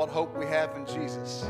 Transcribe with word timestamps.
what 0.00 0.08
hope 0.08 0.34
we 0.34 0.46
have 0.46 0.74
in 0.76 0.86
Jesus. 0.86 1.44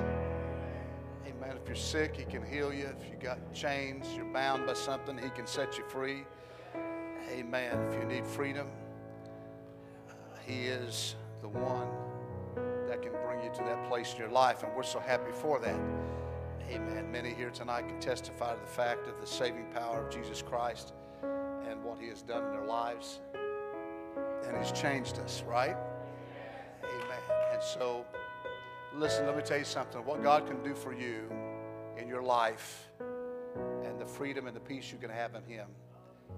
Amen. 1.24 1.56
If 1.56 1.68
you're 1.68 1.76
sick, 1.76 2.16
He 2.16 2.24
can 2.24 2.44
heal 2.44 2.74
you. 2.74 2.90
If 3.00 3.08
you 3.08 3.14
got 3.16 3.38
chains, 3.54 4.08
you're 4.16 4.24
bound 4.24 4.66
by 4.66 4.74
something, 4.74 5.16
He 5.16 5.30
can 5.30 5.46
set 5.46 5.78
you 5.78 5.84
free. 5.88 6.24
Amen. 7.30 7.78
If 7.88 7.94
you 7.94 8.04
need 8.06 8.26
freedom, 8.26 8.66
uh, 10.08 10.14
He 10.44 10.64
is 10.64 11.14
the 11.40 11.46
one 11.46 11.86
that 12.88 13.00
can 13.02 13.12
bring 13.24 13.40
you 13.44 13.52
to 13.54 13.62
that 13.62 13.88
place 13.88 14.14
in 14.14 14.18
your 14.18 14.32
life, 14.32 14.64
and 14.64 14.74
we're 14.74 14.82
so 14.82 14.98
happy 14.98 15.30
for 15.30 15.60
that. 15.60 15.80
Amen. 16.68 17.08
Many 17.12 17.32
here 17.32 17.50
tonight 17.50 17.86
can 17.86 18.00
testify 18.00 18.54
to 18.54 18.60
the 18.60 18.66
fact 18.66 19.06
of 19.06 19.20
the 19.20 19.28
saving 19.28 19.66
power 19.72 20.04
of 20.04 20.12
Jesus 20.12 20.42
Christ 20.42 20.92
and 21.22 21.84
what 21.84 22.00
He 22.00 22.08
has 22.08 22.22
done 22.22 22.42
in 22.46 22.50
their 22.50 22.66
lives. 22.66 23.20
And 24.44 24.56
He's 24.56 24.72
changed 24.72 25.20
us, 25.20 25.44
right? 25.46 25.76
Amen. 26.82 27.20
And 27.52 27.62
so, 27.62 28.04
listen, 28.96 29.26
let 29.26 29.36
me 29.36 29.42
tell 29.42 29.58
you 29.58 29.64
something. 29.64 30.04
What 30.04 30.22
God 30.22 30.46
can 30.46 30.62
do 30.62 30.74
for 30.74 30.92
you 30.92 31.30
in 31.96 32.08
your 32.08 32.22
life 32.22 32.88
and 33.84 33.98
the 33.98 34.06
freedom 34.06 34.46
and 34.46 34.56
the 34.56 34.60
peace 34.60 34.92
you 34.92 34.98
can 34.98 35.10
have 35.10 35.34
in 35.34 35.44
Him 35.44 35.68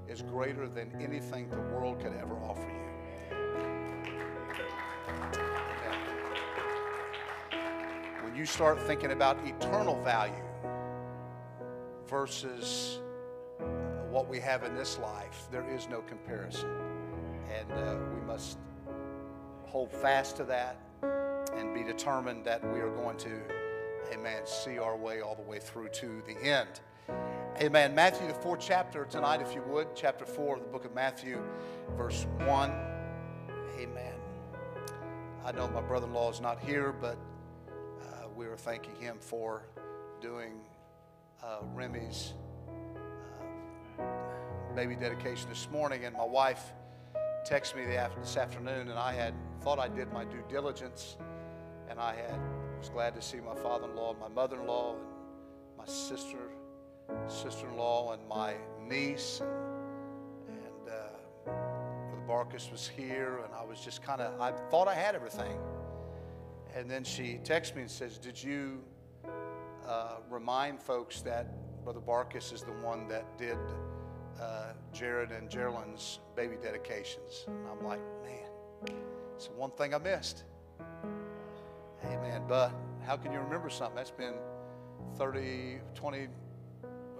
is 0.08 0.22
greater 0.22 0.68
than 0.68 0.92
anything 1.00 1.48
the 1.50 1.56
world 1.56 2.00
could 2.00 2.14
ever 2.14 2.34
offer 2.36 2.68
you. 2.68 2.82
When 8.24 8.36
you 8.36 8.46
start 8.46 8.80
thinking 8.80 9.12
about 9.12 9.38
eternal 9.46 10.02
value 10.02 10.34
versus 12.06 13.00
uh, 13.60 13.64
what 14.10 14.28
we 14.28 14.38
have 14.40 14.64
in 14.64 14.74
this 14.74 14.98
life, 14.98 15.48
there 15.50 15.68
is 15.70 15.88
no 15.88 16.00
comparison. 16.02 16.70
And 17.50 17.72
uh, 17.72 17.96
we 18.14 18.20
must 18.26 18.58
hold 19.64 19.92
fast 19.92 20.36
to 20.36 20.44
that 20.44 20.78
and 21.56 21.74
be 21.74 21.82
determined 21.82 22.44
that 22.44 22.62
we 22.72 22.80
are 22.80 22.90
going 22.90 23.16
to, 23.18 23.40
amen, 24.12 24.42
see 24.46 24.78
our 24.78 24.96
way 24.96 25.20
all 25.20 25.34
the 25.34 25.42
way 25.42 25.58
through 25.58 25.88
to 25.88 26.22
the 26.26 26.36
end. 26.42 26.80
Amen. 27.60 27.94
Matthew, 27.94 28.26
the 28.26 28.34
fourth 28.34 28.60
chapter 28.60 29.04
tonight, 29.04 29.42
if 29.42 29.54
you 29.54 29.62
would, 29.68 29.94
chapter 29.94 30.24
four 30.24 30.56
of 30.56 30.62
the 30.62 30.68
book 30.68 30.84
of 30.84 30.94
Matthew, 30.94 31.42
verse 31.96 32.26
one. 32.46 32.72
Amen. 33.78 34.14
I 35.44 35.52
know 35.52 35.68
my 35.68 35.82
brother 35.82 36.06
in 36.06 36.14
law 36.14 36.30
is 36.30 36.40
not 36.40 36.60
here, 36.60 36.92
but 36.92 37.18
uh, 37.68 38.28
we 38.36 38.46
are 38.46 38.56
thanking 38.56 38.94
him 38.96 39.18
for 39.20 39.64
doing 40.20 40.52
uh, 41.42 41.58
Remy's 41.74 42.34
uh, 43.98 44.02
baby 44.74 44.94
dedication 44.94 45.48
this 45.48 45.68
morning. 45.70 46.04
And 46.04 46.16
my 46.16 46.24
wife 46.24 46.72
texted 47.44 47.76
me 47.76 47.84
this 47.86 48.36
afternoon, 48.36 48.88
and 48.88 48.98
I 48.98 49.12
had 49.12 49.34
thought 49.60 49.78
I 49.78 49.88
did 49.88 50.12
my 50.12 50.24
due 50.24 50.44
diligence, 50.48 51.16
and 51.88 51.98
I 52.00 52.14
had 52.14 52.40
was 52.78 52.88
glad 52.88 53.14
to 53.14 53.22
see 53.22 53.38
my 53.38 53.54
father-in-law, 53.54 54.16
my 54.20 54.28
mother-in-law, 54.28 54.96
and 54.96 55.06
my 55.78 55.86
sister 55.86 56.38
sister-in-law 57.28 58.12
and 58.12 58.28
my 58.28 58.54
niece 58.88 59.40
and, 59.40 60.56
and 60.56 60.88
uh, 60.88 61.50
Brother 62.10 62.26
Barkus 62.26 62.70
was 62.70 62.88
here 62.88 63.40
and 63.44 63.54
I 63.54 63.64
was 63.64 63.80
just 63.80 64.02
kind 64.02 64.20
of 64.20 64.40
I 64.40 64.52
thought 64.70 64.88
I 64.88 64.94
had 64.94 65.14
everything. 65.14 65.58
And 66.74 66.90
then 66.90 67.04
she 67.04 67.38
texts 67.44 67.74
me 67.74 67.82
and 67.82 67.90
says 67.90 68.18
did 68.18 68.42
you 68.42 68.82
uh, 69.86 70.16
remind 70.30 70.80
folks 70.80 71.20
that 71.22 71.46
Brother 71.84 72.00
Barkus 72.00 72.52
is 72.52 72.62
the 72.62 72.72
one 72.72 73.08
that 73.08 73.38
did 73.38 73.58
uh, 74.40 74.72
Jared 74.92 75.30
and 75.30 75.48
Geraldine's 75.48 76.20
baby 76.34 76.56
dedications? 76.62 77.44
And 77.46 77.66
I'm 77.68 77.84
like 77.84 78.00
man 78.24 78.96
it's 79.36 79.46
the 79.46 79.54
one 79.54 79.70
thing 79.72 79.94
I 79.94 79.98
missed 79.98 80.44
amen 82.06 82.42
but 82.48 82.72
how 83.06 83.16
can 83.16 83.32
you 83.32 83.38
remember 83.38 83.70
something 83.70 83.96
that's 83.96 84.10
been 84.10 84.34
30 85.16 85.78
20 85.94 86.28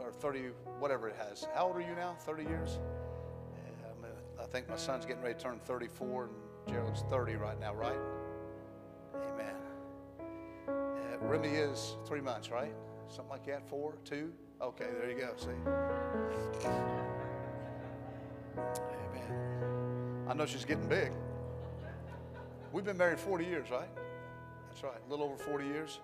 or 0.03 0.13
30, 0.13 0.51
whatever 0.79 1.09
it 1.09 1.17
has. 1.17 1.47
How 1.55 1.69
old 1.69 1.77
are 1.77 1.81
you 1.81 1.95
now? 1.95 2.15
30 2.21 2.43
years? 2.45 2.79
I 4.41 4.47
think 4.47 4.69
my 4.69 4.77
son's 4.77 5.07
getting 5.07 5.23
ready 5.23 5.35
to 5.35 5.41
turn 5.41 5.61
34, 5.65 6.25
and 6.25 6.33
Gerald's 6.69 7.03
30 7.09 7.37
right 7.37 7.59
now, 7.61 7.73
right? 7.75 7.97
Amen. 9.15 9.55
Remy 11.21 11.49
is 11.49 11.95
three 12.07 12.21
months, 12.21 12.51
right? 12.51 12.75
Something 13.09 13.31
like 13.31 13.47
that, 13.47 13.69
four, 13.69 13.95
two? 14.05 14.33
Okay, 14.61 14.89
there 14.99 15.09
you 15.09 15.17
go, 15.17 15.33
see? 15.37 15.51
Amen. 18.59 20.27
I 20.29 20.35
know 20.35 20.45
she's 20.45 20.65
getting 20.65 20.89
big. 20.89 21.13
We've 22.73 22.85
been 22.85 22.99
married 22.99 23.21
40 23.21 23.45
years, 23.45 23.71
right? 23.71 23.89
That's 24.73 24.85
right, 24.85 25.03
a 25.07 25.11
little 25.11 25.27
over 25.27 25.37
40 25.37 25.67
years. 25.67 26.01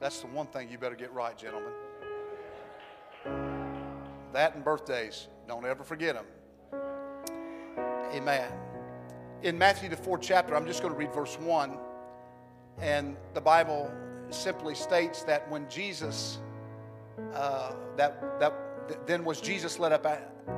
That's 0.00 0.20
the 0.20 0.26
one 0.26 0.46
thing 0.48 0.68
you 0.68 0.76
better 0.76 0.94
get 0.94 1.10
right, 1.14 1.36
gentlemen. 1.38 1.72
That 4.34 4.54
and 4.54 4.62
birthdays. 4.62 5.28
Don't 5.48 5.64
ever 5.64 5.82
forget 5.82 6.14
them. 6.14 6.26
Amen. 8.12 8.52
In 9.42 9.56
Matthew, 9.56 9.88
the 9.88 9.96
fourth 9.96 10.20
chapter, 10.20 10.54
I'm 10.54 10.66
just 10.66 10.82
going 10.82 10.92
to 10.92 10.98
read 10.98 11.10
verse 11.14 11.38
1. 11.38 11.78
And 12.82 13.16
the 13.32 13.40
Bible 13.40 13.90
simply 14.28 14.74
states 14.74 15.22
that 15.22 15.50
when 15.50 15.66
Jesus, 15.70 16.38
uh, 17.32 17.72
that, 17.96 18.38
that 18.40 19.06
then 19.06 19.24
was 19.24 19.40
Jesus 19.40 19.78
led 19.78 19.92
up 19.92 20.06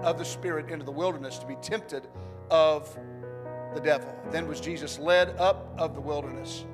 of 0.02 0.18
the 0.18 0.24
Spirit 0.24 0.70
into 0.70 0.84
the 0.84 0.90
wilderness 0.90 1.38
to 1.38 1.46
be 1.46 1.54
tempted 1.62 2.08
of 2.50 2.98
the 3.74 3.80
devil. 3.80 4.12
Then 4.32 4.48
was 4.48 4.60
Jesus 4.60 4.98
led 4.98 5.36
up 5.38 5.72
of 5.78 5.94
the 5.94 6.00
wilderness, 6.00 6.64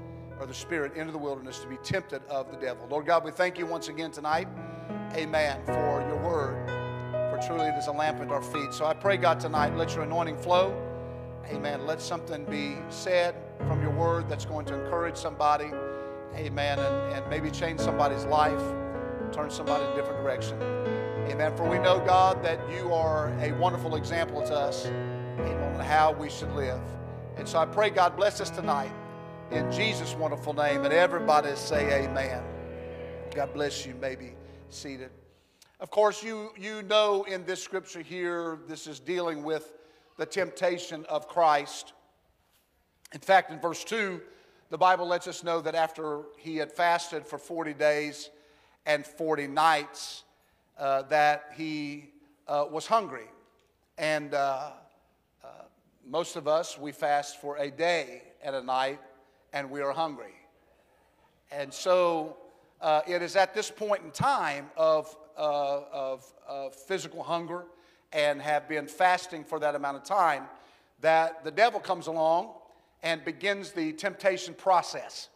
or 0.41 0.47
the 0.47 0.55
Spirit 0.55 0.95
into 0.95 1.13
the 1.13 1.19
wilderness 1.19 1.59
to 1.61 1.67
be 1.67 1.77
tempted 1.79 2.23
of 2.27 2.51
the 2.51 2.57
devil. 2.59 2.87
Lord 2.89 3.07
God, 3.07 3.25
we 3.25 3.31
thank 3.31 3.59
you 3.59 3.67
once 3.67 3.89
again 3.89 4.11
tonight, 4.11 4.49
amen, 5.15 5.61
for 5.67 6.05
your 6.07 6.17
word 6.23 6.69
for 7.39 7.47
truly 7.47 7.69
it 7.69 7.75
is 7.75 7.87
a 7.87 7.93
lamp 7.93 8.21
at 8.21 8.31
our 8.31 8.43
feet. 8.43 8.73
So 8.73 8.87
I 8.87 8.95
pray, 8.95 9.17
God, 9.17 9.41
tonight, 9.41 9.77
let 9.77 9.95
your 9.95 10.05
anointing 10.05 10.39
flow. 10.39 10.75
Amen. 11.47 11.87
Let 11.87 12.01
something 12.01 12.45
be 12.45 12.77
said 12.89 13.35
from 13.67 13.81
your 13.81 13.91
word 13.91 14.29
that's 14.29 14.45
going 14.45 14.67
to 14.67 14.75
encourage 14.75 15.17
somebody. 15.17 15.71
Amen. 16.35 16.79
And, 16.79 17.15
and 17.15 17.31
maybe 17.31 17.51
change 17.51 17.81
somebody's 17.81 18.25
life, 18.25 18.63
turn 19.33 19.51
somebody 19.51 19.85
in 19.85 19.91
a 19.93 19.97
different 19.97 20.23
direction. 20.23 20.61
Amen. 21.31 21.57
For 21.57 21.69
we 21.69 21.79
know, 21.79 22.01
God, 22.01 22.43
that 22.43 22.61
you 22.71 22.93
are 22.93 23.29
a 23.41 23.53
wonderful 23.53 23.97
example 23.97 24.43
to 24.43 24.55
us 24.55 24.87
on 24.87 25.81
how 25.81 26.13
we 26.13 26.29
should 26.29 26.53
live. 26.53 26.81
And 27.37 27.49
so 27.49 27.59
I 27.59 27.67
pray, 27.67 27.91
God, 27.91 28.17
bless 28.17 28.41
us 28.41 28.51
tonight 28.51 28.93
in 29.51 29.71
Jesus' 29.73 30.15
wonderful 30.15 30.53
name. 30.53 30.85
And 30.85 30.93
everybody 30.93 31.55
say 31.57 32.05
amen. 32.05 32.43
God 33.35 33.53
bless 33.55 33.87
you. 33.87 33.95
Maybe 34.01 34.35
seated. 34.69 35.11
Of 35.81 35.91
course, 35.91 36.23
you, 36.23 36.51
you 36.57 36.83
know 36.83 37.25
in 37.25 37.45
this 37.45 37.63
scripture 37.63 38.03
here, 38.03 38.59
this 38.67 38.87
is 38.87 39.01
dealing 39.01 39.43
with 39.43 39.75
the 40.17 40.27
temptation 40.27 41.07
of 41.09 41.29
Christ. 41.29 41.93
In 43.15 43.21
fact, 43.21 43.51
in 43.51 43.61
verse 43.61 43.85
2, 43.85 44.21
the 44.71 44.77
Bible 44.77 45.07
lets 45.07 45.27
us 45.27 45.43
know 45.43 45.61
that 45.63 45.75
after 45.75 46.23
he 46.37 46.57
had 46.57 46.71
fasted 46.71 47.27
for 47.27 47.39
40 47.39 47.73
days 47.75 48.29
and 48.85 49.07
40 49.07 49.47
nights, 49.47 50.25
uh, 50.79 51.03
that 51.03 51.53
he 51.57 52.11
uh, 52.47 52.67
was 52.71 52.87
hungry. 52.87 53.27
And 53.97 54.35
uh, 54.35 54.73
uh 55.43 55.49
most 56.07 56.37
of 56.37 56.47
us, 56.47 56.79
we 56.79 56.93
fast 56.93 57.41
for 57.41 57.57
a 57.57 57.71
day 57.71 58.23
and 58.43 58.55
a 58.55 58.63
night, 58.63 58.99
and 59.53 59.71
we 59.71 59.81
are 59.81 59.93
hungry. 59.93 60.35
And 61.51 61.73
so 61.73 62.37
uh, 62.81 63.03
it 63.07 63.23
is 63.23 63.37
at 63.37 63.55
this 63.55 63.71
point 63.71 64.03
in 64.05 64.11
time 64.11 64.67
of 64.77 65.15
uh, 65.39 65.83
of, 65.93 66.75
physical 66.75 67.23
hunger 67.23 67.65
and 68.13 68.43
have 68.43 68.69
been 68.69 68.87
fasting 68.87 69.45
for 69.45 69.61
that 69.61 69.75
amount 69.75 69.97
of 69.97 70.03
time, 70.03 70.45
that 71.01 71.45
the 71.45 71.51
devil 71.51 71.79
comes 71.79 72.09
along 72.09 72.51
and 73.03 73.25
begins 73.25 73.71
the 73.71 73.93
temptation 73.93 74.55
process. 74.55 75.29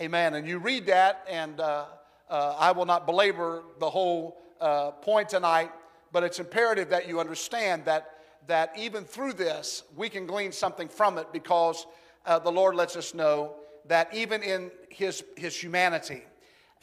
Amen. 0.00 0.34
And 0.34 0.46
you 0.46 0.58
read 0.58 0.86
that, 0.86 1.26
and 1.28 1.60
uh, 1.60 1.86
uh, 2.28 2.56
I 2.58 2.72
will 2.72 2.84
not 2.84 3.06
belabor 3.06 3.64
the 3.80 3.90
whole 3.90 4.36
uh, 4.60 4.92
point 4.92 5.28
tonight, 5.28 5.72
but 6.12 6.22
it's 6.22 6.38
imperative 6.38 6.90
that 6.90 7.08
you 7.08 7.18
understand 7.18 7.84
that, 7.86 8.18
that 8.46 8.72
even 8.78 9.04
through 9.04 9.32
this, 9.32 9.82
we 9.96 10.08
can 10.08 10.26
glean 10.26 10.52
something 10.52 10.88
from 10.88 11.18
it 11.18 11.32
because 11.32 11.86
uh, 12.26 12.38
the 12.38 12.52
Lord 12.52 12.74
lets 12.74 12.96
us 12.96 13.14
know 13.14 13.54
that 13.86 14.14
even 14.14 14.42
in 14.42 14.70
his, 14.88 15.24
his 15.36 15.56
humanity, 15.56 16.22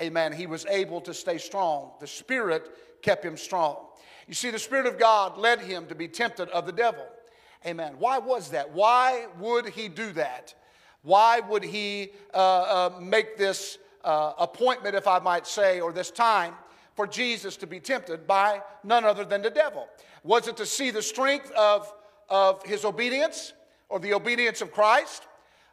amen, 0.01 0.33
he 0.33 0.47
was 0.47 0.65
able 0.67 1.01
to 1.01 1.13
stay 1.13 1.38
strong. 1.38 1.91
The 1.99 2.07
Spirit 2.07 2.69
kept 3.01 3.25
him 3.25 3.38
strong. 3.38 3.77
You 4.27 4.33
see, 4.33 4.51
the 4.51 4.59
Spirit 4.59 4.85
of 4.85 4.99
God 4.99 5.38
led 5.38 5.59
him 5.59 5.88
to 5.88 5.95
be 5.95 6.07
tempted 6.07 6.49
of 6.49 6.65
the 6.65 6.71
devil. 6.71 7.05
Amen. 7.65 7.95
Why 7.99 8.17
was 8.17 8.49
that? 8.49 8.71
Why 8.71 9.27
would 9.39 9.69
he 9.69 9.88
do 9.88 10.11
that? 10.13 10.53
Why 11.03 11.39
would 11.39 11.63
he 11.63 12.11
uh, 12.33 12.37
uh, 12.37 12.99
make 12.99 13.37
this 13.37 13.77
uh, 14.03 14.33
appointment, 14.37 14.95
if 14.95 15.07
I 15.07 15.19
might 15.19 15.47
say, 15.47 15.79
or 15.79 15.91
this 15.91 16.11
time 16.11 16.53
for 16.95 17.07
Jesus 17.07 17.57
to 17.57 17.67
be 17.67 17.79
tempted 17.79 18.27
by 18.27 18.61
none 18.83 19.03
other 19.03 19.25
than 19.25 19.41
the 19.41 19.49
devil? 19.49 19.87
Was 20.23 20.47
it 20.47 20.57
to 20.57 20.65
see 20.65 20.91
the 20.91 21.01
strength 21.01 21.51
of, 21.51 21.91
of 22.29 22.63
his 22.63 22.85
obedience 22.85 23.53
or 23.89 23.99
the 23.99 24.13
obedience 24.13 24.61
of 24.61 24.71
Christ? 24.71 25.27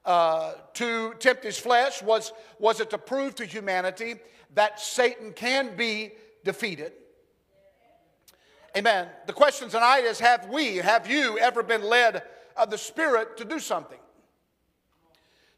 Uh, 0.04 0.52
to 0.74 1.14
tempt 1.18 1.44
his 1.44 1.58
flesh? 1.58 2.02
Was, 2.02 2.32
was 2.58 2.80
it 2.80 2.90
to 2.90 2.98
prove 2.98 3.34
to 3.36 3.44
humanity 3.44 4.16
that 4.54 4.80
Satan 4.80 5.32
can 5.32 5.76
be 5.76 6.12
defeated? 6.44 6.92
Amen. 8.76 9.08
The 9.26 9.32
question 9.32 9.68
tonight 9.68 10.04
is 10.04 10.20
Have 10.20 10.48
we, 10.48 10.76
have 10.76 11.10
you 11.10 11.38
ever 11.38 11.62
been 11.62 11.82
led 11.82 12.22
of 12.56 12.70
the 12.70 12.78
Spirit 12.78 13.36
to 13.38 13.44
do 13.44 13.58
something? 13.58 13.98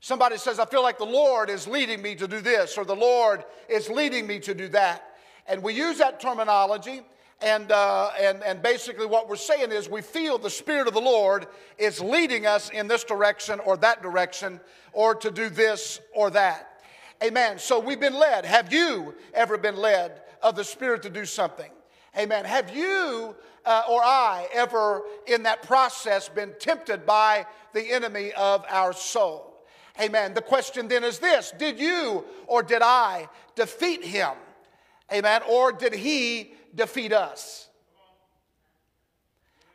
Somebody 0.00 0.38
says, 0.38 0.58
I 0.58 0.64
feel 0.64 0.82
like 0.82 0.96
the 0.96 1.04
Lord 1.04 1.50
is 1.50 1.66
leading 1.66 2.00
me 2.00 2.14
to 2.14 2.26
do 2.26 2.40
this, 2.40 2.78
or 2.78 2.86
the 2.86 2.96
Lord 2.96 3.44
is 3.68 3.90
leading 3.90 4.26
me 4.26 4.38
to 4.40 4.54
do 4.54 4.68
that. 4.68 5.18
And 5.46 5.62
we 5.62 5.74
use 5.74 5.98
that 5.98 6.20
terminology, 6.20 7.02
and, 7.42 7.72
uh, 7.72 8.10
and, 8.20 8.42
and 8.42 8.62
basically 8.62 9.06
what 9.06 9.28
we're 9.28 9.36
saying 9.36 9.72
is 9.72 9.88
we 9.88 10.02
feel 10.02 10.38
the 10.38 10.50
Spirit 10.50 10.86
of 10.86 10.94
the 10.94 11.00
Lord 11.00 11.46
is 11.78 12.00
leading 12.00 12.46
us 12.46 12.70
in 12.70 12.86
this 12.86 13.04
direction 13.04 13.60
or 13.60 13.76
that 13.78 14.02
direction, 14.02 14.60
or 14.92 15.14
to 15.14 15.30
do 15.30 15.48
this 15.48 16.00
or 16.14 16.30
that. 16.30 16.82
Amen. 17.22 17.58
So 17.58 17.78
we've 17.78 18.00
been 18.00 18.14
led. 18.14 18.44
Have 18.44 18.72
you 18.72 19.14
ever 19.34 19.58
been 19.58 19.76
led 19.76 20.22
of 20.42 20.56
the 20.56 20.64
Spirit 20.64 21.02
to 21.02 21.10
do 21.10 21.24
something? 21.24 21.70
Amen. 22.16 22.44
Have 22.44 22.74
you 22.74 23.34
uh, 23.64 23.82
or 23.88 24.02
I 24.02 24.48
ever 24.52 25.02
in 25.26 25.42
that 25.44 25.62
process 25.62 26.28
been 26.28 26.54
tempted 26.58 27.06
by 27.06 27.46
the 27.72 27.92
enemy 27.92 28.32
of 28.32 28.64
our 28.68 28.92
soul? 28.92 29.46
Amen. 30.00 30.34
The 30.34 30.42
question 30.42 30.88
then 30.88 31.04
is 31.04 31.18
this 31.18 31.52
Did 31.58 31.78
you 31.78 32.24
or 32.46 32.62
did 32.62 32.82
I 32.82 33.28
defeat 33.54 34.04
him? 34.04 34.32
Amen. 35.12 35.42
Or 35.48 35.72
did 35.72 35.92
he 35.92 36.52
defeat 36.74 37.12
us? 37.12 37.68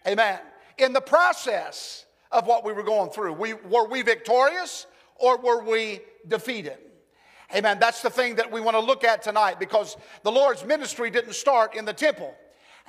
Amen. 0.07 0.39
In 0.77 0.93
the 0.93 1.01
process 1.01 2.05
of 2.31 2.47
what 2.47 2.63
we 2.63 2.73
were 2.73 2.83
going 2.83 3.09
through, 3.09 3.33
we, 3.33 3.53
were 3.53 3.87
we 3.87 4.01
victorious 4.01 4.87
or 5.15 5.37
were 5.37 5.63
we 5.63 6.01
defeated? 6.27 6.77
Amen. 7.55 7.77
That's 7.79 8.01
the 8.01 8.09
thing 8.09 8.35
that 8.35 8.51
we 8.51 8.59
want 8.59 8.75
to 8.75 8.81
look 8.81 9.03
at 9.03 9.21
tonight 9.21 9.59
because 9.59 9.97
the 10.23 10.31
Lord's 10.31 10.65
ministry 10.65 11.09
didn't 11.09 11.33
start 11.33 11.75
in 11.75 11.85
the 11.85 11.93
temple. 11.93 12.35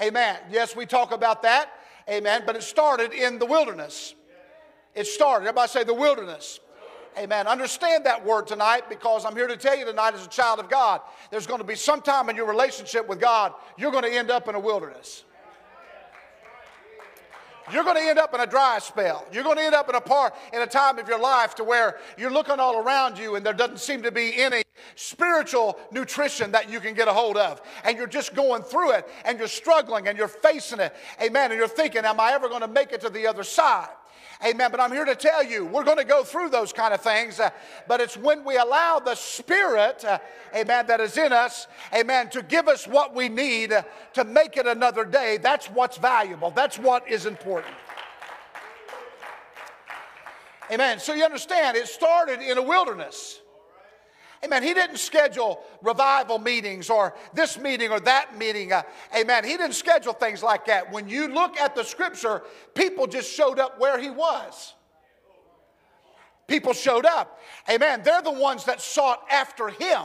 Amen. 0.00 0.36
Yes, 0.50 0.74
we 0.74 0.86
talk 0.86 1.12
about 1.12 1.42
that. 1.42 1.70
Amen. 2.08 2.42
But 2.46 2.56
it 2.56 2.62
started 2.62 3.12
in 3.12 3.38
the 3.38 3.46
wilderness. 3.46 4.14
It 4.94 5.06
started. 5.06 5.46
Everybody 5.46 5.68
say 5.68 5.84
the 5.84 5.94
wilderness. 5.94 6.60
Amen. 7.18 7.46
Understand 7.46 8.04
that 8.04 8.24
word 8.26 8.46
tonight 8.46 8.90
because 8.90 9.24
I'm 9.24 9.34
here 9.34 9.46
to 9.46 9.56
tell 9.56 9.76
you 9.76 9.86
tonight 9.86 10.14
as 10.14 10.26
a 10.26 10.28
child 10.28 10.60
of 10.60 10.68
God, 10.68 11.00
there's 11.30 11.46
going 11.46 11.60
to 11.60 11.66
be 11.66 11.74
some 11.74 12.02
time 12.02 12.28
in 12.28 12.36
your 12.36 12.46
relationship 12.46 13.08
with 13.08 13.20
God, 13.20 13.54
you're 13.78 13.90
going 13.90 14.04
to 14.04 14.12
end 14.12 14.30
up 14.30 14.48
in 14.48 14.54
a 14.54 14.60
wilderness. 14.60 15.24
You're 17.72 17.84
going 17.84 17.96
to 17.96 18.02
end 18.02 18.18
up 18.18 18.32
in 18.32 18.40
a 18.40 18.46
dry 18.46 18.78
spell. 18.78 19.26
You're 19.32 19.42
going 19.42 19.56
to 19.56 19.62
end 19.62 19.74
up 19.74 19.88
in 19.88 19.96
a 19.96 20.00
part 20.00 20.34
in 20.52 20.62
a 20.62 20.66
time 20.66 20.98
of 20.98 21.08
your 21.08 21.18
life 21.18 21.56
to 21.56 21.64
where 21.64 21.98
you're 22.16 22.30
looking 22.30 22.60
all 22.60 22.78
around 22.78 23.18
you 23.18 23.34
and 23.34 23.44
there 23.44 23.52
doesn't 23.52 23.80
seem 23.80 24.02
to 24.02 24.12
be 24.12 24.40
any 24.40 24.62
spiritual 24.94 25.76
nutrition 25.90 26.52
that 26.52 26.70
you 26.70 26.78
can 26.78 26.94
get 26.94 27.08
a 27.08 27.12
hold 27.12 27.36
of. 27.36 27.60
And 27.84 27.96
you're 27.96 28.06
just 28.06 28.34
going 28.34 28.62
through 28.62 28.92
it 28.92 29.08
and 29.24 29.38
you're 29.38 29.48
struggling 29.48 30.06
and 30.06 30.16
you're 30.16 30.28
facing 30.28 30.78
it. 30.78 30.94
Amen. 31.20 31.50
And 31.50 31.58
you're 31.58 31.66
thinking, 31.66 32.04
am 32.04 32.20
I 32.20 32.32
ever 32.32 32.48
going 32.48 32.60
to 32.60 32.68
make 32.68 32.92
it 32.92 33.00
to 33.00 33.10
the 33.10 33.26
other 33.26 33.42
side? 33.42 33.88
Amen. 34.44 34.70
But 34.70 34.80
I'm 34.80 34.92
here 34.92 35.04
to 35.04 35.14
tell 35.14 35.42
you, 35.42 35.64
we're 35.64 35.84
going 35.84 35.96
to 35.96 36.04
go 36.04 36.22
through 36.22 36.50
those 36.50 36.72
kind 36.72 36.92
of 36.92 37.00
things. 37.00 37.40
Uh, 37.40 37.50
but 37.88 38.00
it's 38.00 38.16
when 38.16 38.44
we 38.44 38.56
allow 38.56 38.98
the 38.98 39.14
Spirit, 39.14 40.04
uh, 40.04 40.18
amen, 40.54 40.86
that 40.88 41.00
is 41.00 41.16
in 41.16 41.32
us, 41.32 41.66
amen, 41.94 42.28
to 42.30 42.42
give 42.42 42.68
us 42.68 42.86
what 42.86 43.14
we 43.14 43.28
need 43.28 43.72
uh, 43.72 43.82
to 44.12 44.24
make 44.24 44.56
it 44.56 44.66
another 44.66 45.04
day. 45.04 45.38
That's 45.38 45.66
what's 45.66 45.96
valuable. 45.96 46.50
That's 46.50 46.78
what 46.78 47.08
is 47.10 47.24
important. 47.24 47.74
Amen. 50.70 50.98
So 50.98 51.14
you 51.14 51.24
understand, 51.24 51.76
it 51.76 51.86
started 51.86 52.40
in 52.40 52.58
a 52.58 52.62
wilderness. 52.62 53.40
Amen. 54.44 54.62
He 54.62 54.74
didn't 54.74 54.98
schedule 54.98 55.62
revival 55.82 56.38
meetings 56.38 56.90
or 56.90 57.14
this 57.32 57.58
meeting 57.58 57.90
or 57.90 58.00
that 58.00 58.36
meeting. 58.36 58.72
Uh, 58.72 58.82
amen. 59.18 59.44
He 59.44 59.56
didn't 59.56 59.74
schedule 59.74 60.12
things 60.12 60.42
like 60.42 60.66
that. 60.66 60.92
When 60.92 61.08
you 61.08 61.28
look 61.28 61.56
at 61.58 61.74
the 61.74 61.82
scripture, 61.82 62.42
people 62.74 63.06
just 63.06 63.32
showed 63.32 63.58
up 63.58 63.80
where 63.80 63.98
he 63.98 64.10
was. 64.10 64.74
People 66.46 66.74
showed 66.74 67.06
up. 67.06 67.40
Amen. 67.68 68.02
They're 68.04 68.22
the 68.22 68.30
ones 68.30 68.64
that 68.66 68.80
sought 68.80 69.24
after 69.30 69.68
him. 69.68 70.04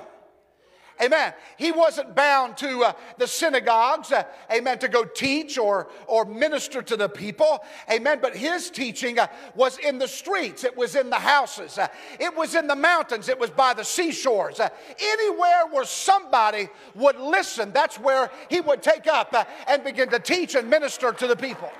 Amen. 1.01 1.33
He 1.57 1.71
wasn't 1.71 2.13
bound 2.13 2.57
to 2.57 2.83
uh, 2.83 2.93
the 3.17 3.27
synagogues, 3.27 4.11
uh, 4.11 4.23
amen, 4.51 4.77
to 4.79 4.87
go 4.87 5.03
teach 5.03 5.57
or, 5.57 5.87
or 6.05 6.25
minister 6.25 6.83
to 6.83 6.95
the 6.95 7.09
people. 7.09 7.63
Amen. 7.91 8.19
But 8.21 8.35
his 8.35 8.69
teaching 8.69 9.17
uh, 9.17 9.27
was 9.55 9.79
in 9.79 9.97
the 9.97 10.07
streets, 10.07 10.63
it 10.63 10.77
was 10.77 10.95
in 10.95 11.09
the 11.09 11.15
houses, 11.15 11.77
uh, 11.79 11.87
it 12.19 12.35
was 12.35 12.53
in 12.53 12.67
the 12.67 12.75
mountains, 12.75 13.29
it 13.29 13.39
was 13.39 13.49
by 13.49 13.73
the 13.73 13.83
seashores. 13.83 14.59
Uh, 14.59 14.69
anywhere 14.99 15.65
where 15.71 15.85
somebody 15.85 16.69
would 16.93 17.17
listen, 17.17 17.71
that's 17.71 17.97
where 17.99 18.29
he 18.49 18.61
would 18.61 18.83
take 18.83 19.07
up 19.07 19.33
uh, 19.33 19.43
and 19.67 19.83
begin 19.83 20.09
to 20.09 20.19
teach 20.19 20.53
and 20.53 20.69
minister 20.69 21.11
to 21.11 21.25
the 21.25 21.35
people. 21.35 21.71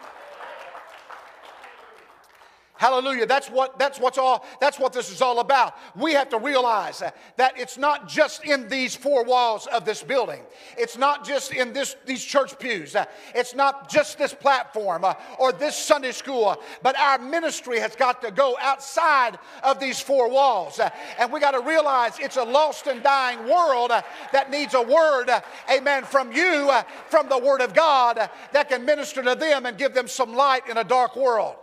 Hallelujah. 2.82 3.28
That's 3.28 3.48
what 3.48 3.78
that's 3.78 4.00
what's 4.00 4.18
all 4.18 4.44
that's 4.60 4.80
what 4.80 4.92
this 4.92 5.12
is 5.12 5.22
all 5.22 5.40
about. 5.40 5.78
We 5.96 6.14
have 6.14 6.30
to 6.30 6.40
realize 6.40 7.04
that 7.38 7.54
it's 7.56 7.78
not 7.78 8.10
just 8.10 8.44
in 8.44 8.68
these 8.70 8.96
four 8.96 9.24
walls 9.24 9.68
of 9.68 9.86
this 9.86 10.02
building. 10.02 10.42
It's 10.80 10.98
not 10.98 11.24
just 11.24 11.54
in 11.54 11.74
this 11.74 11.96
these 12.08 12.24
church 12.24 12.58
pews. 12.58 12.96
It's 13.36 13.54
not 13.54 13.88
just 13.88 14.18
this 14.18 14.34
platform 14.34 15.06
uh, 15.06 15.14
or 15.38 15.52
this 15.52 15.76
Sunday 15.76 16.12
school, 16.12 16.60
but 16.82 16.98
our 16.98 17.20
ministry 17.20 17.80
has 17.80 17.96
got 17.96 18.20
to 18.24 18.32
go 18.32 18.58
outside 18.60 19.38
of 19.62 19.80
these 19.80 20.00
four 20.00 20.28
walls. 20.28 20.80
Uh, 20.80 20.90
and 21.20 21.32
we 21.32 21.40
got 21.40 21.52
to 21.52 21.62
realize 21.62 22.18
it's 22.18 22.38
a 22.38 22.44
lost 22.44 22.88
and 22.88 23.04
dying 23.04 23.48
world 23.48 23.92
uh, 23.92 24.02
that 24.34 24.50
needs 24.50 24.74
a 24.74 24.82
word, 24.82 25.30
amen, 25.72 26.04
from 26.04 26.32
you, 26.32 26.72
from 27.10 27.30
the 27.30 27.38
word 27.38 27.62
of 27.62 27.76
God 27.76 28.28
that 28.54 28.70
can 28.70 28.84
minister 28.86 29.22
to 29.22 29.36
them 29.36 29.68
and 29.68 29.78
give 29.78 29.94
them 29.94 30.08
some 30.08 30.34
light 30.34 30.68
in 30.68 30.78
a 30.78 30.84
dark 30.84 31.16
world. 31.16 31.58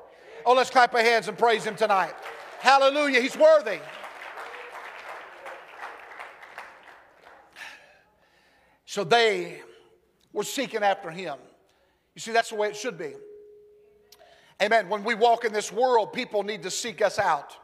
Oh, 0.51 0.55
let's 0.55 0.71
clap 0.71 0.95
our 0.95 1.03
hands 1.03 1.29
and 1.29 1.37
praise 1.37 1.63
Him 1.63 1.77
tonight. 1.77 2.15
Hallelujah. 2.61 3.21
He's 3.21 3.37
worthy. 3.37 3.81
So 8.87 9.05
they 9.05 9.61
were 10.33 10.45
seeking 10.45 10.83
after 10.83 11.11
Him. 11.11 11.37
You 12.15 12.21
see, 12.21 12.33
that's 12.33 12.49
the 12.49 12.55
way 12.55 12.69
it 12.69 12.77
should 12.77 12.97
be. 12.97 13.13
Amen. 14.63 14.89
When 14.89 15.05
we 15.05 15.15
walk 15.15 15.45
in 15.45 15.53
this 15.53 15.71
world, 15.71 16.15
people 16.15 16.43
need 16.43 16.63
to 16.63 16.71
seek 16.71 17.03
us 17.03 17.19
out. 17.19 17.55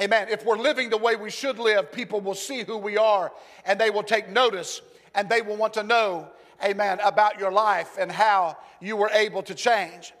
Amen. 0.00 0.28
If 0.30 0.46
we're 0.46 0.56
living 0.56 0.88
the 0.88 0.96
way 0.96 1.16
we 1.16 1.28
should 1.28 1.58
live, 1.58 1.92
people 1.92 2.22
will 2.22 2.34
see 2.34 2.62
who 2.62 2.78
we 2.78 2.96
are 2.96 3.32
and 3.66 3.78
they 3.78 3.90
will 3.90 4.02
take 4.02 4.30
notice 4.30 4.80
and 5.14 5.28
they 5.28 5.42
will 5.42 5.58
want 5.58 5.74
to 5.74 5.82
know, 5.82 6.30
amen, 6.64 7.00
about 7.04 7.38
your 7.38 7.52
life 7.52 7.98
and 8.00 8.10
how 8.10 8.56
you 8.80 8.96
were 8.96 9.10
able 9.10 9.42
to 9.42 9.54
change. 9.54 10.14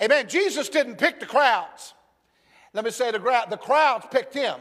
Amen. 0.00 0.28
Jesus 0.28 0.68
didn't 0.68 0.96
pick 0.96 1.20
the 1.20 1.26
crowds. 1.26 1.94
Let 2.72 2.84
me 2.84 2.90
say 2.90 3.10
the, 3.10 3.18
crowd, 3.18 3.50
the 3.50 3.56
crowds 3.56 4.06
picked 4.10 4.34
him. 4.34 4.60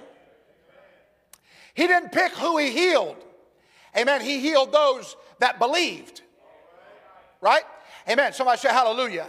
He 1.73 1.87
didn't 1.87 2.11
pick 2.11 2.31
who 2.31 2.57
he 2.57 2.71
healed. 2.71 3.17
Amen. 3.97 4.21
He 4.21 4.39
healed 4.39 4.71
those 4.71 5.15
that 5.39 5.59
believed. 5.59 6.21
Right? 7.41 7.63
Amen. 8.09 8.33
Somebody 8.33 8.59
say 8.59 8.69
hallelujah. 8.69 9.27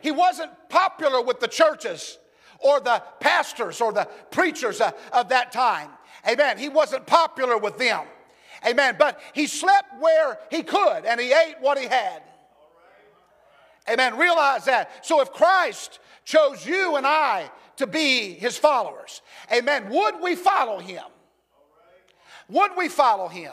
He 0.00 0.10
wasn't 0.10 0.50
popular 0.68 1.20
with 1.20 1.40
the 1.40 1.48
churches 1.48 2.18
or 2.58 2.80
the 2.80 3.02
pastors 3.20 3.80
or 3.80 3.92
the 3.92 4.08
preachers 4.30 4.80
uh, 4.80 4.92
of 5.12 5.28
that 5.28 5.52
time. 5.52 5.90
Amen. 6.26 6.58
He 6.58 6.68
wasn't 6.68 7.06
popular 7.06 7.58
with 7.58 7.78
them. 7.78 8.04
Amen. 8.66 8.96
But 8.98 9.20
he 9.34 9.46
slept 9.46 10.00
where 10.00 10.38
he 10.50 10.62
could 10.62 11.04
and 11.04 11.20
he 11.20 11.32
ate 11.32 11.56
what 11.60 11.78
he 11.78 11.86
had. 11.86 12.22
Amen. 13.90 14.16
Realize 14.16 14.64
that. 14.66 15.04
So 15.04 15.20
if 15.20 15.32
Christ 15.32 15.98
chose 16.24 16.66
you 16.66 16.96
and 16.96 17.06
I 17.06 17.50
to 17.76 17.86
be 17.86 18.34
his 18.34 18.56
followers, 18.56 19.22
amen, 19.52 19.88
would 19.90 20.20
we 20.20 20.34
follow 20.34 20.78
him? 20.78 21.04
Would 22.48 22.72
we 22.76 22.88
follow 22.88 23.28
him? 23.28 23.52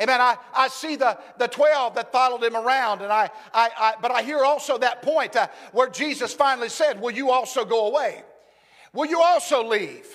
Amen. 0.00 0.20
I, 0.20 0.36
I 0.54 0.68
see 0.68 0.96
the, 0.96 1.18
the 1.38 1.46
12 1.46 1.94
that 1.96 2.10
followed 2.10 2.42
him 2.42 2.56
around, 2.56 3.02
and 3.02 3.12
I, 3.12 3.30
I, 3.52 3.70
I 3.78 3.94
but 4.00 4.10
I 4.10 4.22
hear 4.22 4.42
also 4.44 4.78
that 4.78 5.02
point 5.02 5.36
uh, 5.36 5.48
where 5.72 5.90
Jesus 5.90 6.32
finally 6.32 6.70
said, 6.70 7.00
Will 7.00 7.10
you 7.10 7.30
also 7.30 7.66
go 7.66 7.86
away? 7.88 8.22
Will 8.94 9.06
you 9.06 9.20
also 9.20 9.62
leave? 9.62 10.06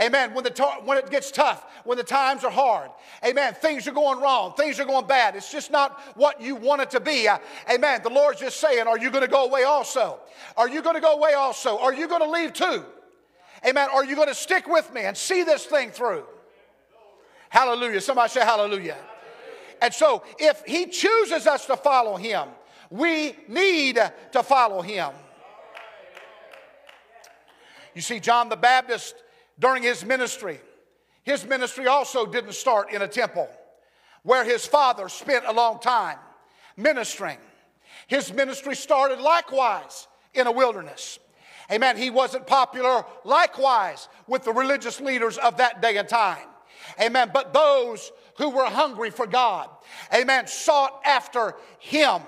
Amen. 0.00 0.32
When, 0.32 0.42
the 0.44 0.52
when 0.84 0.96
it 0.96 1.10
gets 1.10 1.30
tough, 1.30 1.66
when 1.84 1.98
the 1.98 2.04
times 2.04 2.44
are 2.44 2.50
hard, 2.50 2.90
amen, 3.24 3.54
things 3.54 3.86
are 3.86 3.92
going 3.92 4.20
wrong, 4.20 4.54
things 4.54 4.80
are 4.80 4.86
going 4.86 5.06
bad. 5.06 5.36
It's 5.36 5.52
just 5.52 5.70
not 5.70 6.00
what 6.16 6.40
you 6.40 6.56
want 6.56 6.80
it 6.80 6.90
to 6.90 7.00
be. 7.00 7.28
Uh, 7.28 7.38
amen. 7.70 8.00
The 8.02 8.10
Lord's 8.10 8.40
just 8.40 8.58
saying, 8.58 8.86
Are 8.86 8.98
you 8.98 9.10
going 9.10 9.24
to 9.24 9.30
go 9.30 9.44
away 9.44 9.64
also? 9.64 10.18
Are 10.56 10.68
you 10.68 10.82
going 10.82 10.94
to 10.94 11.00
go 11.00 11.14
away 11.14 11.34
also? 11.34 11.78
Are 11.78 11.92
you 11.92 12.08
going 12.08 12.22
to 12.22 12.30
leave 12.30 12.52
too? 12.52 12.84
Amen. 13.66 13.88
Are 13.92 14.04
you 14.04 14.16
going 14.16 14.28
to 14.28 14.34
stick 14.34 14.66
with 14.66 14.92
me 14.94 15.02
and 15.02 15.16
see 15.16 15.42
this 15.44 15.66
thing 15.66 15.90
through? 15.90 16.24
Hallelujah. 17.50 18.00
Somebody 18.00 18.30
say 18.30 18.40
hallelujah. 18.40 18.96
And 19.82 19.92
so, 19.92 20.22
if 20.38 20.62
He 20.66 20.86
chooses 20.86 21.46
us 21.46 21.66
to 21.66 21.76
follow 21.76 22.16
Him, 22.16 22.48
we 22.88 23.36
need 23.46 23.96
to 23.96 24.42
follow 24.42 24.80
Him. 24.80 25.10
You 27.94 28.00
see, 28.00 28.20
John 28.20 28.48
the 28.48 28.56
Baptist, 28.56 29.14
during 29.58 29.82
his 29.82 30.04
ministry, 30.04 30.60
his 31.22 31.46
ministry 31.46 31.86
also 31.86 32.26
didn't 32.26 32.54
start 32.54 32.92
in 32.92 33.02
a 33.02 33.08
temple 33.08 33.48
where 34.22 34.44
his 34.44 34.66
father 34.66 35.08
spent 35.08 35.44
a 35.46 35.52
long 35.52 35.80
time 35.80 36.18
ministering. 36.76 37.38
His 38.06 38.32
ministry 38.32 38.74
started 38.74 39.20
likewise 39.20 40.08
in 40.34 40.46
a 40.46 40.52
wilderness. 40.52 41.18
Amen. 41.70 41.96
He 41.96 42.10
wasn't 42.10 42.46
popular 42.46 43.04
likewise 43.24 44.08
with 44.26 44.44
the 44.44 44.52
religious 44.52 45.00
leaders 45.00 45.38
of 45.38 45.58
that 45.58 45.80
day 45.80 45.96
and 45.96 46.08
time. 46.08 46.46
Amen. 47.00 47.30
But 47.32 47.52
those 47.52 48.10
who 48.36 48.50
were 48.50 48.64
hungry 48.64 49.10
for 49.10 49.26
God, 49.26 49.68
amen, 50.12 50.46
sought 50.46 51.00
after 51.04 51.54
him. 51.78 52.22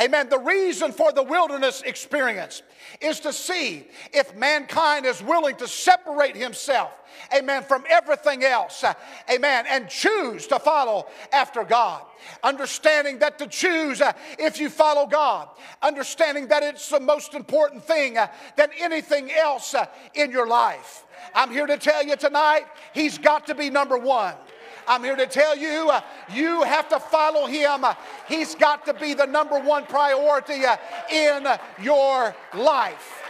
Amen. 0.00 0.28
The 0.28 0.38
reason 0.38 0.92
for 0.92 1.12
the 1.12 1.22
wilderness 1.22 1.82
experience 1.82 2.62
is 3.00 3.20
to 3.20 3.32
see 3.32 3.86
if 4.12 4.34
mankind 4.36 5.06
is 5.06 5.22
willing 5.22 5.56
to 5.56 5.68
separate 5.68 6.36
himself, 6.36 6.90
amen, 7.36 7.62
from 7.62 7.84
everything 7.88 8.44
else, 8.44 8.84
uh, 8.84 8.94
amen, 9.30 9.64
and 9.68 9.88
choose 9.88 10.46
to 10.48 10.58
follow 10.58 11.06
after 11.32 11.64
God. 11.64 12.02
Understanding 12.42 13.18
that 13.18 13.38
to 13.38 13.46
choose 13.46 14.00
uh, 14.00 14.12
if 14.38 14.58
you 14.58 14.70
follow 14.70 15.06
God, 15.06 15.48
understanding 15.82 16.48
that 16.48 16.62
it's 16.62 16.88
the 16.88 17.00
most 17.00 17.34
important 17.34 17.84
thing 17.84 18.16
uh, 18.16 18.28
than 18.56 18.70
anything 18.80 19.30
else 19.30 19.74
uh, 19.74 19.86
in 20.14 20.30
your 20.30 20.46
life. 20.46 21.04
I'm 21.34 21.50
here 21.50 21.66
to 21.66 21.76
tell 21.76 22.04
you 22.04 22.16
tonight, 22.16 22.64
He's 22.92 23.18
got 23.18 23.46
to 23.46 23.54
be 23.54 23.70
number 23.70 23.98
one. 23.98 24.34
I'm 24.86 25.02
here 25.02 25.16
to 25.16 25.26
tell 25.26 25.56
you, 25.56 25.90
uh, 25.90 26.00
you 26.32 26.62
have 26.62 26.88
to 26.90 27.00
follow 27.00 27.46
him. 27.46 27.84
Uh, 27.84 27.94
he's 28.28 28.54
got 28.54 28.84
to 28.86 28.94
be 28.94 29.14
the 29.14 29.26
number 29.26 29.58
one 29.58 29.84
priority 29.86 30.64
uh, 30.64 30.76
in 31.10 31.46
your 31.82 32.34
life. 32.54 33.22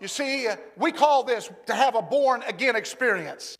You 0.00 0.08
see, 0.08 0.48
we 0.76 0.92
call 0.92 1.24
this 1.24 1.50
to 1.66 1.74
have 1.74 1.96
a 1.96 2.02
born 2.02 2.42
again 2.46 2.76
experience. 2.76 3.58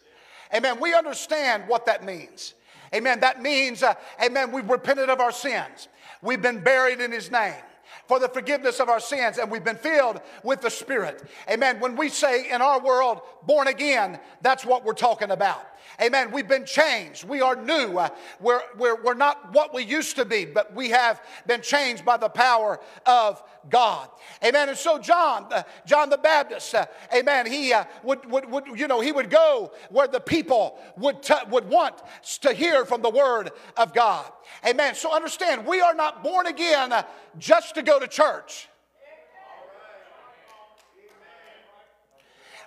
Amen. 0.55 0.79
We 0.81 0.95
understand 0.95 1.65
what 1.67 1.87
that 1.87 2.05
means. 2.05 2.55
Amen. 2.95 3.21
That 3.21 3.43
means, 3.43 3.83
uh, 3.83 3.95
amen, 4.25 4.53
we've 4.53 4.69
repented 4.69 5.11
of 5.11 5.21
our 5.21 5.33
sins. 5.33 5.89
We've 6.23 6.41
been 6.41 6.61
buried 6.61 7.01
in 7.01 7.13
his 7.13 7.31
name 7.31 7.55
for 8.09 8.19
the 8.19 8.29
forgiveness 8.29 8.81
of 8.81 8.89
our 8.89 8.99
sins, 8.99 9.39
and 9.39 9.51
we've 9.51 9.63
been 9.63 9.77
filled 9.77 10.21
with 10.43 10.63
the 10.63 10.71
Spirit. 10.71 11.23
Amen. 11.49 11.79
When 11.79 11.95
we 11.95 12.09
say 12.09 12.51
in 12.51 12.63
our 12.63 12.81
world, 12.81 13.21
born 13.47 13.69
again, 13.69 14.19
that's 14.41 14.65
what 14.65 14.85
we're 14.85 14.95
talking 14.95 15.31
about. 15.31 15.65
Amen. 16.01 16.31
We've 16.31 16.47
been 16.47 16.65
changed. 16.65 17.25
We 17.25 17.41
are 17.41 17.57
new. 17.57 17.99
Uh, 17.99 18.09
we're, 18.41 18.61
we're, 18.77 19.03
we're 19.03 19.15
not 19.15 19.53
what 19.53 19.75
we 19.75 19.83
used 19.83 20.15
to 20.17 20.25
be, 20.25 20.45
but 20.45 20.73
we 20.73 20.91
have 20.91 21.21
been 21.47 21.61
changed 21.61 22.05
by 22.05 22.17
the 22.17 22.29
power 22.29 22.79
of 23.05 23.43
God. 23.69 24.09
Amen. 24.45 24.69
And 24.69 24.79
so 24.79 25.01
John, 25.01 25.47
uh, 25.53 25.65
John 25.87 26.09
the 26.09 26.17
Baptist, 26.19 26.73
uh, 26.75 26.87
amen, 27.13 27.47
he 27.47 27.73
uh, 27.73 27.85
would, 28.05 28.31
would, 28.31 28.49
would, 28.49 28.79
you 28.79 28.87
know, 28.87 29.01
he 29.01 29.11
would 29.11 29.29
go 29.29 29.73
where 29.91 30.07
the 30.07 30.21
people 30.21 30.79
would, 30.97 31.21
t- 31.21 31.35
would 31.51 31.69
want 31.69 31.97
to 32.43 32.53
hear 32.53 32.85
from 32.85 33.03
the 33.03 33.11
word 33.11 33.51
of 33.77 33.93
God. 33.93 34.31
Amen. 34.65 34.95
So 34.95 35.13
understand, 35.13 35.67
we 35.67 35.81
are 35.81 35.95
not 35.95 36.23
born 36.23 36.47
again 36.47 36.93
uh, 36.93 37.03
just 37.39 37.75
to 37.75 37.83
go 37.83 37.99
to 37.99 38.07
church. 38.07 38.69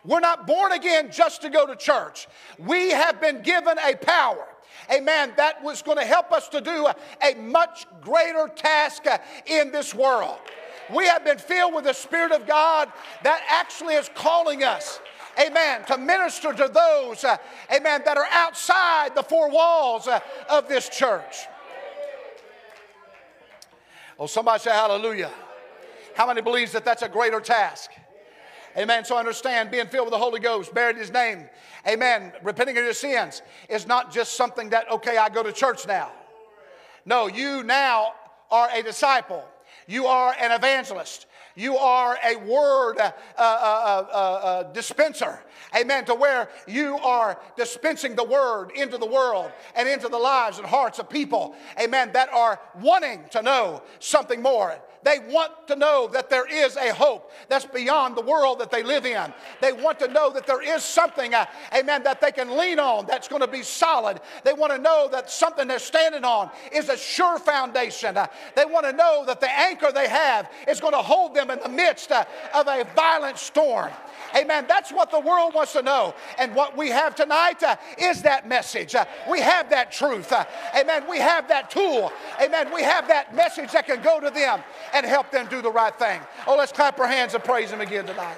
We're 0.03 0.19
not 0.19 0.47
born 0.47 0.71
again 0.71 1.11
just 1.11 1.41
to 1.43 1.49
go 1.49 1.65
to 1.67 1.75
church. 1.75 2.27
We 2.57 2.91
have 2.91 3.21
been 3.21 3.41
given 3.41 3.77
a 3.77 3.95
power 3.95 4.47
amen, 4.91 5.33
that 5.37 5.63
was 5.63 5.81
going 5.81 5.97
to 5.97 6.05
help 6.05 6.31
us 6.31 6.47
to 6.49 6.61
do 6.61 6.87
a 7.21 7.35
much 7.35 7.85
greater 8.01 8.49
task 8.55 9.03
in 9.45 9.71
this 9.71 9.93
world. 9.93 10.37
We 10.93 11.05
have 11.07 11.23
been 11.23 11.37
filled 11.37 11.73
with 11.73 11.85
the 11.85 11.93
Spirit 11.93 12.31
of 12.31 12.47
God 12.47 12.91
that 13.23 13.43
actually 13.49 13.95
is 13.95 14.09
calling 14.13 14.63
us, 14.63 14.99
amen, 15.39 15.85
to 15.85 15.97
minister 15.97 16.53
to 16.53 16.67
those, 16.67 17.23
amen, 17.73 18.01
that 18.05 18.17
are 18.17 18.27
outside 18.31 19.15
the 19.15 19.23
four 19.23 19.49
walls 19.49 20.07
of 20.49 20.67
this 20.67 20.89
church. 20.89 21.45
Oh, 24.19 24.27
somebody 24.27 24.59
say 24.59 24.71
hallelujah. 24.71 25.31
How 26.15 26.27
many 26.27 26.41
believes 26.41 26.73
that 26.73 26.83
that's 26.83 27.01
a 27.01 27.09
greater 27.09 27.39
task? 27.39 27.89
Amen. 28.77 29.05
So 29.05 29.17
understand 29.17 29.71
being 29.71 29.87
filled 29.87 30.05
with 30.05 30.13
the 30.13 30.17
Holy 30.17 30.39
Ghost, 30.39 30.73
buried 30.73 30.97
his 30.97 31.11
name. 31.11 31.49
Amen. 31.87 32.31
Repenting 32.43 32.77
of 32.77 32.83
your 32.83 32.93
sins 32.93 33.41
is 33.69 33.87
not 33.87 34.13
just 34.13 34.35
something 34.35 34.69
that, 34.69 34.89
okay, 34.91 35.17
I 35.17 35.29
go 35.29 35.43
to 35.43 35.51
church 35.51 35.87
now. 35.87 36.11
No, 37.05 37.27
you 37.27 37.63
now 37.63 38.13
are 38.49 38.69
a 38.73 38.83
disciple. 38.83 39.43
You 39.87 40.05
are 40.05 40.35
an 40.39 40.51
evangelist. 40.51 41.25
You 41.55 41.77
are 41.77 42.17
a 42.23 42.37
word 42.37 42.97
uh, 42.97 43.11
uh, 43.37 43.41
uh, 43.41 44.13
uh, 44.13 44.63
dispenser. 44.71 45.39
Amen. 45.75 46.05
To 46.05 46.15
where 46.15 46.49
you 46.67 46.97
are 46.99 47.39
dispensing 47.57 48.15
the 48.15 48.23
word 48.23 48.71
into 48.71 48.97
the 48.97 49.05
world 49.05 49.51
and 49.75 49.89
into 49.89 50.07
the 50.07 50.17
lives 50.17 50.59
and 50.59 50.67
hearts 50.67 50.99
of 50.99 51.09
people. 51.09 51.55
Amen. 51.79 52.11
That 52.13 52.29
are 52.31 52.59
wanting 52.79 53.25
to 53.31 53.41
know 53.41 53.81
something 53.99 54.41
more. 54.41 54.79
They 55.03 55.19
want 55.19 55.67
to 55.67 55.75
know 55.75 56.07
that 56.13 56.29
there 56.29 56.47
is 56.47 56.77
a 56.77 56.93
hope 56.93 57.31
that's 57.49 57.65
beyond 57.65 58.15
the 58.15 58.21
world 58.21 58.59
that 58.59 58.71
they 58.71 58.83
live 58.83 59.05
in. 59.05 59.33
They 59.61 59.73
want 59.73 59.99
to 59.99 60.07
know 60.07 60.31
that 60.31 60.45
there 60.45 60.61
is 60.61 60.83
something, 60.83 61.33
uh, 61.33 61.45
amen, 61.75 62.03
that 62.03 62.21
they 62.21 62.31
can 62.31 62.57
lean 62.57 62.79
on 62.79 63.05
that's 63.07 63.27
going 63.27 63.41
to 63.41 63.47
be 63.47 63.63
solid. 63.63 64.19
They 64.43 64.53
want 64.53 64.73
to 64.73 64.77
know 64.77 65.09
that 65.11 65.31
something 65.31 65.67
they're 65.67 65.79
standing 65.79 66.23
on 66.23 66.51
is 66.71 66.89
a 66.89 66.97
sure 66.97 67.39
foundation. 67.39 68.15
Uh, 68.15 68.27
they 68.55 68.65
want 68.65 68.85
to 68.85 68.93
know 68.93 69.25
that 69.25 69.39
the 69.39 69.51
anchor 69.51 69.91
they 69.91 70.07
have 70.07 70.49
is 70.67 70.79
going 70.79 70.93
to 70.93 70.99
hold 70.99 71.33
them 71.33 71.49
in 71.49 71.59
the 71.59 71.69
midst 71.69 72.11
uh, 72.11 72.23
of 72.53 72.67
a 72.67 72.85
violent 72.95 73.37
storm. 73.37 73.91
Amen. 74.35 74.65
That's 74.67 74.91
what 74.91 75.11
the 75.11 75.19
world 75.19 75.53
wants 75.53 75.73
to 75.73 75.81
know. 75.81 76.13
And 76.37 76.55
what 76.55 76.77
we 76.77 76.89
have 76.89 77.15
tonight 77.15 77.61
uh, 77.63 77.75
is 77.97 78.21
that 78.21 78.47
message. 78.47 78.95
Uh, 78.95 79.05
we 79.29 79.41
have 79.41 79.69
that 79.71 79.91
truth. 79.91 80.31
Uh, 80.31 80.45
amen. 80.79 81.03
We 81.09 81.17
have 81.17 81.47
that 81.49 81.69
tool. 81.69 82.11
Amen. 82.41 82.73
We 82.73 82.83
have 82.83 83.07
that 83.07 83.35
message 83.35 83.71
that 83.71 83.87
can 83.87 84.01
go 84.01 84.19
to 84.19 84.29
them 84.29 84.61
and 84.93 85.05
help 85.05 85.31
them 85.31 85.47
do 85.49 85.61
the 85.61 85.71
right 85.71 85.97
thing. 85.97 86.21
Oh, 86.47 86.55
let's 86.55 86.71
clap 86.71 86.99
our 86.99 87.07
hands 87.07 87.33
and 87.33 87.43
praise 87.43 87.71
Him 87.71 87.81
again 87.81 88.05
tonight. 88.05 88.37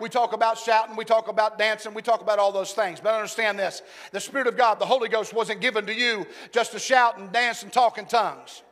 We 0.00 0.08
talk 0.08 0.32
about 0.32 0.58
shouting, 0.58 0.94
we 0.94 1.04
talk 1.04 1.28
about 1.28 1.58
dancing, 1.58 1.92
we 1.92 2.02
talk 2.02 2.20
about 2.20 2.38
all 2.38 2.52
those 2.52 2.72
things. 2.72 3.00
But 3.00 3.14
understand 3.14 3.58
this 3.58 3.82
the 4.12 4.20
Spirit 4.20 4.46
of 4.46 4.56
God, 4.56 4.78
the 4.78 4.86
Holy 4.86 5.08
Ghost, 5.08 5.34
wasn't 5.34 5.60
given 5.60 5.86
to 5.86 5.94
you 5.94 6.26
just 6.52 6.72
to 6.72 6.78
shout 6.78 7.18
and 7.18 7.32
dance 7.32 7.62
and 7.62 7.72
talk 7.72 7.98
in 7.98 8.06
tongues. 8.06 8.62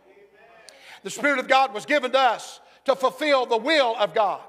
The 1.02 1.11
Spirit 1.11 1.38
of 1.38 1.49
God 1.49 1.75
was 1.75 1.85
given 1.85 2.12
to 2.12 2.18
us 2.18 2.61
to 2.85 2.95
fulfill 2.95 3.47
the 3.47 3.56
will 3.56 3.97
of 3.97 4.14
God. 4.14 4.40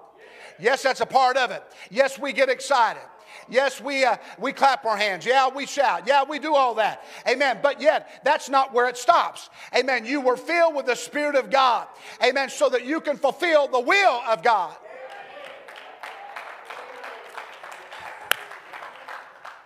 Yes, 0.59 0.83
that's 0.83 1.01
a 1.01 1.05
part 1.05 1.37
of 1.37 1.51
it. 1.51 1.63
Yes, 1.89 2.17
we 2.19 2.33
get 2.33 2.49
excited. 2.49 3.01
Yes, 3.49 3.81
we, 3.81 4.03
uh, 4.03 4.17
we 4.37 4.53
clap 4.53 4.85
our 4.85 4.97
hands. 4.97 5.25
Yeah, 5.25 5.49
we 5.49 5.65
shout. 5.65 6.07
Yeah, 6.07 6.23
we 6.23 6.39
do 6.39 6.55
all 6.55 6.75
that. 6.75 7.03
Amen. 7.27 7.59
But 7.61 7.81
yet, 7.81 8.21
that's 8.23 8.49
not 8.49 8.73
where 8.73 8.87
it 8.87 8.97
stops. 8.97 9.49
Amen. 9.75 10.05
You 10.05 10.21
were 10.21 10.37
filled 10.37 10.75
with 10.75 10.85
the 10.85 10.95
Spirit 10.95 11.35
of 11.35 11.49
God. 11.49 11.87
Amen. 12.23 12.49
So 12.49 12.69
that 12.69 12.85
you 12.85 12.99
can 13.01 13.17
fulfill 13.17 13.67
the 13.67 13.79
will 13.79 14.21
of 14.27 14.43
God. 14.43 14.75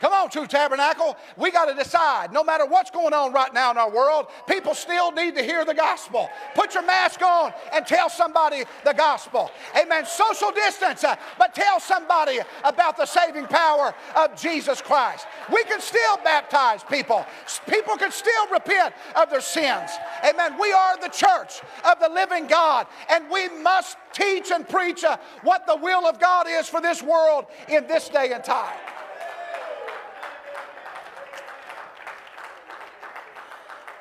Come 0.02 0.14
on, 0.14 0.32
True 0.32 0.48
Tabernacle. 0.48 1.16
We 1.38 1.52
got 1.52 1.66
to 1.66 1.76
decide 1.76 2.34
no 2.34 2.44
matter 2.44 2.66
what's 2.66 2.90
going 2.90 3.14
on 3.14 3.34
right 3.34 3.54
now 3.54 3.70
in 3.70 3.78
our 3.78 3.92
world, 3.92 4.26
people 4.48 4.74
still 4.74 5.12
need 5.12 5.36
to 5.36 5.44
hear 5.44 5.64
the 5.64 5.76
gospel. 5.76 6.28
Put 6.56 6.74
your 6.74 6.84
mask 6.84 7.22
on 7.22 7.54
and 7.72 7.86
tell 7.86 8.10
somebody 8.10 8.64
the 8.84 8.94
gospel. 8.94 9.52
Amen. 9.80 10.08
Social 10.08 10.50
distance, 10.52 11.04
uh, 11.04 11.16
but 11.38 11.54
tell 11.54 11.80
somebody 11.80 12.40
about 12.64 12.98
the 12.98 13.06
saving 13.06 13.46
power 13.46 13.94
of 14.16 14.36
Jesus 14.42 14.82
Christ. 14.82 15.28
We 15.54 15.64
can 15.66 15.80
still 15.80 16.18
baptize 16.24 16.84
people, 16.84 17.24
people 17.70 17.96
can 17.96 18.12
still 18.12 18.48
repent 18.52 18.96
of 19.16 19.30
their 19.30 19.40
sins. 19.40 19.92
Amen. 20.28 20.58
We 20.60 20.74
are 20.74 20.98
the 21.00 21.10
church 21.10 21.62
of 21.86 22.00
the 22.00 22.10
living 22.10 22.48
God, 22.48 22.88
and 23.08 23.30
we 23.30 23.50
must 23.50 23.98
teach 24.14 24.50
and 24.50 24.68
preach 24.68 25.04
uh, 25.04 25.18
what 25.44 25.68
the 25.68 25.76
will 25.76 26.08
of 26.08 26.20
God 26.20 26.48
is 26.50 26.68
for 26.68 26.82
this 26.82 27.04
world 27.04 27.46
in 27.70 27.86
this 27.86 28.10
day 28.10 28.32
and 28.34 28.44
time. 28.44 28.74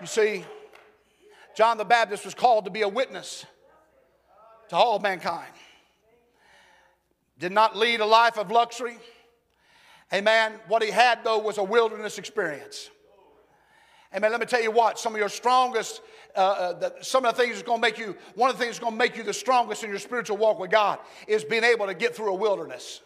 You 0.00 0.06
see, 0.06 0.44
John 1.54 1.76
the 1.76 1.84
Baptist 1.84 2.24
was 2.24 2.34
called 2.34 2.64
to 2.64 2.70
be 2.70 2.82
a 2.82 2.88
witness 2.88 3.44
to 4.68 4.76
all 4.76 4.98
mankind. 4.98 5.52
Did 7.38 7.52
not 7.52 7.76
lead 7.76 8.00
a 8.00 8.06
life 8.06 8.38
of 8.38 8.50
luxury. 8.50 8.96
Amen. 10.12 10.54
What 10.68 10.82
he 10.82 10.90
had, 10.90 11.22
though, 11.22 11.38
was 11.38 11.58
a 11.58 11.62
wilderness 11.62 12.18
experience. 12.18 12.90
Amen. 14.14 14.30
Let 14.30 14.40
me 14.40 14.46
tell 14.46 14.62
you 14.62 14.70
what, 14.70 14.98
some 14.98 15.14
of 15.14 15.18
your 15.18 15.28
strongest, 15.28 16.00
uh, 16.34 16.40
uh, 16.40 16.90
some 17.00 17.24
of 17.24 17.36
the 17.36 17.42
things 17.42 17.54
that's 17.54 17.66
going 17.66 17.80
to 17.80 17.86
make 17.86 17.98
you, 17.98 18.16
one 18.34 18.50
of 18.50 18.58
the 18.58 18.64
things 18.64 18.76
that's 18.76 18.82
going 18.82 18.94
to 18.94 18.98
make 18.98 19.16
you 19.16 19.22
the 19.22 19.32
strongest 19.32 19.84
in 19.84 19.90
your 19.90 19.98
spiritual 19.98 20.36
walk 20.36 20.58
with 20.58 20.70
God 20.70 20.98
is 21.28 21.44
being 21.44 21.62
able 21.64 21.86
to 21.86 21.94
get 21.94 22.16
through 22.16 22.30
a 22.30 22.34
wilderness. 22.34 23.02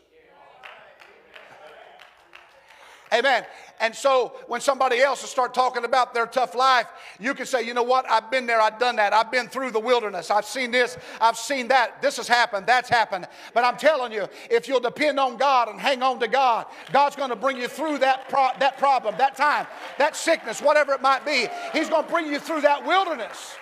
Amen. 3.15 3.45
And 3.81 3.95
so 3.95 4.33
when 4.49 4.61
somebody 4.61 5.01
else 5.01 5.23
will 5.23 5.29
start 5.29 5.55
talking 5.55 5.85
about 5.85 6.15
their 6.15 6.27
tough 6.27 6.55
life, 6.55 6.87
you 7.21 7.33
can 7.35 7.47
say, 7.47 7.63
you 7.63 7.73
know 7.73 7.83
what? 7.83 8.11
I've 8.11 8.31
been 8.31 8.47
there, 8.47 8.61
I've 8.61 8.79
done 8.79 8.97
that. 8.97 9.13
I've 9.13 9.31
been 9.31 9.47
through 9.47 9.71
the 9.71 9.81
wilderness. 9.81 10.31
I've 10.31 10.45
seen 10.45 10.73
this, 10.73 10.97
I've 11.21 11.37
seen 11.37 11.69
that. 11.69 12.03
This 12.03 12.17
has 12.17 12.27
happened, 12.27 12.67
that's 12.67 12.89
happened. 12.89 13.29
But 13.53 13.65
I'm 13.65 13.77
telling 13.77 14.13
you, 14.13 14.27
if 14.51 14.67
you'll 14.67 14.81
depend 14.81 15.21
on 15.21 15.37
God 15.37 15.69
and 15.69 15.79
hang 15.79 16.03
on 16.03 16.19
to 16.21 16.29
God, 16.29 16.67
God's 16.93 17.15
going 17.15 17.31
to 17.31 17.37
bring 17.37 17.57
you 17.57 17.69
through 17.69 17.99
that, 17.99 18.29
pro- 18.29 18.51
that 18.59 18.79
problem, 18.79 19.15
that 19.19 19.37
time, 19.37 19.67
that 19.99 20.17
sickness, 20.17 20.61
whatever 20.61 20.93
it 20.93 21.03
might 21.03 21.25
be. 21.25 21.47
He's 21.73 21.89
going 21.89 22.05
to 22.05 22.11
bring 22.11 22.27
you 22.27 22.41
through 22.41 22.63
that 22.63 22.85
wilderness. 22.85 23.57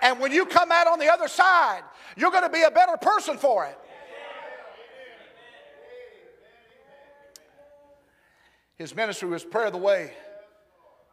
And 0.00 0.18
when 0.20 0.32
you 0.32 0.46
come 0.46 0.72
out 0.72 0.86
on 0.86 0.98
the 0.98 1.12
other 1.12 1.28
side, 1.28 1.82
you're 2.16 2.30
going 2.30 2.44
to 2.44 2.48
be 2.48 2.62
a 2.62 2.70
better 2.70 2.96
person 2.96 3.36
for 3.36 3.66
it. 3.66 3.78
His 8.78 8.94
ministry 8.94 9.28
was 9.28 9.42
prepare 9.42 9.70
the 9.70 9.76
way, 9.76 10.12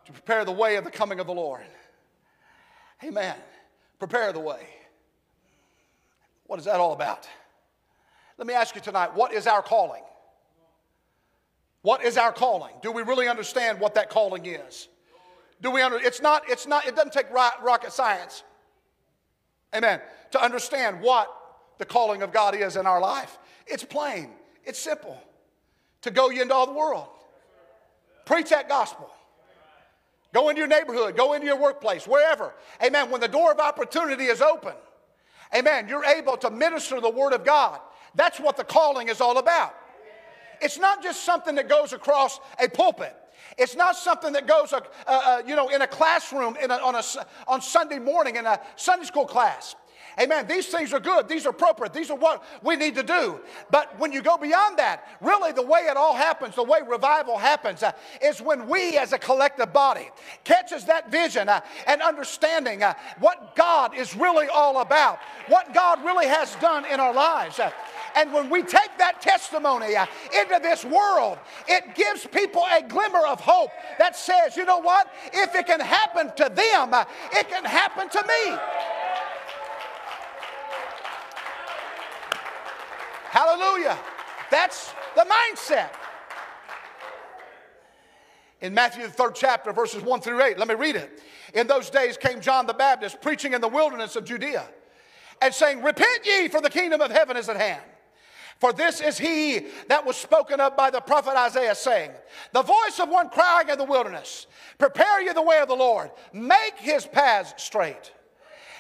to 0.06 0.12
prepare 0.12 0.46
the 0.46 0.52
way 0.52 0.76
of 0.76 0.84
the 0.84 0.92
coming 0.92 1.20
of 1.20 1.26
the 1.26 1.34
Lord. 1.34 1.66
Amen. 3.04 3.36
Prepare 3.98 4.32
the 4.32 4.40
way. 4.40 4.68
What 6.46 6.60
is 6.60 6.66
that 6.66 6.80
all 6.80 6.94
about? 6.94 7.28
Let 8.38 8.48
me 8.48 8.54
ask 8.54 8.76
you 8.76 8.82
tonight 8.82 9.16
what 9.16 9.34
is 9.34 9.48
our 9.48 9.64
calling? 9.64 10.04
What 11.82 12.04
is 12.04 12.18
our 12.18 12.32
calling? 12.32 12.74
Do 12.82 12.92
we 12.92 13.02
really 13.02 13.28
understand 13.28 13.80
what 13.80 13.96
that 13.96 14.10
calling 14.10 14.46
is? 14.46 14.88
Do 15.62 15.72
we 15.72 15.82
under, 15.82 15.98
it's 15.98 16.22
not, 16.22 16.44
it's 16.48 16.68
not, 16.68 16.88
it 16.88 16.96
doesn't 16.96 17.14
take 17.14 17.32
rocket 17.32 17.92
science. 17.92 18.44
Amen. 19.74 20.02
To 20.32 20.44
understand 20.44 21.02
what 21.02 21.32
the 21.78 21.86
calling 21.86 22.22
of 22.22 22.32
God 22.32 22.56
is 22.56 22.76
in 22.76 22.86
our 22.86 23.00
life. 23.00 23.38
It's 23.68 23.84
plain, 23.84 24.32
it's 24.64 24.80
simple. 24.80 25.20
To 26.02 26.12
go 26.12 26.30
ye 26.30 26.42
into 26.42 26.54
all 26.54 26.66
the 26.66 26.74
world. 26.74 27.08
Preach 28.26 28.50
that 28.50 28.68
gospel. 28.68 29.10
Go 30.34 30.50
into 30.50 30.60
your 30.60 30.68
neighborhood, 30.68 31.16
go 31.16 31.34
into 31.34 31.48
your 31.48 31.58
workplace, 31.58 32.06
wherever. 32.06 32.54
Amen. 32.84 33.10
When 33.10 33.22
the 33.22 33.28
door 33.28 33.54
of 33.54 33.60
opportunity 33.60 34.26
is 34.26 34.42
open, 34.42 34.74
amen, 35.56 35.88
you're 35.88 36.04
able 36.04 36.36
to 36.38 36.50
minister 36.50 37.00
the 37.00 37.10
word 37.10 37.32
of 37.32 37.46
God. 37.46 37.80
That's 38.16 38.40
what 38.40 38.58
the 38.58 38.66
calling 38.66 39.08
is 39.08 39.22
all 39.22 39.38
about. 39.38 39.74
It's 40.62 40.78
not 40.78 41.02
just 41.02 41.24
something 41.24 41.56
that 41.56 41.70
goes 41.70 41.94
across 41.94 42.40
a 42.60 42.68
pulpit. 42.68 43.16
It's 43.58 43.76
not 43.76 43.96
something 43.96 44.34
that 44.34 44.48
goes, 44.48 44.74
uh, 44.74 44.82
uh, 45.08 45.42
you 45.46 45.56
know, 45.56 45.70
in 45.70 45.82
a 45.82 45.88
classroom 45.88 46.58
in 46.62 46.72
a, 46.72 46.76
on, 46.76 46.96
a, 46.96 47.04
on 47.48 47.62
Sunday 47.62 48.00
morning 48.00 48.36
in 48.36 48.46
a 48.46 48.60
Sunday 48.76 49.06
school 49.06 49.26
class. 49.26 49.76
Amen. 50.20 50.48
These 50.48 50.68
things 50.68 50.94
are 50.94 51.00
good. 51.00 51.28
These 51.28 51.46
are 51.46 51.50
appropriate. 51.50 51.94
These 51.94 52.10
are 52.10 52.18
what 52.18 52.44
we 52.64 52.76
need 52.76 52.96
to 52.96 53.04
do. 53.04 53.40
But 53.70 54.00
when 54.00 54.14
you 54.14 54.22
go 54.22 54.38
beyond 54.38 54.78
that, 54.78 55.08
really 55.20 55.52
the 55.52 55.62
way 55.62 55.82
it 55.82 55.98
all 55.98 56.16
happens, 56.16 56.56
the 56.56 56.64
way 56.64 56.80
revival 56.88 57.38
happens, 57.38 57.84
uh, 57.84 57.92
is 58.22 58.42
when 58.42 58.68
we 58.68 58.98
as 58.98 59.12
a 59.12 59.18
collective 59.18 59.74
body 59.74 60.10
catches 60.44 60.86
that 60.86 61.12
vision 61.12 61.50
uh, 61.50 61.60
and 61.86 62.02
understanding 62.02 62.82
uh, 62.82 62.94
what 63.20 63.56
God 63.56 63.96
is 63.96 64.16
really 64.16 64.48
all 64.48 64.80
about, 64.80 65.20
what 65.48 65.74
God 65.74 66.04
really 66.06 66.28
has 66.28 66.56
done 66.56 66.86
in 66.86 67.00
our 67.00 67.14
lives. 67.14 67.60
Uh, 67.60 67.72
and 68.16 68.32
when 68.32 68.50
we 68.50 68.62
take 68.62 68.98
that 68.98 69.22
testimony 69.22 69.96
uh, 69.96 70.06
into 70.40 70.60
this 70.62 70.86
world, 70.86 71.38
it 71.68 71.94
gives 71.94 72.26
people 72.26 72.64
a 72.74 72.82
glimmer 72.82 73.26
of 73.28 73.42
hope 73.42 73.72
that 74.00 74.16
says, 74.16 74.56
you 74.56 74.64
know 74.64 74.80
what? 74.80 75.12
If 75.34 75.54
it 75.56 75.68
can 75.68 75.82
happen 75.82 76.32
to 76.38 76.50
them, 76.54 76.94
uh, 76.94 77.04
it 77.34 77.50
can 77.50 77.66
happen 77.66 78.08
to 78.08 78.24
me. 78.26 78.58
Hallelujah. 83.36 83.98
That's 84.50 84.94
the 85.14 85.26
mindset. 85.26 85.90
In 88.62 88.74
Matthew, 88.74 89.04
the 89.04 89.12
third 89.12 89.36
chapter, 89.36 89.74
verses 89.74 90.02
1 90.02 90.22
through 90.22 90.42
8, 90.42 90.58
let 90.58 90.70
me 90.70 90.76
read 90.76 90.96
it. 90.96 91.22
In 91.54 91.68
those 91.68 91.90
days 91.90 92.16
came 92.16 92.40
John 92.40 92.66
the 92.66 92.74
Baptist 92.74 93.22
preaching 93.22 93.52
in 93.52 93.60
the 93.60 93.68
wilderness 93.68 94.16
of 94.16 94.24
Judea 94.24 94.64
and 95.42 95.54
saying, 95.54 95.84
Repent 95.84 96.26
ye, 96.26 96.48
for 96.48 96.62
the 96.62 96.70
kingdom 96.70 97.02
of 97.02 97.12
heaven 97.12 97.36
is 97.36 97.50
at 97.50 97.58
hand. 97.58 97.84
For 98.62 98.72
this 98.72 99.02
is 99.02 99.18
he 99.18 99.68
that 99.90 100.06
was 100.06 100.16
spoken 100.16 100.62
of 100.62 100.78
by 100.78 100.90
the 100.90 101.02
prophet 101.02 101.36
Isaiah, 101.36 101.76
saying, 101.76 102.12
The 102.54 102.62
voice 102.62 103.02
of 103.02 103.10
one 103.10 103.28
crying 103.28 103.68
in 103.68 103.78
the 103.78 103.84
wilderness, 103.84 104.48
Prepare 104.78 105.24
ye 105.24 105.34
the 105.34 105.42
way 105.42 105.60
of 105.60 105.68
the 105.68 105.76
Lord, 105.76 106.10
make 106.32 106.78
his 106.78 107.06
paths 107.06 107.62
straight. 107.62 108.14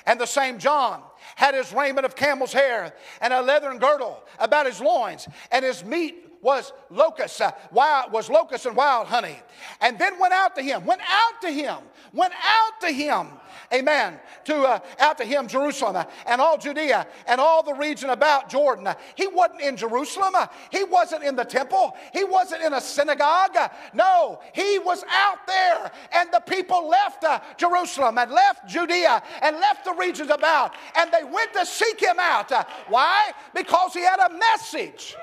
And 0.06 0.20
the 0.20 0.28
same 0.28 0.60
John 0.60 1.02
had 1.36 1.56
his 1.56 1.74
raiment 1.74 2.06
of 2.06 2.15
camel's 2.15 2.54
hair 2.54 2.94
and 3.22 3.34
a 3.34 3.41
leathern 3.41 3.80
girdle 3.80 4.24
about 4.39 4.65
his 4.65 4.80
loins, 4.80 5.28
and 5.52 5.65
his 5.65 5.84
meat 5.84 6.25
was 6.45 6.71
locust, 6.91 7.41
uh, 7.41 7.51
wild, 7.71 8.12
was 8.12 8.29
locust 8.29 8.67
and 8.67 8.75
wild 8.75 9.08
honey. 9.08 9.39
And 9.81 9.97
then 9.97 10.19
went 10.19 10.31
out 10.31 10.55
to 10.55 10.62
him, 10.62 10.86
went 10.86 11.01
out 11.01 11.41
to 11.41 11.49
him, 11.49 11.77
went 12.13 12.34
out 12.34 12.81
to 12.81 12.91
him 12.91 13.27
amen, 13.73 14.19
to 14.45 14.55
uh, 14.55 14.79
out 14.99 15.17
to 15.17 15.25
him 15.25 15.47
Jerusalem 15.47 15.95
uh, 15.95 16.03
and 16.27 16.39
all 16.39 16.58
Judea 16.58 17.08
and 17.27 17.41
all 17.41 17.63
the 17.63 17.73
region 17.73 18.10
about 18.12 18.49
Jordan. 18.49 18.88
He 19.15 19.27
wasn't 19.27 19.62
in 19.62 19.75
Jerusalem. 19.75 20.36
Uh, 20.36 20.47
he 20.71 20.84
wasn't 20.84 21.23
in 21.23 21.36
the 21.36 21.43
temple. 21.43 21.95
He 22.13 22.23
wasn't 22.23 22.63
in 22.63 22.73
a 22.73 22.81
synagogue. 22.81 23.55
Uh, 23.58 23.69
no, 23.93 24.39
he 24.53 24.79
was 24.79 25.03
out 25.10 25.47
there. 25.47 25.91
And 26.13 26.29
the 26.31 26.41
people 26.41 26.88
left 26.88 27.25
Jerusalem 27.58 28.17
and 28.17 28.31
left 28.31 28.67
Judea 28.67 29.23
and 29.41 29.58
left 29.58 29.86
the 29.86 29.93
regions 29.93 30.29
about. 30.29 30.73
And 30.95 31.12
they 31.12 31.23
went 31.23 31.53
to 31.53 31.65
seek 31.65 31.99
him 31.99 32.19
out. 32.19 32.51
why? 32.88 33.31
Because 33.53 33.93
he 33.93 34.01
had 34.01 34.19
a 34.19 34.34
message 34.34 35.15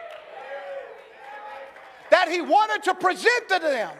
that 2.12 2.28
he 2.28 2.42
wanted 2.42 2.82
to 2.82 2.94
present 2.94 3.48
to 3.48 3.58
them. 3.58 3.90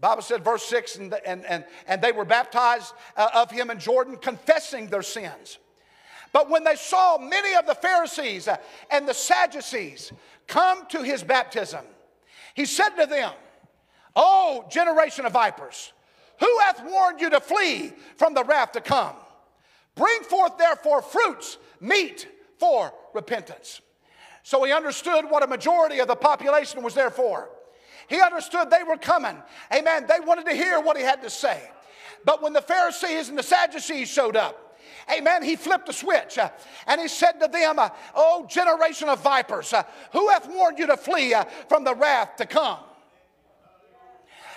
Bible 0.00 0.22
said, 0.22 0.42
verse 0.42 0.62
6, 0.62 0.96
and, 0.96 1.14
and, 1.26 1.44
and, 1.44 1.64
and 1.86 2.00
they 2.00 2.10
were 2.10 2.24
baptized 2.24 2.94
uh, 3.18 3.28
of 3.34 3.50
him 3.50 3.68
in 3.68 3.78
Jordan, 3.78 4.16
confessing 4.16 4.86
their 4.86 5.02
sins. 5.02 5.58
But 6.32 6.48
when 6.48 6.64
they 6.64 6.74
saw 6.74 7.18
many 7.18 7.54
of 7.54 7.66
the 7.66 7.74
Pharisees 7.74 8.48
uh, 8.48 8.56
and 8.90 9.06
the 9.06 9.12
Sadducees 9.12 10.10
come 10.46 10.86
to 10.86 11.02
his 11.02 11.22
baptism, 11.22 11.84
he 12.54 12.64
said 12.64 12.90
to 12.90 13.04
them, 13.04 13.32
O 14.16 14.64
generation 14.70 15.26
of 15.26 15.32
vipers, 15.32 15.92
who 16.38 16.58
hath 16.60 16.82
warned 16.82 17.20
you 17.20 17.28
to 17.28 17.40
flee 17.40 17.92
from 18.16 18.32
the 18.32 18.44
wrath 18.44 18.72
to 18.72 18.80
come? 18.80 19.16
Bring 19.96 20.22
forth 20.22 20.56
therefore 20.56 21.02
fruits, 21.02 21.58
meet 21.78 22.26
for 22.58 22.94
repentance. 23.12 23.82
So 24.42 24.64
he 24.64 24.72
understood 24.72 25.26
what 25.28 25.42
a 25.42 25.46
majority 25.46 25.98
of 25.98 26.08
the 26.08 26.16
population 26.16 26.82
was 26.82 26.94
there 26.94 27.10
for. 27.10 27.50
He 28.08 28.20
understood 28.20 28.70
they 28.70 28.82
were 28.82 28.96
coming. 28.96 29.36
Amen. 29.72 30.06
They 30.08 30.20
wanted 30.20 30.46
to 30.46 30.54
hear 30.54 30.80
what 30.80 30.96
he 30.96 31.02
had 31.02 31.22
to 31.22 31.30
say. 31.30 31.62
But 32.24 32.42
when 32.42 32.52
the 32.52 32.62
Pharisees 32.62 33.28
and 33.28 33.38
the 33.38 33.42
Sadducees 33.42 34.08
showed 34.08 34.36
up, 34.36 34.66
Amen. 35.10 35.42
He 35.42 35.56
flipped 35.56 35.88
a 35.88 35.92
switch 35.92 36.38
uh, 36.38 36.50
and 36.86 37.00
he 37.00 37.08
said 37.08 37.32
to 37.40 37.48
them, 37.48 37.78
uh, 37.78 37.88
Oh, 38.14 38.46
generation 38.48 39.08
of 39.08 39.20
vipers, 39.20 39.72
uh, 39.72 39.82
who 40.12 40.28
hath 40.28 40.48
warned 40.48 40.78
you 40.78 40.86
to 40.86 40.96
flee 40.96 41.34
uh, 41.34 41.44
from 41.68 41.84
the 41.84 41.94
wrath 41.94 42.36
to 42.36 42.46
come? 42.46 42.78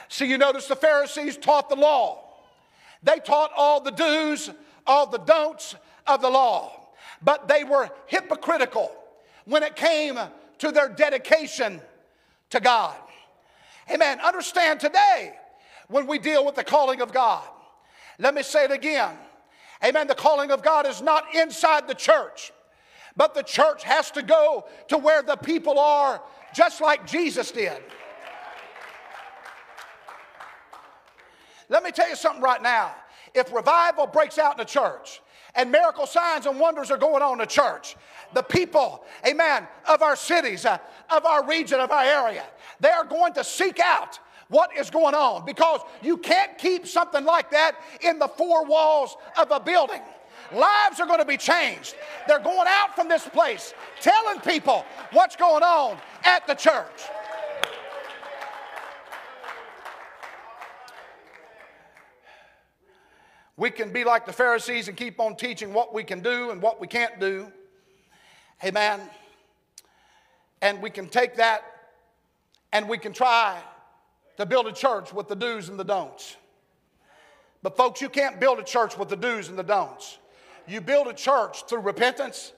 See, 0.09 0.25
you 0.25 0.37
notice 0.37 0.67
the 0.67 0.75
Pharisees 0.75 1.37
taught 1.37 1.69
the 1.69 1.75
law, 1.75 2.29
they 3.01 3.17
taught 3.19 3.51
all 3.55 3.81
the 3.81 3.91
do's, 3.91 4.51
all 4.85 5.07
the 5.07 5.17
don'ts 5.17 5.75
of 6.05 6.21
the 6.21 6.29
law, 6.29 6.89
but 7.21 7.47
they 7.47 7.63
were 7.63 7.89
hypocritical 8.05 8.91
when 9.45 9.63
it 9.63 9.75
came 9.75 10.19
to 10.59 10.71
their 10.71 10.89
dedication 10.89 11.81
to 12.49 12.59
God. 12.59 12.95
Amen. 13.91 14.19
Understand 14.21 14.79
today 14.79 15.33
when 15.87 16.07
we 16.07 16.19
deal 16.19 16.45
with 16.45 16.55
the 16.55 16.63
calling 16.63 17.01
of 17.01 17.11
God. 17.11 17.43
Let 18.19 18.33
me 18.33 18.43
say 18.43 18.65
it 18.65 18.71
again. 18.71 19.15
Amen. 19.83 20.07
The 20.07 20.15
calling 20.15 20.51
of 20.51 20.63
God 20.63 20.87
is 20.87 21.01
not 21.01 21.35
inside 21.35 21.87
the 21.87 21.95
church, 21.95 22.53
but 23.17 23.33
the 23.33 23.43
church 23.43 23.83
has 23.83 24.11
to 24.11 24.21
go 24.21 24.65
to 24.87 24.97
where 24.97 25.21
the 25.21 25.35
people 25.35 25.77
are, 25.77 26.21
just 26.55 26.79
like 26.79 27.05
Jesus 27.05 27.51
did. 27.51 27.83
Let 31.69 31.83
me 31.83 31.91
tell 31.91 32.07
you 32.07 32.15
something 32.15 32.41
right 32.41 32.61
now. 32.61 32.95
If 33.33 33.51
revival 33.51 34.07
breaks 34.07 34.37
out 34.37 34.53
in 34.53 34.57
the 34.59 34.65
church, 34.65 35.21
and 35.55 35.71
miracle 35.71 36.05
signs 36.05 36.45
and 36.45 36.59
wonders 36.59 36.91
are 36.91 36.97
going 36.97 37.21
on 37.21 37.33
in 37.33 37.37
the 37.39 37.45
church. 37.45 37.95
The 38.33 38.41
people, 38.41 39.03
amen, 39.27 39.67
of 39.87 40.01
our 40.01 40.15
cities, 40.15 40.65
uh, 40.65 40.79
of 41.09 41.25
our 41.25 41.45
region, 41.47 41.79
of 41.79 41.91
our 41.91 42.03
area, 42.03 42.43
they 42.79 42.89
are 42.89 43.05
going 43.05 43.33
to 43.33 43.43
seek 43.43 43.79
out 43.79 44.19
what 44.49 44.75
is 44.77 44.89
going 44.89 45.15
on 45.15 45.45
because 45.45 45.81
you 46.01 46.17
can't 46.17 46.57
keep 46.57 46.85
something 46.87 47.23
like 47.23 47.51
that 47.51 47.75
in 48.01 48.19
the 48.19 48.27
four 48.27 48.65
walls 48.65 49.15
of 49.39 49.51
a 49.51 49.59
building. 49.59 50.01
Lives 50.51 50.99
are 50.99 51.07
going 51.07 51.19
to 51.19 51.25
be 51.25 51.37
changed. 51.37 51.95
They're 52.27 52.39
going 52.39 52.67
out 52.67 52.95
from 52.95 53.07
this 53.07 53.27
place 53.27 53.73
telling 54.01 54.39
people 54.41 54.85
what's 55.11 55.35
going 55.35 55.63
on 55.63 55.97
at 56.23 56.45
the 56.45 56.53
church. 56.53 57.09
We 63.55 63.69
can 63.69 63.91
be 63.91 64.03
like 64.03 64.25
the 64.25 64.33
Pharisees 64.33 64.87
and 64.87 64.97
keep 64.97 65.19
on 65.19 65.35
teaching 65.35 65.73
what 65.73 65.93
we 65.93 66.03
can 66.03 66.21
do 66.21 66.49
and 66.51 66.61
what 66.61 66.81
we 66.81 66.87
can't 66.87 67.19
do. 67.19 67.51
Amen. 68.63 69.01
And 70.61 70.81
we 70.81 70.89
can 70.89 71.07
take 71.07 71.35
that 71.35 71.63
and 72.71 72.89
we 72.89 72.97
can 72.97 73.13
try 73.13 73.61
to 74.37 74.45
build 74.45 74.67
a 74.67 74.71
church 74.71 75.13
with 75.13 75.27
the 75.27 75.35
do's 75.35 75.69
and 75.69 75.79
the 75.79 75.83
don'ts. 75.83 76.37
But, 77.61 77.77
folks, 77.77 78.01
you 78.01 78.09
can't 78.09 78.39
build 78.39 78.59
a 78.59 78.63
church 78.63 78.97
with 78.97 79.09
the 79.09 79.15
do's 79.15 79.47
and 79.47 79.57
the 79.57 79.63
don'ts. 79.63 80.17
You 80.67 80.81
build 80.81 81.07
a 81.07 81.13
church 81.13 81.65
through 81.67 81.79
repentance, 81.79 82.51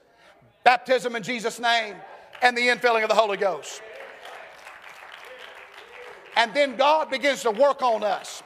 baptism 0.63 1.15
in 1.15 1.23
Jesus' 1.23 1.59
name, 1.59 1.95
and 2.41 2.57
the 2.57 2.67
infilling 2.67 3.03
of 3.03 3.09
the 3.09 3.15
Holy 3.15 3.37
Ghost. 3.37 3.81
And 6.35 6.53
then 6.53 6.75
God 6.75 7.09
begins 7.09 7.43
to 7.43 7.51
work 7.51 7.81
on 7.81 8.03
us, 8.03 8.43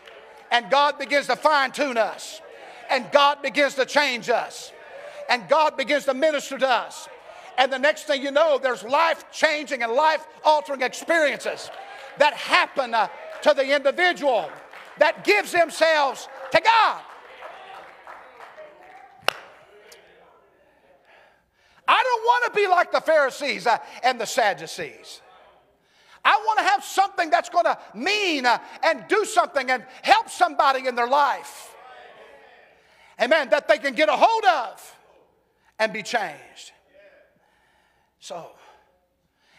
and 0.51 0.69
God 0.69 0.97
begins 0.97 1.27
to 1.27 1.35
fine 1.35 1.71
tune 1.71 1.97
us, 1.97 2.41
and 2.89 3.09
God 3.11 3.41
begins 3.41 3.75
to 3.75 3.85
change 3.85 4.29
us, 4.29 4.71
and 5.29 5.47
God 5.47 5.77
begins 5.77 6.05
to 6.05 6.13
minister 6.13 6.57
to 6.57 6.67
us. 6.67 7.07
And 7.57 7.71
the 7.71 7.77
next 7.77 8.03
thing 8.03 8.21
you 8.21 8.31
know, 8.31 8.57
there's 8.57 8.83
life 8.83 9.25
changing 9.31 9.83
and 9.83 9.91
life 9.91 10.25
altering 10.45 10.81
experiences 10.81 11.69
that 12.17 12.33
happen 12.33 12.93
uh, 12.93 13.07
to 13.41 13.53
the 13.53 13.75
individual 13.75 14.49
that 14.97 15.23
gives 15.23 15.51
themselves 15.51 16.27
to 16.51 16.61
God. 16.61 17.01
I 21.87 22.03
don't 22.03 22.23
want 22.23 22.53
to 22.53 22.59
be 22.59 22.67
like 22.67 22.91
the 22.91 23.01
Pharisees 23.01 23.65
uh, 23.65 23.79
and 24.03 24.21
the 24.21 24.25
Sadducees. 24.25 25.21
I 26.23 26.41
want 26.45 26.59
to 26.59 26.65
have 26.65 26.83
something 26.83 27.29
that's 27.29 27.49
going 27.49 27.65
to 27.65 27.77
mean 27.93 28.45
uh, 28.45 28.59
and 28.83 29.05
do 29.07 29.25
something 29.25 29.69
and 29.69 29.83
help 30.01 30.29
somebody 30.29 30.87
in 30.87 30.95
their 30.95 31.07
life. 31.07 31.75
Amen. 33.21 33.49
That 33.49 33.67
they 33.67 33.77
can 33.77 33.93
get 33.93 34.09
a 34.09 34.15
hold 34.15 34.45
of 34.45 34.95
and 35.77 35.93
be 35.93 36.03
changed. 36.03 36.71
So, 38.19 38.51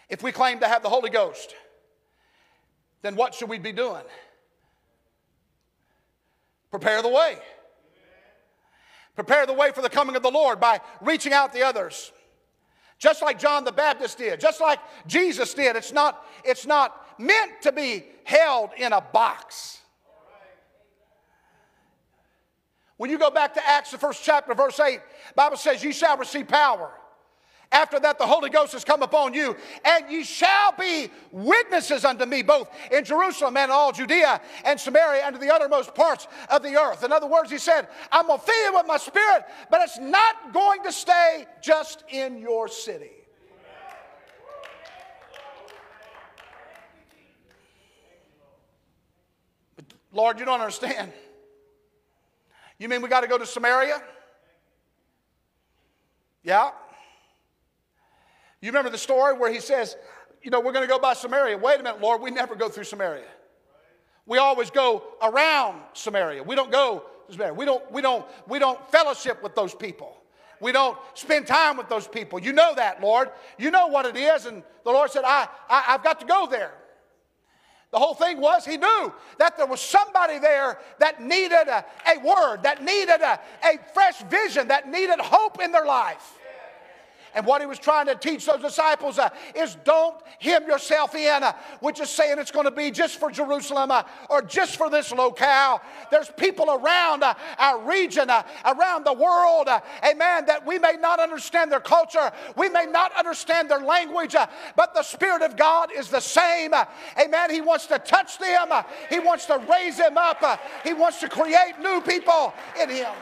if 0.08 0.22
we 0.22 0.32
claim 0.32 0.60
to 0.60 0.68
have 0.68 0.82
the 0.82 0.88
Holy 0.88 1.10
Ghost, 1.10 1.54
then 3.02 3.16
what 3.16 3.34
should 3.34 3.48
we 3.48 3.58
be 3.58 3.72
doing? 3.72 4.02
Prepare 6.70 7.02
the 7.02 7.08
way. 7.08 7.38
Prepare 9.14 9.46
the 9.46 9.52
way 9.52 9.72
for 9.72 9.82
the 9.82 9.88
coming 9.88 10.16
of 10.16 10.22
the 10.22 10.30
Lord 10.30 10.60
by 10.60 10.80
reaching 11.00 11.32
out 11.32 11.52
to 11.54 11.60
others. 11.62 12.12
Just 13.00 13.22
like 13.22 13.38
John 13.38 13.64
the 13.64 13.72
Baptist 13.72 14.18
did, 14.18 14.38
just 14.38 14.60
like 14.60 14.78
Jesus 15.06 15.54
did. 15.54 15.74
It's 15.74 15.90
not, 15.90 16.26
it's 16.44 16.66
not 16.66 17.18
meant 17.18 17.62
to 17.62 17.72
be 17.72 18.04
held 18.24 18.70
in 18.76 18.92
a 18.92 19.00
box. 19.00 19.78
When 22.98 23.08
you 23.08 23.18
go 23.18 23.30
back 23.30 23.54
to 23.54 23.66
Acts, 23.66 23.90
the 23.90 23.98
first 23.98 24.22
chapter, 24.22 24.54
verse 24.54 24.78
8, 24.78 25.00
Bible 25.34 25.56
says, 25.56 25.82
You 25.82 25.92
shall 25.92 26.18
receive 26.18 26.46
power 26.46 26.92
after 27.72 28.00
that, 28.00 28.18
the 28.18 28.26
Holy 28.26 28.50
Ghost 28.50 28.72
has 28.72 28.84
come 28.84 29.02
upon 29.02 29.32
you, 29.32 29.56
and 29.84 30.10
ye 30.10 30.24
shall 30.24 30.72
be 30.72 31.08
witnesses 31.30 32.04
unto 32.04 32.26
me, 32.26 32.42
both 32.42 32.68
in 32.90 33.04
Jerusalem 33.04 33.56
and 33.56 33.70
all 33.70 33.92
Judea 33.92 34.40
and 34.64 34.78
Samaria 34.78 35.22
and 35.24 35.36
to 35.36 35.40
the 35.40 35.54
uttermost 35.54 35.94
parts 35.94 36.26
of 36.50 36.64
the 36.64 36.76
earth. 36.76 37.04
In 37.04 37.12
other 37.12 37.28
words, 37.28 37.48
he 37.48 37.58
said, 37.58 37.86
I'm 38.10 38.26
going 38.26 38.40
to 38.40 38.44
fill 38.44 38.64
you 38.64 38.74
with 38.74 38.86
my 38.88 38.96
spirit, 38.96 39.44
but 39.70 39.82
it's 39.82 40.00
not 40.00 40.52
going 40.52 40.82
to 40.82 40.90
stay 40.90 41.46
just 41.62 42.02
in 42.08 42.38
your 42.38 42.66
city. 42.66 43.12
But 49.76 49.84
Lord, 50.12 50.40
you 50.40 50.44
don't 50.44 50.60
understand. 50.60 51.12
You 52.80 52.88
mean 52.88 53.00
we 53.00 53.08
got 53.08 53.20
to 53.20 53.28
go 53.28 53.38
to 53.38 53.46
Samaria? 53.46 54.02
Yeah. 56.42 56.70
You 58.60 58.68
remember 58.68 58.90
the 58.90 58.98
story 58.98 59.36
where 59.36 59.52
he 59.52 59.60
says, 59.60 59.96
You 60.42 60.50
know, 60.50 60.60
we're 60.60 60.72
going 60.72 60.86
to 60.86 60.92
go 60.92 60.98
by 60.98 61.14
Samaria. 61.14 61.56
Wait 61.56 61.80
a 61.80 61.82
minute, 61.82 62.00
Lord, 62.00 62.20
we 62.20 62.30
never 62.30 62.54
go 62.54 62.68
through 62.68 62.84
Samaria. 62.84 63.24
We 64.26 64.38
always 64.38 64.70
go 64.70 65.02
around 65.22 65.80
Samaria. 65.94 66.42
We 66.42 66.54
don't 66.54 66.70
go 66.70 67.04
Samaria. 67.30 67.54
We 67.54 67.64
don't, 67.64 67.90
we 67.90 68.02
don't, 68.02 68.24
we 68.46 68.58
don't 68.58 68.90
fellowship 68.90 69.42
with 69.42 69.54
those 69.54 69.74
people. 69.74 70.16
We 70.60 70.72
don't 70.72 70.98
spend 71.14 71.46
time 71.46 71.78
with 71.78 71.88
those 71.88 72.06
people. 72.06 72.38
You 72.38 72.52
know 72.52 72.74
that, 72.74 73.00
Lord. 73.02 73.30
You 73.58 73.70
know 73.70 73.86
what 73.86 74.04
it 74.04 74.16
is. 74.16 74.44
And 74.44 74.62
the 74.84 74.90
Lord 74.90 75.10
said, 75.10 75.24
I, 75.24 75.48
I, 75.68 75.80
have 75.82 76.04
got 76.04 76.20
to 76.20 76.26
go 76.26 76.46
there. 76.50 76.72
The 77.90 77.98
whole 77.98 78.14
thing 78.14 78.40
was 78.40 78.64
he 78.64 78.76
knew 78.76 79.12
that 79.38 79.56
there 79.56 79.66
was 79.66 79.80
somebody 79.80 80.38
there 80.38 80.78
that 80.98 81.20
needed 81.20 81.66
a, 81.66 81.84
a 82.06 82.18
word, 82.18 82.62
that 82.62 82.84
needed 82.84 83.20
a, 83.20 83.40
a 83.64 83.78
fresh 83.94 84.22
vision, 84.24 84.68
that 84.68 84.88
needed 84.88 85.18
hope 85.18 85.60
in 85.60 85.72
their 85.72 85.86
life. 85.86 86.34
And 87.34 87.46
what 87.46 87.60
he 87.60 87.66
was 87.66 87.78
trying 87.78 88.06
to 88.06 88.14
teach 88.14 88.46
those 88.46 88.60
disciples 88.60 89.18
uh, 89.18 89.30
is 89.54 89.76
don't 89.84 90.16
hem 90.40 90.66
yourself 90.66 91.14
in, 91.14 91.42
uh, 91.42 91.52
which 91.80 92.00
is 92.00 92.10
saying 92.10 92.38
it's 92.38 92.50
going 92.50 92.64
to 92.64 92.70
be 92.70 92.90
just 92.90 93.18
for 93.18 93.30
Jerusalem 93.30 93.90
uh, 93.90 94.02
or 94.28 94.42
just 94.42 94.76
for 94.76 94.90
this 94.90 95.12
locale. 95.12 95.80
There's 96.10 96.30
people 96.30 96.70
around 96.70 97.22
uh, 97.22 97.34
our 97.58 97.80
region, 97.80 98.30
uh, 98.30 98.42
around 98.64 99.04
the 99.04 99.12
world, 99.12 99.68
uh, 99.68 99.80
amen, 100.04 100.46
that 100.46 100.66
we 100.66 100.78
may 100.78 100.94
not 101.00 101.20
understand 101.20 101.70
their 101.70 101.80
culture, 101.80 102.32
we 102.56 102.68
may 102.68 102.86
not 102.86 103.12
understand 103.16 103.70
their 103.70 103.80
language, 103.80 104.34
but 104.76 104.94
the 104.94 105.02
Spirit 105.02 105.42
of 105.42 105.56
God 105.56 105.90
is 105.96 106.08
the 106.08 106.20
same. 106.20 106.72
amen. 107.18 107.50
He 107.50 107.60
wants 107.60 107.86
to 107.86 107.98
touch 107.98 108.38
them, 108.38 108.68
He 109.08 109.18
wants 109.18 109.46
to 109.46 109.62
raise 109.70 109.96
them 109.96 110.18
up, 110.18 110.60
He 110.84 110.92
wants 110.92 111.20
to 111.20 111.28
create 111.28 111.74
new 111.80 112.00
people 112.00 112.52
in 112.80 112.90
Him. 112.90 113.12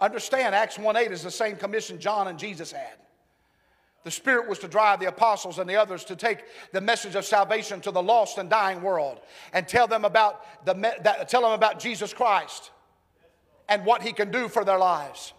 Understand, 0.00 0.54
Acts 0.54 0.78
1 0.78 0.96
8 0.96 1.12
is 1.12 1.22
the 1.22 1.30
same 1.30 1.56
commission 1.56 2.00
John 2.00 2.28
and 2.28 2.38
Jesus 2.38 2.72
had. 2.72 2.96
The 4.02 4.10
Spirit 4.10 4.48
was 4.48 4.58
to 4.60 4.68
drive 4.68 4.98
the 4.98 5.08
apostles 5.08 5.58
and 5.58 5.68
the 5.68 5.76
others 5.76 6.04
to 6.04 6.16
take 6.16 6.44
the 6.72 6.80
message 6.80 7.16
of 7.16 7.24
salvation 7.26 7.82
to 7.82 7.90
the 7.90 8.02
lost 8.02 8.38
and 8.38 8.48
dying 8.48 8.80
world 8.80 9.20
and 9.52 9.68
tell 9.68 9.86
them 9.86 10.06
about, 10.06 10.64
the, 10.64 10.72
that, 11.02 11.28
tell 11.28 11.42
them 11.42 11.52
about 11.52 11.78
Jesus 11.78 12.14
Christ 12.14 12.70
and 13.68 13.84
what 13.84 14.00
He 14.00 14.12
can 14.12 14.30
do 14.30 14.48
for 14.48 14.64
their 14.64 14.78
lives. 14.78 15.34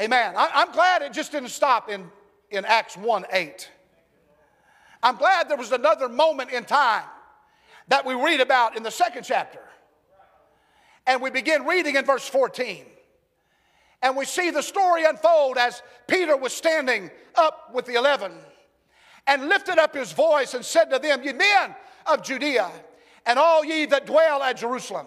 Amen. 0.00 0.34
I, 0.34 0.50
I'm 0.54 0.72
glad 0.72 1.02
it 1.02 1.12
just 1.12 1.30
didn't 1.30 1.50
stop 1.50 1.90
in, 1.90 2.10
in 2.50 2.64
Acts 2.64 2.96
1 2.96 3.26
8. 3.30 3.70
I'm 5.02 5.16
glad 5.16 5.48
there 5.50 5.58
was 5.58 5.72
another 5.72 6.08
moment 6.08 6.50
in 6.50 6.64
time 6.64 7.04
that 7.88 8.06
we 8.06 8.14
read 8.14 8.40
about 8.40 8.78
in 8.78 8.82
the 8.82 8.90
second 8.90 9.24
chapter. 9.24 9.60
And 11.06 11.20
we 11.20 11.30
begin 11.30 11.66
reading 11.66 11.96
in 11.96 12.04
verse 12.04 12.26
14. 12.26 12.84
And 14.02 14.16
we 14.16 14.24
see 14.24 14.50
the 14.50 14.62
story 14.62 15.04
unfold 15.04 15.58
as 15.58 15.82
Peter 16.06 16.36
was 16.36 16.52
standing 16.52 17.10
up 17.34 17.70
with 17.74 17.86
the 17.86 17.94
eleven 17.94 18.32
and 19.26 19.48
lifted 19.48 19.78
up 19.78 19.94
his 19.94 20.12
voice 20.12 20.54
and 20.54 20.64
said 20.64 20.86
to 20.86 20.98
them, 20.98 21.22
Ye 21.22 21.32
men 21.32 21.74
of 22.06 22.22
Judea, 22.22 22.70
and 23.26 23.38
all 23.38 23.64
ye 23.64 23.86
that 23.86 24.06
dwell 24.06 24.42
at 24.42 24.56
Jerusalem, 24.56 25.06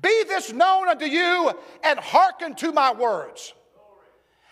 be 0.00 0.24
this 0.28 0.52
known 0.52 0.88
unto 0.88 1.04
you, 1.04 1.52
and 1.82 1.98
hearken 1.98 2.54
to 2.56 2.72
my 2.72 2.92
words. 2.92 3.52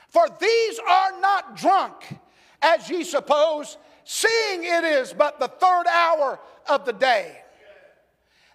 For 0.09 0.27
these 0.41 0.79
are 0.79 1.21
not 1.21 1.57
drunk, 1.57 2.19
as 2.61 2.91
ye 2.91 3.05
suppose, 3.05 3.79
seeing 4.05 4.65
it 4.65 4.85
is 4.85 5.13
but 5.13 5.39
the 5.39 5.49
third 5.49 5.87
hour 5.87 6.41
of 6.69 6.85
the 6.85 6.93
day. 6.93 7.39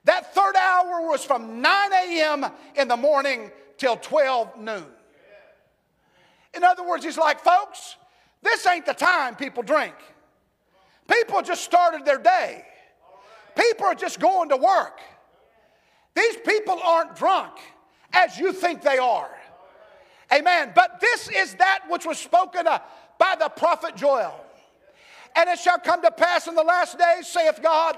That 0.06 0.36
third 0.36 0.56
hour 0.56 1.08
was 1.10 1.24
from 1.24 1.62
9 1.62 1.94
a.m. 1.94 2.46
in 2.76 2.88
the 2.88 2.98
morning 2.98 3.52
till 3.78 3.98
12 3.98 4.60
noon. 4.60 4.86
In 6.54 6.64
other 6.64 6.88
words, 6.88 7.04
he's 7.04 7.18
like, 7.18 7.40
folks, 7.40 7.96
this 8.42 8.66
ain't 8.68 8.86
the 8.86 8.94
time 8.94 9.36
people 9.36 9.64
drink. 9.64 9.96
People 11.10 11.42
just 11.42 11.64
started 11.64 12.06
their 12.06 12.20
day. 12.20 12.66
People 13.56 13.86
are 13.86 13.96
just 13.96 14.20
going 14.20 14.50
to 14.50 14.58
work. 14.58 15.00
These 16.16 16.38
people 16.46 16.80
aren't 16.84 17.16
drunk 17.16 17.54
as 18.14 18.38
you 18.38 18.54
think 18.54 18.82
they 18.82 18.98
are. 18.98 19.30
Amen. 20.32 20.72
But 20.76 21.00
this 21.00 21.30
is 21.30 21.56
that 21.56 21.82
which 21.90 22.06
was 22.06 22.18
spoken 22.18 22.68
uh, 22.68 22.80
by 23.18 23.36
the 23.40 23.50
prophet 23.50 23.96
Joel. 23.96 24.46
And 25.36 25.50
it 25.50 25.60
shall 25.60 25.80
come 25.80 26.02
to 26.04 26.12
pass 26.12 26.48
in 26.48 26.56
the 26.56 26.64
last 26.64 26.98
days, 26.98 27.28
saith 27.28 27.60
God, 27.62 27.98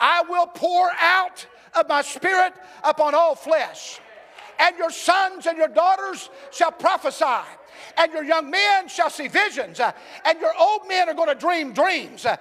I 0.00 0.22
will 0.28 0.46
pour 0.46 0.90
out 1.00 1.46
of 1.74 1.88
my 1.88 2.02
spirit 2.02 2.52
upon 2.82 3.14
all 3.14 3.34
flesh 3.34 4.00
and 4.58 4.76
your 4.76 4.90
sons 4.90 5.46
and 5.46 5.56
your 5.58 5.68
daughters 5.68 6.30
shall 6.50 6.72
prophesy, 6.72 7.48
and 7.96 8.12
your 8.12 8.24
young 8.24 8.50
men 8.50 8.88
shall 8.88 9.10
see 9.10 9.28
visions, 9.28 9.80
uh, 9.80 9.92
and 10.24 10.40
your 10.40 10.52
old 10.58 10.88
men 10.88 11.08
are 11.08 11.14
going 11.14 11.28
to 11.28 11.34
dream 11.34 11.72
dreams. 11.72 12.26
Uh, 12.26 12.36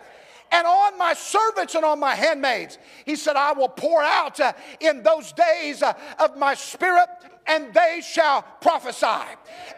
and 0.52 0.68
on 0.68 0.98
my 1.00 1.14
servants 1.14 1.74
and 1.74 1.84
on 1.84 2.00
my 2.00 2.14
handmaids, 2.14 2.78
he 3.06 3.16
said, 3.16 3.36
I 3.36 3.54
will 3.54 3.70
pour 3.70 4.04
out 4.04 4.40
uh, 4.40 4.54
in 4.80 5.02
those 5.02 5.34
days 5.34 5.82
of 5.82 6.38
my 6.38 6.54
spirit, 6.54 7.08
and 7.48 7.74
they 7.74 8.02
shall 8.04 8.44
prophesy. 8.62 9.08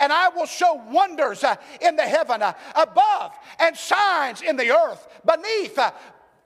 And 0.02 0.12
I 0.12 0.30
will 0.30 0.45
show 0.45 0.82
wonders 0.89 1.45
in 1.82 1.95
the 1.95 2.04
heaven 2.04 2.41
above, 2.76 3.32
and 3.58 3.76
signs 3.78 4.41
in 4.41 4.58
the 4.58 4.71
earth 4.71 5.08
beneath 5.26 5.80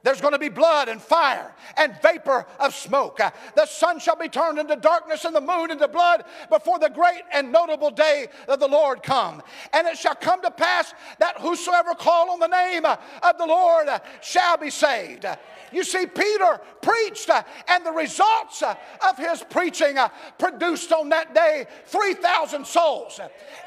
there's 0.03 0.21
going 0.21 0.33
to 0.33 0.39
be 0.39 0.49
blood 0.49 0.87
and 0.87 1.01
fire 1.01 1.53
and 1.77 1.93
vapor 2.01 2.45
of 2.59 2.73
smoke. 2.73 3.19
The 3.55 3.65
sun 3.65 3.99
shall 3.99 4.15
be 4.15 4.29
turned 4.29 4.57
into 4.57 4.75
darkness 4.75 5.25
and 5.25 5.35
the 5.35 5.41
moon 5.41 5.71
into 5.71 5.87
blood 5.87 6.23
before 6.49 6.79
the 6.79 6.89
great 6.89 7.21
and 7.33 7.51
notable 7.51 7.91
day 7.91 8.27
of 8.47 8.59
the 8.59 8.67
Lord 8.67 9.03
come. 9.03 9.41
And 9.73 9.87
it 9.87 9.97
shall 9.97 10.15
come 10.15 10.41
to 10.41 10.51
pass 10.51 10.93
that 11.19 11.39
whosoever 11.39 11.93
call 11.95 12.31
on 12.31 12.39
the 12.39 12.47
name 12.47 12.85
of 12.85 13.37
the 13.37 13.45
Lord 13.45 13.87
shall 14.21 14.57
be 14.57 14.69
saved. 14.69 15.25
You 15.71 15.83
see, 15.83 16.05
Peter 16.05 16.59
preached, 16.81 17.29
uh, 17.29 17.43
and 17.67 17.85
the 17.85 17.91
results 17.91 18.63
uh, 18.63 18.75
of 19.07 19.17
his 19.17 19.43
preaching 19.43 19.97
uh, 19.97 20.09
produced 20.37 20.91
on 20.91 21.09
that 21.09 21.35
day 21.35 21.67
3,000 21.85 22.65
souls, 22.65 23.19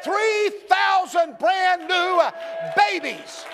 3,000 0.03 1.39
brand 1.39 1.89
new 1.89 2.21
babies. 2.77 3.45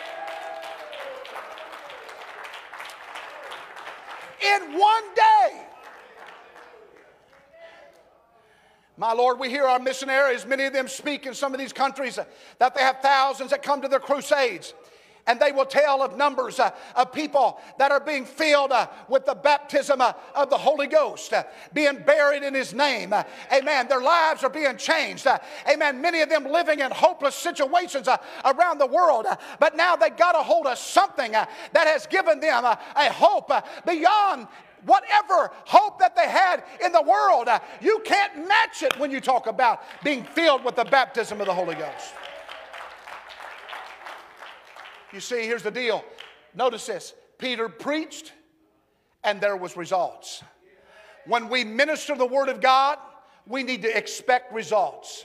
In 4.42 4.78
one 4.78 5.14
day. 5.14 5.64
My 8.96 9.12
Lord, 9.12 9.38
we 9.38 9.48
hear 9.48 9.64
our 9.64 9.78
missionaries, 9.78 10.44
many 10.44 10.64
of 10.64 10.72
them 10.72 10.88
speak 10.88 11.24
in 11.24 11.32
some 11.32 11.54
of 11.54 11.60
these 11.60 11.72
countries, 11.72 12.18
that 12.58 12.74
they 12.74 12.80
have 12.80 13.00
thousands 13.00 13.50
that 13.50 13.62
come 13.62 13.80
to 13.82 13.88
their 13.88 14.00
crusades. 14.00 14.74
And 15.28 15.38
they 15.38 15.52
will 15.52 15.66
tell 15.66 16.02
of 16.02 16.16
numbers 16.16 16.58
uh, 16.58 16.70
of 16.96 17.12
people 17.12 17.60
that 17.78 17.92
are 17.92 18.00
being 18.00 18.24
filled 18.24 18.72
uh, 18.72 18.88
with 19.08 19.26
the 19.26 19.34
baptism 19.34 20.00
uh, 20.00 20.14
of 20.34 20.48
the 20.48 20.56
Holy 20.56 20.86
Ghost, 20.86 21.34
uh, 21.34 21.44
being 21.74 21.98
buried 21.98 22.42
in 22.42 22.54
His 22.54 22.72
name. 22.72 23.12
Uh, 23.12 23.22
amen. 23.52 23.88
Their 23.88 24.00
lives 24.00 24.42
are 24.42 24.50
being 24.50 24.76
changed. 24.78 25.26
amen. 25.70 26.00
Many 26.00 26.22
of 26.22 26.30
them 26.30 26.44
living 26.44 26.80
in 26.80 26.90
hopeless 26.90 27.34
situations 27.34 28.08
around 28.44 28.78
the 28.78 28.86
world. 28.86 29.26
but 29.60 29.76
now 29.76 29.94
they 29.94 30.08
got 30.08 30.34
a 30.34 30.42
hold 30.42 30.66
of 30.66 30.78
something 30.78 31.32
that 31.32 31.48
has 31.74 32.06
given 32.06 32.40
them 32.40 32.64
a 32.64 33.12
hope 33.12 33.52
beyond 33.86 34.48
whatever 34.84 35.50
hope 35.66 35.98
that 35.98 36.16
they 36.16 36.28
had 36.28 36.62
in 36.84 36.92
the 36.92 37.02
world. 37.02 37.48
you 37.80 38.00
can't 38.04 38.48
match 38.48 38.82
it 38.82 38.98
when 38.98 39.10
you 39.10 39.20
talk 39.20 39.46
about 39.46 39.82
being 40.02 40.24
filled 40.24 40.64
with 40.64 40.76
the 40.76 40.84
baptism 40.84 41.40
of 41.40 41.46
the 41.46 41.54
Holy 41.54 41.74
Ghost. 41.74 42.14
You 45.12 45.20
see, 45.20 45.44
here's 45.46 45.62
the 45.62 45.70
deal. 45.70 46.04
Notice 46.54 46.86
this 46.86 47.14
Peter 47.38 47.68
preached, 47.68 48.32
and 49.24 49.40
there 49.40 49.56
was 49.56 49.76
results. 49.76 50.42
When 51.26 51.48
we 51.48 51.64
minister 51.64 52.14
the 52.16 52.26
word 52.26 52.48
of 52.48 52.60
God, 52.60 52.98
we 53.46 53.62
need 53.62 53.82
to 53.82 53.96
expect 53.96 54.52
results. 54.52 55.24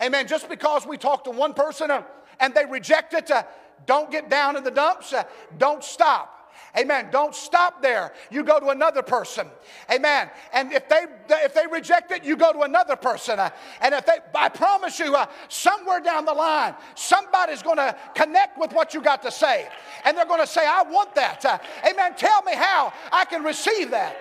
Amen. 0.00 0.26
Just 0.26 0.48
because 0.48 0.86
we 0.86 0.96
talk 0.96 1.24
to 1.24 1.30
one 1.30 1.54
person 1.54 1.90
uh, 1.90 2.02
and 2.40 2.54
they 2.54 2.64
reject 2.64 3.14
it, 3.14 3.30
uh, 3.30 3.44
don't 3.86 4.10
get 4.10 4.28
down 4.28 4.56
in 4.56 4.64
the 4.64 4.70
dumps. 4.70 5.12
Uh, 5.12 5.24
don't 5.58 5.84
stop. 5.84 6.31
Amen. 6.76 7.08
Don't 7.10 7.34
stop 7.34 7.82
there. 7.82 8.14
You 8.30 8.42
go 8.42 8.58
to 8.58 8.70
another 8.70 9.02
person. 9.02 9.46
Amen. 9.92 10.30
And 10.54 10.72
if 10.72 10.88
they 10.88 11.04
if 11.28 11.52
they 11.52 11.66
reject 11.66 12.10
it, 12.12 12.24
you 12.24 12.34
go 12.34 12.50
to 12.50 12.60
another 12.62 12.96
person. 12.96 13.38
Uh, 13.38 13.50
and 13.82 13.92
if 13.92 14.06
they, 14.06 14.18
I 14.34 14.48
promise 14.48 14.98
you, 14.98 15.14
uh, 15.14 15.26
somewhere 15.48 16.00
down 16.00 16.24
the 16.24 16.32
line, 16.32 16.74
somebody's 16.94 17.62
going 17.62 17.76
to 17.76 17.94
connect 18.14 18.58
with 18.58 18.72
what 18.72 18.94
you 18.94 19.02
got 19.02 19.22
to 19.22 19.30
say, 19.30 19.68
and 20.04 20.16
they're 20.16 20.24
going 20.24 20.40
to 20.40 20.46
say, 20.46 20.66
"I 20.66 20.82
want 20.82 21.14
that." 21.14 21.44
Uh, 21.44 21.58
amen. 21.86 22.14
Tell 22.16 22.42
me 22.42 22.54
how 22.54 22.92
I 23.12 23.26
can 23.26 23.42
receive 23.42 23.90
that. 23.90 24.16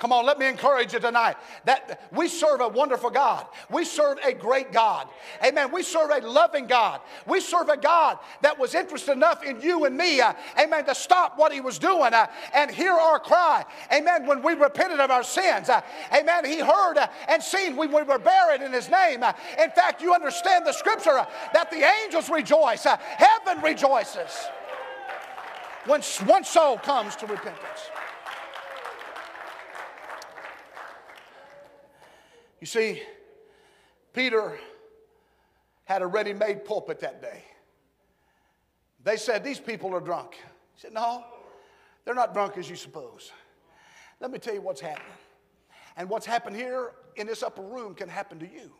Come 0.00 0.12
on, 0.12 0.24
let 0.24 0.38
me 0.38 0.48
encourage 0.48 0.94
you 0.94 0.98
tonight 0.98 1.36
that 1.66 2.08
we 2.10 2.26
serve 2.26 2.62
a 2.62 2.68
wonderful 2.68 3.10
God. 3.10 3.46
We 3.70 3.84
serve 3.84 4.16
a 4.24 4.32
great 4.32 4.72
God. 4.72 5.08
Amen. 5.44 5.70
We 5.70 5.82
serve 5.82 6.08
a 6.08 6.26
loving 6.26 6.66
God. 6.66 7.02
We 7.26 7.38
serve 7.40 7.68
a 7.68 7.76
God 7.76 8.18
that 8.40 8.58
was 8.58 8.74
interested 8.74 9.12
enough 9.12 9.44
in 9.44 9.60
you 9.60 9.84
and 9.84 9.94
me, 9.94 10.22
uh, 10.22 10.32
amen, 10.58 10.86
to 10.86 10.94
stop 10.94 11.36
what 11.36 11.52
he 11.52 11.60
was 11.60 11.78
doing 11.78 12.14
uh, 12.14 12.28
and 12.54 12.70
hear 12.70 12.94
our 12.94 13.20
cry. 13.20 13.62
Amen. 13.92 14.26
When 14.26 14.42
we 14.42 14.54
repented 14.54 15.00
of 15.00 15.10
our 15.10 15.22
sins, 15.22 15.68
uh, 15.68 15.82
amen, 16.18 16.46
he 16.46 16.60
heard 16.60 16.96
uh, 16.96 17.06
and 17.28 17.42
seen 17.42 17.76
when 17.76 17.92
we 17.92 18.02
were 18.02 18.18
buried 18.18 18.62
in 18.62 18.72
his 18.72 18.88
name. 18.88 19.22
Uh, 19.22 19.34
in 19.62 19.70
fact, 19.70 20.00
you 20.00 20.14
understand 20.14 20.66
the 20.66 20.72
scripture 20.72 21.18
uh, 21.18 21.26
that 21.52 21.70
the 21.70 21.86
angels 22.04 22.30
rejoice, 22.30 22.84
heaven 22.84 23.60
rejoices 23.62 24.48
when 25.84 26.00
one 26.24 26.44
soul 26.44 26.78
comes 26.78 27.16
to 27.16 27.26
repentance. 27.26 27.90
You 32.60 32.66
see, 32.66 33.02
Peter 34.12 34.58
had 35.84 36.02
a 36.02 36.06
ready 36.06 36.32
made 36.32 36.64
pulpit 36.64 37.00
that 37.00 37.22
day. 37.22 37.44
They 39.02 39.16
said, 39.16 39.42
These 39.42 39.60
people 39.60 39.94
are 39.94 40.00
drunk. 40.00 40.34
He 40.34 40.80
said, 40.80 40.92
No, 40.92 41.24
they're 42.04 42.14
not 42.14 42.34
drunk 42.34 42.58
as 42.58 42.68
you 42.68 42.76
suppose. 42.76 43.32
Let 44.20 44.30
me 44.30 44.38
tell 44.38 44.54
you 44.54 44.60
what's 44.60 44.80
happening. 44.80 45.12
And 45.96 46.08
what's 46.08 46.26
happened 46.26 46.56
here 46.56 46.92
in 47.16 47.26
this 47.26 47.42
upper 47.42 47.62
room 47.62 47.94
can 47.94 48.08
happen 48.08 48.38
to 48.40 48.46
you. 48.46 48.70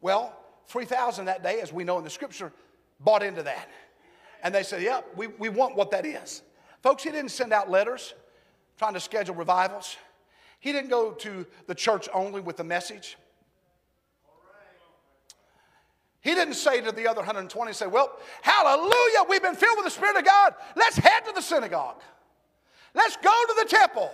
Well, 0.00 0.36
3,000 0.68 1.24
that 1.26 1.42
day, 1.42 1.60
as 1.60 1.72
we 1.72 1.84
know 1.84 1.98
in 1.98 2.04
the 2.04 2.10
scripture, 2.10 2.52
bought 3.00 3.22
into 3.22 3.42
that. 3.42 3.68
And 4.42 4.54
they 4.54 4.62
said, 4.62 4.82
Yep, 4.82 5.12
we, 5.16 5.28
we 5.28 5.48
want 5.48 5.76
what 5.76 5.90
that 5.92 6.04
is. 6.04 6.42
Folks, 6.82 7.02
he 7.04 7.10
didn't 7.10 7.30
send 7.30 7.52
out 7.52 7.70
letters 7.70 8.14
trying 8.76 8.94
to 8.94 9.00
schedule 9.00 9.34
revivals. 9.34 9.96
He 10.62 10.70
didn't 10.70 10.90
go 10.90 11.10
to 11.10 11.44
the 11.66 11.74
church 11.74 12.08
only 12.14 12.40
with 12.40 12.56
the 12.56 12.62
message. 12.62 13.18
He 16.20 16.36
didn't 16.36 16.54
say 16.54 16.80
to 16.80 16.92
the 16.92 17.08
other 17.08 17.18
120, 17.18 17.72
say, 17.72 17.88
Well, 17.88 18.16
hallelujah, 18.42 19.24
we've 19.28 19.42
been 19.42 19.56
filled 19.56 19.76
with 19.76 19.86
the 19.86 19.90
Spirit 19.90 20.16
of 20.18 20.24
God. 20.24 20.54
Let's 20.76 20.96
head 20.96 21.24
to 21.26 21.32
the 21.32 21.42
synagogue. 21.42 22.00
Let's 22.94 23.16
go 23.16 23.32
to 23.48 23.54
the 23.60 23.68
temple. 23.68 24.08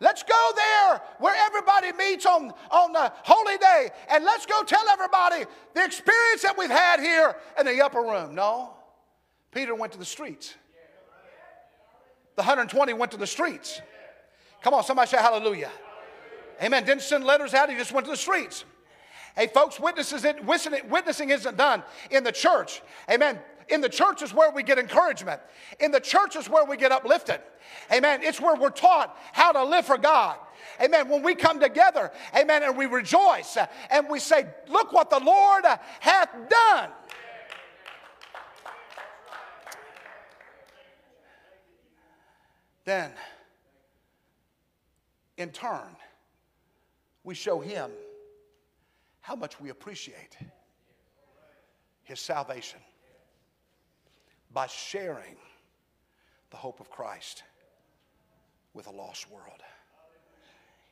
Let's 0.00 0.22
go 0.22 0.50
there 0.56 1.02
where 1.18 1.34
everybody 1.36 1.92
meets 1.92 2.24
on, 2.24 2.54
on 2.70 2.94
the 2.94 3.12
holy 3.24 3.58
day 3.58 3.90
and 4.08 4.24
let's 4.24 4.46
go 4.46 4.62
tell 4.64 4.88
everybody 4.88 5.44
the 5.74 5.84
experience 5.84 6.40
that 6.42 6.56
we've 6.56 6.70
had 6.70 6.98
here 6.98 7.36
in 7.60 7.66
the 7.66 7.84
upper 7.84 8.00
room. 8.00 8.34
No. 8.34 8.72
Peter 9.52 9.74
went 9.74 9.92
to 9.92 9.98
the 9.98 10.04
streets. 10.06 10.54
The 12.36 12.42
120 12.42 12.94
went 12.94 13.12
to 13.12 13.18
the 13.18 13.26
streets. 13.26 13.82
Come 14.64 14.72
on, 14.72 14.82
somebody 14.82 15.10
say 15.10 15.18
hallelujah. 15.18 15.70
Amen. 16.62 16.86
Didn't 16.86 17.02
send 17.02 17.22
letters 17.24 17.52
out, 17.52 17.68
he 17.68 17.76
just 17.76 17.92
went 17.92 18.06
to 18.06 18.10
the 18.10 18.16
streets. 18.16 18.64
Hey, 19.36 19.46
folks, 19.46 19.78
witnesses, 19.78 20.24
witnessing 20.42 21.28
isn't 21.28 21.58
done 21.58 21.82
in 22.10 22.24
the 22.24 22.32
church. 22.32 22.80
Amen. 23.10 23.38
In 23.68 23.82
the 23.82 23.90
church 23.90 24.22
is 24.22 24.32
where 24.32 24.50
we 24.50 24.62
get 24.62 24.78
encouragement. 24.78 25.42
In 25.80 25.90
the 25.90 26.00
church 26.00 26.34
is 26.34 26.48
where 26.48 26.64
we 26.64 26.78
get 26.78 26.92
uplifted. 26.92 27.40
Amen. 27.92 28.20
It's 28.22 28.40
where 28.40 28.56
we're 28.56 28.70
taught 28.70 29.14
how 29.32 29.52
to 29.52 29.64
live 29.64 29.84
for 29.84 29.98
God. 29.98 30.38
Amen. 30.80 31.10
When 31.10 31.22
we 31.22 31.34
come 31.34 31.60
together, 31.60 32.10
amen, 32.34 32.62
and 32.62 32.74
we 32.74 32.86
rejoice 32.86 33.58
and 33.90 34.08
we 34.08 34.18
say, 34.18 34.46
Look 34.68 34.94
what 34.94 35.10
the 35.10 35.20
Lord 35.20 35.64
hath 36.00 36.30
done. 36.48 36.90
Then 42.86 43.10
in 45.36 45.50
turn, 45.50 45.96
we 47.24 47.34
show 47.34 47.60
him 47.60 47.90
how 49.20 49.34
much 49.34 49.60
we 49.60 49.70
appreciate 49.70 50.36
his 52.02 52.20
salvation 52.20 52.78
by 54.52 54.66
sharing 54.66 55.36
the 56.50 56.56
hope 56.56 56.78
of 56.80 56.90
Christ 56.90 57.42
with 58.74 58.86
a 58.86 58.90
lost 58.90 59.30
world. 59.30 59.62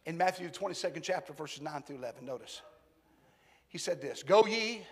In 0.06 0.16
Matthew, 0.16 0.48
the 0.48 0.58
22nd 0.58 1.02
chapter, 1.02 1.32
verses 1.32 1.60
9 1.60 1.82
through 1.82 1.96
11, 1.96 2.24
notice. 2.24 2.62
He 3.68 3.78
said 3.78 4.00
this 4.00 4.22
Go 4.22 4.46
ye 4.46 4.82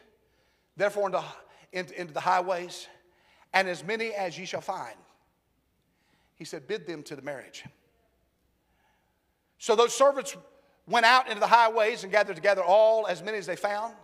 therefore 0.77 1.07
into, 1.07 1.25
into, 1.73 2.01
into 2.01 2.13
the 2.13 2.21
highways, 2.21 2.87
and 3.53 3.69
as 3.69 3.83
many 3.83 4.13
as 4.13 4.39
ye 4.39 4.45
shall 4.45 4.61
find. 4.61 4.97
He 6.37 6.45
said, 6.45 6.69
Bid 6.69 6.87
them 6.87 7.03
to 7.05 7.17
the 7.17 7.23
marriage. 7.23 7.65
So 9.61 9.77
those 9.77 9.95
servants 9.95 10.35
went 10.89 11.05
out 11.05 11.29
into 11.29 11.39
the 11.39 11.47
highways 11.47 12.03
and 12.03 12.11
gathered 12.11 12.35
together 12.35 12.65
all, 12.65 13.07
as 13.07 13.23
many 13.23 13.37
as 13.37 13.45
they 13.45 13.57
found, 13.57 13.95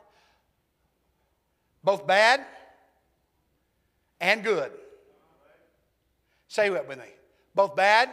both 1.82 2.06
bad 2.06 2.44
and 4.20 4.44
good. 4.44 4.70
Say 6.48 6.68
that 6.68 6.86
with 6.86 6.98
me. 6.98 7.06
Both 7.54 7.74
bad 7.74 8.10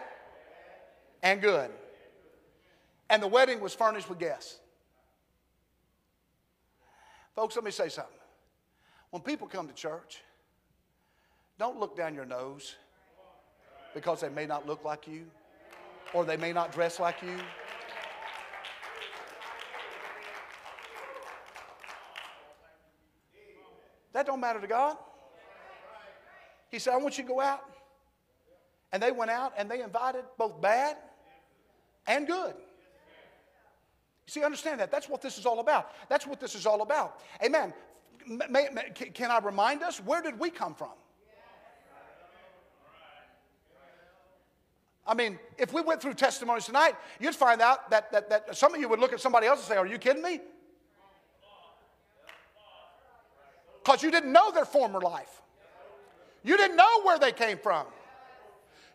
and 1.22 1.42
good. 1.42 1.70
And 3.10 3.22
the 3.22 3.28
wedding 3.28 3.60
was 3.60 3.76
furnished 3.76 4.10
with 4.10 4.20
guests. 4.20 4.58
Folks, 7.36 7.58
let 7.58 7.66
me 7.66 7.72
say 7.72 7.90
something. 7.90 8.14
When 9.10 9.22
people 9.22 9.48
come 9.48 9.68
to 9.68 9.74
church, 9.74 10.24
don't 11.60 11.78
look 11.78 11.98
down 11.98 12.16
your 12.16 12.26
nose 12.26 12.76
because 13.94 14.22
they 14.22 14.30
may 14.30 14.46
not 14.46 14.66
look 14.66 14.86
like 14.86 15.10
you 15.10 15.26
or 16.14 16.26
they 16.26 16.38
may 16.38 16.54
not 16.54 16.72
dress 16.72 17.00
like 17.00 17.22
you. 17.22 17.38
That 24.14 24.28
don't 24.28 24.40
matter 24.40 24.62
to 24.62 24.68
God. 24.68 24.98
He 26.70 26.80
said, 26.80 26.94
I 26.94 26.98
want 26.98 27.18
you 27.18 27.24
to 27.24 27.28
go 27.28 27.42
out. 27.42 27.62
And 28.92 29.02
they 29.02 29.12
went 29.12 29.32
out 29.32 29.54
and 29.58 29.70
they 29.70 29.82
invited 29.82 30.24
both 30.38 30.62
bad 30.62 30.98
and 32.08 32.28
good. 32.28 32.54
See, 34.28 34.44
understand 34.44 34.80
that. 34.80 34.92
That's 34.92 35.10
what 35.10 35.22
this 35.22 35.38
is 35.38 35.46
all 35.46 35.60
about. 35.60 35.92
That's 36.10 36.26
what 36.26 36.40
this 36.40 36.56
is 36.56 36.66
all 36.66 36.82
about. 36.82 37.20
Amen. 37.44 37.74
May, 38.26 38.70
may, 38.72 38.90
can 38.94 39.32
I 39.32 39.40
remind 39.40 39.84
us, 39.84 40.00
where 40.00 40.22
did 40.22 40.40
we 40.40 40.50
come 40.50 40.76
from? 40.76 40.94
I 45.06 45.14
mean, 45.14 45.38
if 45.58 45.74
we 45.74 45.82
went 45.82 46.02
through 46.02 46.14
testimonies 46.14 46.66
tonight, 46.66 46.96
you'd 47.20 47.36
find 47.36 47.62
out 47.62 47.90
that, 47.92 48.12
that, 48.12 48.30
that 48.30 48.56
some 48.56 48.74
of 48.74 48.80
you 48.80 48.88
would 48.88 49.00
look 49.00 49.12
at 49.12 49.20
somebody 49.20 49.48
else 49.48 49.60
and 49.60 49.68
say, 49.68 49.78
Are 49.78 49.86
you 49.86 49.98
kidding 49.98 50.24
me? 50.24 50.40
Because 53.84 54.02
you 54.02 54.12
didn't 54.12 54.32
know 54.32 54.52
their 54.52 54.66
former 54.66 55.02
life, 55.02 55.42
you 56.44 56.56
didn't 56.56 56.78
know 56.78 57.02
where 57.04 57.20
they 57.20 57.32
came 57.32 57.58
from. 57.58 57.86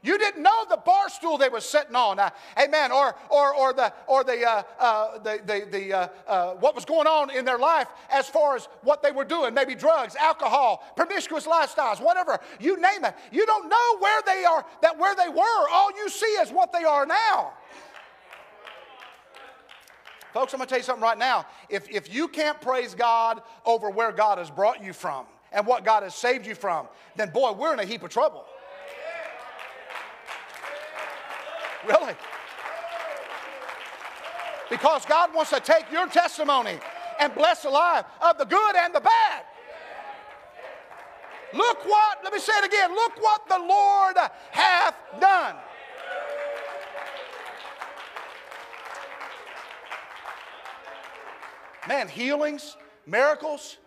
You 0.00 0.16
didn't 0.16 0.42
know 0.44 0.64
the 0.70 0.76
bar 0.76 1.08
stool 1.08 1.38
they 1.38 1.48
were 1.48 1.60
sitting 1.60 1.96
on, 1.96 2.20
uh, 2.20 2.30
amen, 2.56 2.92
or, 2.92 3.16
or, 3.30 3.54
or, 3.54 3.72
the, 3.72 3.92
or 4.06 4.22
the, 4.22 4.48
uh, 4.48 4.62
uh, 4.78 5.18
the, 5.18 5.40
the, 5.44 5.66
the 5.70 5.92
uh, 5.92 6.08
uh, 6.28 6.54
what 6.54 6.76
was 6.76 6.84
going 6.84 7.08
on 7.08 7.30
in 7.30 7.44
their 7.44 7.58
life 7.58 7.88
as 8.08 8.28
far 8.28 8.54
as 8.54 8.68
what 8.82 9.02
they 9.02 9.10
were 9.10 9.24
doing, 9.24 9.54
maybe 9.54 9.74
drugs, 9.74 10.14
alcohol, 10.14 10.84
promiscuous 10.94 11.46
lifestyles, 11.46 12.00
whatever, 12.00 12.38
you 12.60 12.80
name 12.80 13.04
it. 13.04 13.14
You 13.32 13.44
don't 13.44 13.68
know 13.68 13.98
where 13.98 14.22
they 14.24 14.44
are, 14.44 14.64
that 14.82 14.96
where 14.96 15.16
they 15.16 15.28
were. 15.28 15.68
All 15.72 15.90
you 15.96 16.08
see 16.08 16.26
is 16.26 16.50
what 16.50 16.72
they 16.72 16.84
are 16.84 17.04
now. 17.04 17.54
Folks, 20.32 20.52
I'm 20.52 20.58
going 20.58 20.68
to 20.68 20.70
tell 20.70 20.78
you 20.78 20.84
something 20.84 21.02
right 21.02 21.18
now. 21.18 21.44
If, 21.68 21.90
if 21.90 22.14
you 22.14 22.28
can't 22.28 22.60
praise 22.60 22.94
God 22.94 23.42
over 23.64 23.90
where 23.90 24.12
God 24.12 24.38
has 24.38 24.50
brought 24.50 24.84
you 24.84 24.92
from 24.92 25.26
and 25.50 25.66
what 25.66 25.84
God 25.84 26.04
has 26.04 26.14
saved 26.14 26.46
you 26.46 26.54
from, 26.54 26.86
then 27.16 27.30
boy, 27.30 27.50
we're 27.52 27.72
in 27.72 27.80
a 27.80 27.84
heap 27.84 28.04
of 28.04 28.10
trouble. 28.10 28.44
Really? 31.88 32.14
Because 34.68 35.06
God 35.06 35.34
wants 35.34 35.50
to 35.50 35.60
take 35.60 35.90
your 35.90 36.06
testimony 36.06 36.78
and 37.18 37.34
bless 37.34 37.62
the 37.62 37.70
life 37.70 38.04
of 38.20 38.36
the 38.36 38.44
good 38.44 38.76
and 38.76 38.94
the 38.94 39.00
bad. 39.00 39.44
Look 41.54 41.86
what, 41.86 42.18
let 42.22 42.32
me 42.32 42.38
say 42.38 42.52
it 42.56 42.66
again, 42.66 42.90
look 42.94 43.16
what 43.22 43.48
the 43.48 43.58
Lord 43.58 44.16
hath 44.50 44.94
done. 45.18 45.56
Man, 51.88 52.06
healings, 52.06 52.76
miracles, 53.06 53.78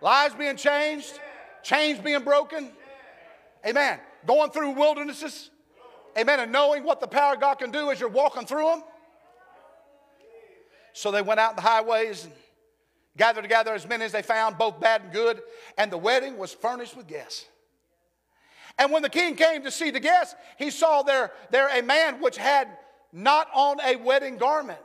lives 0.00 0.36
being 0.36 0.56
changed, 0.56 1.18
chains 1.64 1.98
being 1.98 2.22
broken. 2.22 2.70
Amen. 3.66 3.98
Going 4.24 4.52
through 4.52 4.70
wildernesses. 4.70 5.50
Amen. 6.18 6.40
And 6.40 6.50
knowing 6.50 6.82
what 6.82 7.00
the 7.00 7.06
power 7.06 7.34
of 7.34 7.40
God 7.40 7.56
can 7.56 7.70
do 7.70 7.90
as 7.90 8.00
you're 8.00 8.08
walking 8.08 8.44
through 8.44 8.66
them. 8.66 8.82
So 10.92 11.12
they 11.12 11.22
went 11.22 11.38
out 11.38 11.50
in 11.50 11.56
the 11.56 11.62
highways 11.62 12.24
and 12.24 12.32
gathered 13.16 13.42
together 13.42 13.72
as 13.72 13.86
many 13.86 14.04
as 14.04 14.12
they 14.12 14.22
found, 14.22 14.58
both 14.58 14.80
bad 14.80 15.02
and 15.02 15.12
good. 15.12 15.40
And 15.76 15.92
the 15.92 15.98
wedding 15.98 16.36
was 16.36 16.52
furnished 16.52 16.96
with 16.96 17.06
guests. 17.06 17.46
And 18.78 18.90
when 18.92 19.02
the 19.02 19.08
king 19.08 19.36
came 19.36 19.62
to 19.62 19.70
see 19.70 19.90
the 19.90 20.00
guests, 20.00 20.34
he 20.56 20.70
saw 20.70 21.02
there, 21.02 21.32
there 21.50 21.68
a 21.68 21.82
man 21.82 22.20
which 22.20 22.36
had 22.36 22.68
not 23.12 23.48
on 23.54 23.80
a 23.80 23.96
wedding 23.96 24.38
garment. 24.38 24.80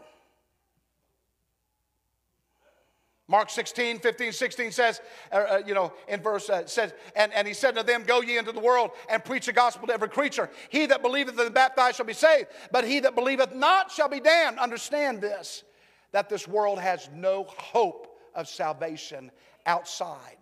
Mark 3.33 3.49
16, 3.49 3.97
15, 3.97 4.31
16 4.31 4.71
says, 4.71 5.01
uh, 5.31 5.35
uh, 5.37 5.61
you 5.65 5.73
know, 5.73 5.91
in 6.07 6.21
verse 6.21 6.51
uh, 6.51 6.67
says, 6.67 6.93
and, 7.15 7.33
and 7.33 7.47
he 7.47 7.53
said 7.55 7.75
to 7.75 7.81
them, 7.81 8.03
Go 8.03 8.21
ye 8.21 8.37
into 8.37 8.51
the 8.51 8.59
world 8.59 8.91
and 9.09 9.25
preach 9.25 9.47
the 9.47 9.51
gospel 9.51 9.87
to 9.87 9.93
every 9.93 10.07
creature. 10.07 10.51
He 10.69 10.85
that 10.85 11.01
believeth 11.01 11.39
and 11.39 11.51
baptized 11.51 11.95
shall 11.95 12.05
be 12.05 12.13
saved, 12.13 12.49
but 12.71 12.85
he 12.85 12.99
that 12.99 13.15
believeth 13.15 13.55
not 13.55 13.89
shall 13.89 14.07
be 14.07 14.19
damned. 14.19 14.59
Understand 14.59 15.19
this, 15.19 15.63
that 16.11 16.29
this 16.29 16.47
world 16.47 16.77
has 16.77 17.09
no 17.11 17.45
hope 17.45 18.19
of 18.35 18.47
salvation 18.47 19.31
outside 19.65 20.37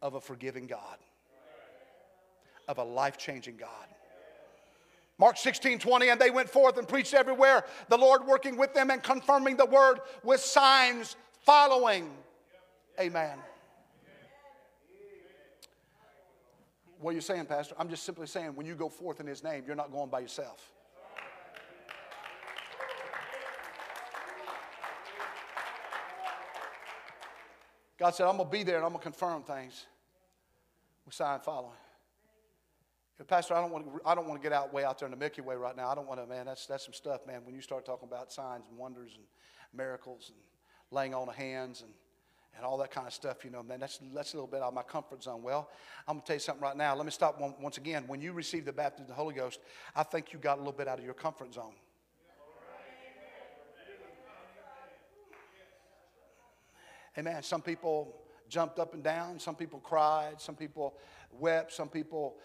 of 0.00 0.14
a 0.14 0.20
forgiving 0.22 0.66
God, 0.66 0.96
of 2.68 2.78
a 2.78 2.84
life 2.84 3.18
changing 3.18 3.58
God. 3.58 3.68
Mark 5.18 5.36
16, 5.36 5.78
20, 5.78 6.08
and 6.08 6.18
they 6.18 6.30
went 6.30 6.48
forth 6.48 6.78
and 6.78 6.88
preached 6.88 7.12
everywhere, 7.12 7.66
the 7.90 7.98
Lord 7.98 8.26
working 8.26 8.56
with 8.56 8.72
them 8.72 8.90
and 8.90 9.02
confirming 9.02 9.58
the 9.58 9.66
word 9.66 10.00
with 10.24 10.40
signs 10.40 11.16
following. 11.42 12.10
Amen. 13.00 13.38
What 17.00 17.10
are 17.10 17.14
you 17.14 17.20
saying, 17.20 17.46
Pastor? 17.46 17.74
I'm 17.78 17.88
just 17.88 18.04
simply 18.04 18.26
saying 18.26 18.54
when 18.54 18.64
you 18.64 18.74
go 18.74 18.88
forth 18.88 19.18
in 19.20 19.26
His 19.26 19.42
name, 19.42 19.64
you're 19.66 19.76
not 19.76 19.90
going 19.90 20.08
by 20.08 20.20
yourself. 20.20 20.70
God 27.98 28.14
said, 28.14 28.26
I'm 28.26 28.36
going 28.36 28.48
to 28.48 28.52
be 28.52 28.62
there 28.64 28.76
and 28.76 28.84
I'm 28.84 28.90
going 28.90 29.00
to 29.00 29.04
confirm 29.04 29.42
things 29.42 29.86
with 31.04 31.14
sign 31.14 31.40
following. 31.40 31.76
Pastor, 33.28 33.54
I 33.54 33.60
don't 33.60 33.70
want 33.70 33.86
to, 33.86 34.00
I 34.04 34.16
don't 34.16 34.26
want 34.26 34.42
to 34.42 34.44
get 34.44 34.52
out 34.52 34.72
way 34.72 34.84
out 34.84 34.98
there 34.98 35.06
in 35.06 35.12
the 35.12 35.16
Milky 35.16 35.40
Way 35.40 35.54
right 35.54 35.76
now. 35.76 35.88
I 35.88 35.94
don't 35.94 36.08
want 36.08 36.20
to, 36.20 36.26
man, 36.26 36.46
that's, 36.46 36.66
that's 36.66 36.84
some 36.84 36.94
stuff, 36.94 37.24
man. 37.26 37.42
When 37.44 37.54
you 37.54 37.60
start 37.60 37.86
talking 37.86 38.08
about 38.08 38.32
signs 38.32 38.64
and 38.68 38.76
wonders 38.76 39.12
and 39.14 39.24
miracles 39.72 40.32
and 40.34 40.38
laying 40.92 41.14
on 41.14 41.28
of 41.28 41.34
hands 41.34 41.82
and, 41.82 41.90
and 42.56 42.64
all 42.66 42.76
that 42.78 42.90
kind 42.90 43.06
of 43.06 43.12
stuff, 43.12 43.44
you 43.44 43.50
know, 43.50 43.62
man, 43.62 43.80
that's, 43.80 43.98
that's 44.14 44.34
a 44.34 44.36
little 44.36 44.46
bit 44.46 44.60
out 44.60 44.68
of 44.68 44.74
my 44.74 44.82
comfort 44.82 45.22
zone. 45.22 45.42
Well, 45.42 45.70
I'm 46.06 46.16
going 46.16 46.22
to 46.22 46.26
tell 46.26 46.36
you 46.36 46.40
something 46.40 46.62
right 46.62 46.76
now. 46.76 46.94
Let 46.94 47.06
me 47.06 47.10
stop 47.10 47.40
one, 47.40 47.54
once 47.60 47.78
again. 47.78 48.04
When 48.06 48.20
you 48.20 48.32
receive 48.32 48.64
the 48.64 48.72
baptism 48.72 49.04
of 49.04 49.08
the 49.08 49.14
Holy 49.14 49.34
Ghost, 49.34 49.60
I 49.96 50.02
think 50.02 50.32
you 50.32 50.38
got 50.38 50.58
a 50.58 50.60
little 50.60 50.72
bit 50.72 50.86
out 50.86 50.98
of 50.98 51.04
your 51.04 51.14
comfort 51.14 51.54
zone. 51.54 51.72
Amen. 57.18 57.42
Some 57.42 57.60
people 57.60 58.16
jumped 58.48 58.78
up 58.78 58.94
and 58.94 59.02
down. 59.02 59.38
Some 59.38 59.54
people 59.54 59.80
cried. 59.80 60.40
Some 60.40 60.54
people 60.54 60.94
wept. 61.30 61.72
Some 61.72 61.88
people 61.88 62.36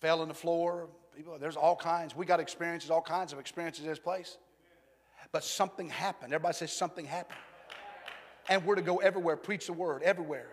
fell 0.00 0.20
on 0.20 0.28
the 0.28 0.34
floor. 0.34 0.88
People, 1.16 1.38
there's 1.38 1.56
all 1.56 1.76
kinds. 1.76 2.14
We 2.14 2.26
got 2.26 2.40
experiences, 2.40 2.90
all 2.90 3.02
kinds 3.02 3.32
of 3.32 3.38
experiences 3.38 3.84
in 3.84 3.90
this 3.90 3.98
place. 3.98 4.36
But 5.32 5.44
something 5.44 5.88
happened. 5.88 6.32
Everybody 6.32 6.54
says 6.54 6.72
something 6.72 7.04
happened. 7.04 7.38
And 8.48 8.64
we're 8.64 8.76
to 8.76 8.82
go 8.82 8.98
everywhere, 8.98 9.36
preach 9.36 9.66
the 9.66 9.72
word 9.72 10.02
everywhere, 10.02 10.48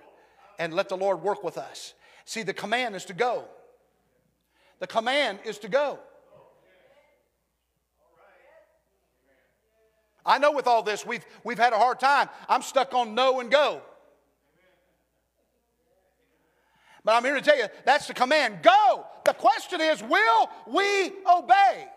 and 0.57 0.73
let 0.73 0.89
the 0.89 0.97
Lord 0.97 1.21
work 1.21 1.43
with 1.43 1.57
us. 1.57 1.93
See, 2.25 2.43
the 2.43 2.53
command 2.53 2.95
is 2.95 3.05
to 3.05 3.13
go. 3.13 3.45
The 4.79 4.88
command 4.88 5.39
is 5.45 5.59
to 5.59 5.69
go. 5.69 5.99
I 10.25 10.38
know 10.38 10.51
with 10.51 10.67
all 10.67 10.83
this, 10.83 11.05
we've, 11.05 11.25
we've 11.43 11.59
had 11.59 11.73
a 11.73 11.77
hard 11.77 11.99
time. 11.99 12.29
I'm 12.47 12.62
stuck 12.62 12.93
on 12.93 13.13
no 13.13 13.39
and 13.41 13.51
go. 13.51 13.81
But 17.03 17.15
I'm 17.15 17.23
here 17.23 17.36
to 17.36 17.41
tell 17.41 17.57
you 17.57 17.65
that's 17.86 18.07
the 18.07 18.13
command 18.13 18.59
go. 18.62 19.05
The 19.25 19.33
question 19.33 19.81
is, 19.81 20.01
will 20.01 20.49
we 20.67 21.12
obey? 21.29 21.88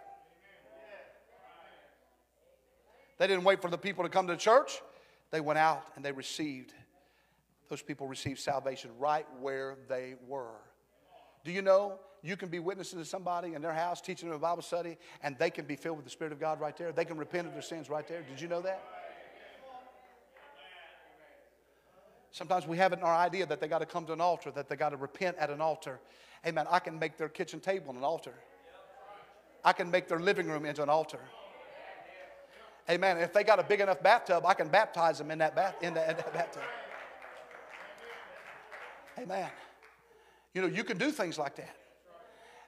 They 3.18 3.26
didn't 3.26 3.44
wait 3.44 3.62
for 3.62 3.70
the 3.70 3.78
people 3.78 4.04
to 4.04 4.10
come 4.10 4.26
to 4.26 4.36
church. 4.36 4.80
They 5.30 5.40
went 5.40 5.58
out 5.58 5.84
and 5.96 6.04
they 6.04 6.12
received, 6.12 6.72
those 7.68 7.82
people 7.82 8.06
received 8.06 8.38
salvation 8.38 8.90
right 8.98 9.26
where 9.40 9.76
they 9.88 10.14
were. 10.26 10.54
Do 11.44 11.52
you 11.52 11.62
know 11.62 11.98
you 12.22 12.36
can 12.36 12.48
be 12.48 12.58
witnessing 12.58 12.98
to 12.98 13.04
somebody 13.04 13.54
in 13.54 13.62
their 13.62 13.72
house, 13.72 14.00
teaching 14.00 14.28
them 14.28 14.36
a 14.36 14.40
Bible 14.40 14.62
study, 14.62 14.96
and 15.22 15.36
they 15.38 15.50
can 15.50 15.64
be 15.64 15.76
filled 15.76 15.96
with 15.96 16.04
the 16.04 16.10
Spirit 16.10 16.32
of 16.32 16.40
God 16.40 16.60
right 16.60 16.76
there? 16.76 16.92
They 16.92 17.04
can 17.04 17.16
repent 17.16 17.46
of 17.46 17.52
their 17.52 17.62
sins 17.62 17.88
right 17.88 18.06
there. 18.06 18.22
Did 18.22 18.40
you 18.40 18.48
know 18.48 18.60
that? 18.62 18.82
Sometimes 22.32 22.66
we 22.66 22.76
have 22.76 22.92
it 22.92 22.98
in 22.98 23.02
our 23.02 23.14
idea 23.14 23.46
that 23.46 23.60
they 23.60 23.68
got 23.68 23.78
to 23.78 23.86
come 23.86 24.04
to 24.06 24.12
an 24.12 24.20
altar, 24.20 24.50
that 24.50 24.68
they 24.68 24.76
got 24.76 24.90
to 24.90 24.98
repent 24.98 25.38
at 25.38 25.48
an 25.48 25.62
altar. 25.62 26.00
Amen. 26.46 26.66
I 26.70 26.80
can 26.80 26.98
make 26.98 27.16
their 27.16 27.30
kitchen 27.30 27.60
table 27.60 27.94
an 27.96 28.04
altar. 28.04 28.34
I 29.64 29.72
can 29.72 29.90
make 29.90 30.06
their 30.06 30.20
living 30.20 30.46
room 30.46 30.66
into 30.66 30.82
an 30.82 30.90
altar. 30.90 31.20
Amen. 32.88 33.18
If 33.18 33.32
they 33.32 33.42
got 33.42 33.58
a 33.58 33.64
big 33.64 33.80
enough 33.80 34.02
bathtub, 34.02 34.44
I 34.46 34.54
can 34.54 34.68
baptize 34.68 35.18
them 35.18 35.30
in 35.30 35.38
that, 35.38 35.56
bath, 35.56 35.74
in 35.82 35.94
that, 35.94 36.10
in 36.10 36.16
that 36.16 36.32
bathtub. 36.32 36.62
Amen. 39.18 39.48
You 40.54 40.62
know, 40.62 40.68
you 40.68 40.84
can 40.84 40.98
do 40.98 41.10
things 41.10 41.38
like 41.38 41.56
that. 41.56 41.76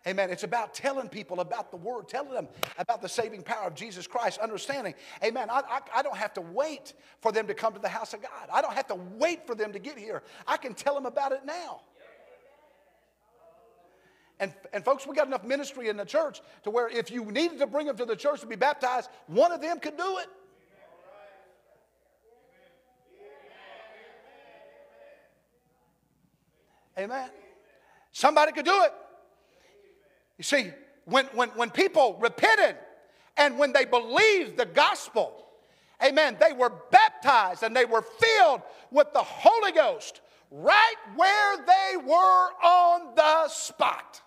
Amen. 0.06 0.30
It's 0.30 0.44
about 0.44 0.74
telling 0.74 1.08
people 1.08 1.40
about 1.40 1.70
the 1.70 1.76
word, 1.76 2.08
telling 2.08 2.32
them 2.32 2.48
about 2.78 3.02
the 3.02 3.08
saving 3.08 3.42
power 3.42 3.66
of 3.66 3.74
Jesus 3.74 4.06
Christ, 4.06 4.38
understanding. 4.38 4.94
Amen. 5.22 5.50
I, 5.50 5.60
I, 5.68 5.80
I, 5.96 6.02
don't 6.02 6.16
have 6.16 6.32
to 6.34 6.40
wait 6.40 6.94
for 7.20 7.32
them 7.32 7.46
to 7.46 7.54
come 7.54 7.74
to 7.74 7.78
the 7.78 7.88
house 7.88 8.14
of 8.14 8.22
God. 8.22 8.48
I 8.52 8.62
don't 8.62 8.72
have 8.72 8.86
to 8.88 8.94
wait 8.94 9.46
for 9.46 9.54
them 9.54 9.72
to 9.72 9.78
get 9.78 9.98
here. 9.98 10.22
I 10.46 10.56
can 10.56 10.72
tell 10.72 10.94
them 10.94 11.04
about 11.04 11.32
it 11.32 11.44
now. 11.44 11.80
And, 14.40 14.52
and 14.72 14.84
folks, 14.84 15.06
we 15.06 15.16
got 15.16 15.26
enough 15.26 15.44
ministry 15.44 15.88
in 15.88 15.96
the 15.96 16.04
church 16.04 16.40
to 16.62 16.70
where 16.70 16.88
if 16.88 17.10
you 17.10 17.24
needed 17.24 17.58
to 17.58 17.66
bring 17.66 17.86
them 17.86 17.96
to 17.96 18.04
the 18.04 18.14
church 18.14 18.40
to 18.40 18.46
be 18.46 18.56
baptized, 18.56 19.10
one 19.26 19.50
of 19.50 19.60
them 19.60 19.80
could 19.80 19.96
do 19.96 20.18
it. 20.18 20.28
Amen. 26.98 27.30
Somebody 28.12 28.52
could 28.52 28.64
do 28.64 28.82
it. 28.82 28.92
You 30.36 30.44
see, 30.44 30.70
when, 31.04 31.26
when, 31.26 31.48
when 31.50 31.70
people 31.70 32.16
repented 32.20 32.76
and 33.36 33.58
when 33.58 33.72
they 33.72 33.84
believed 33.84 34.56
the 34.56 34.66
gospel, 34.66 35.46
amen, 36.04 36.36
they 36.40 36.52
were 36.52 36.72
baptized 36.90 37.62
and 37.62 37.74
they 37.74 37.84
were 37.84 38.02
filled 38.02 38.62
with 38.90 39.12
the 39.12 39.22
Holy 39.22 39.72
Ghost 39.72 40.20
right 40.50 40.94
where 41.14 41.56
they 41.58 41.96
were 41.96 42.48
on 42.64 43.14
the 43.14 43.48
spot. 43.48 44.22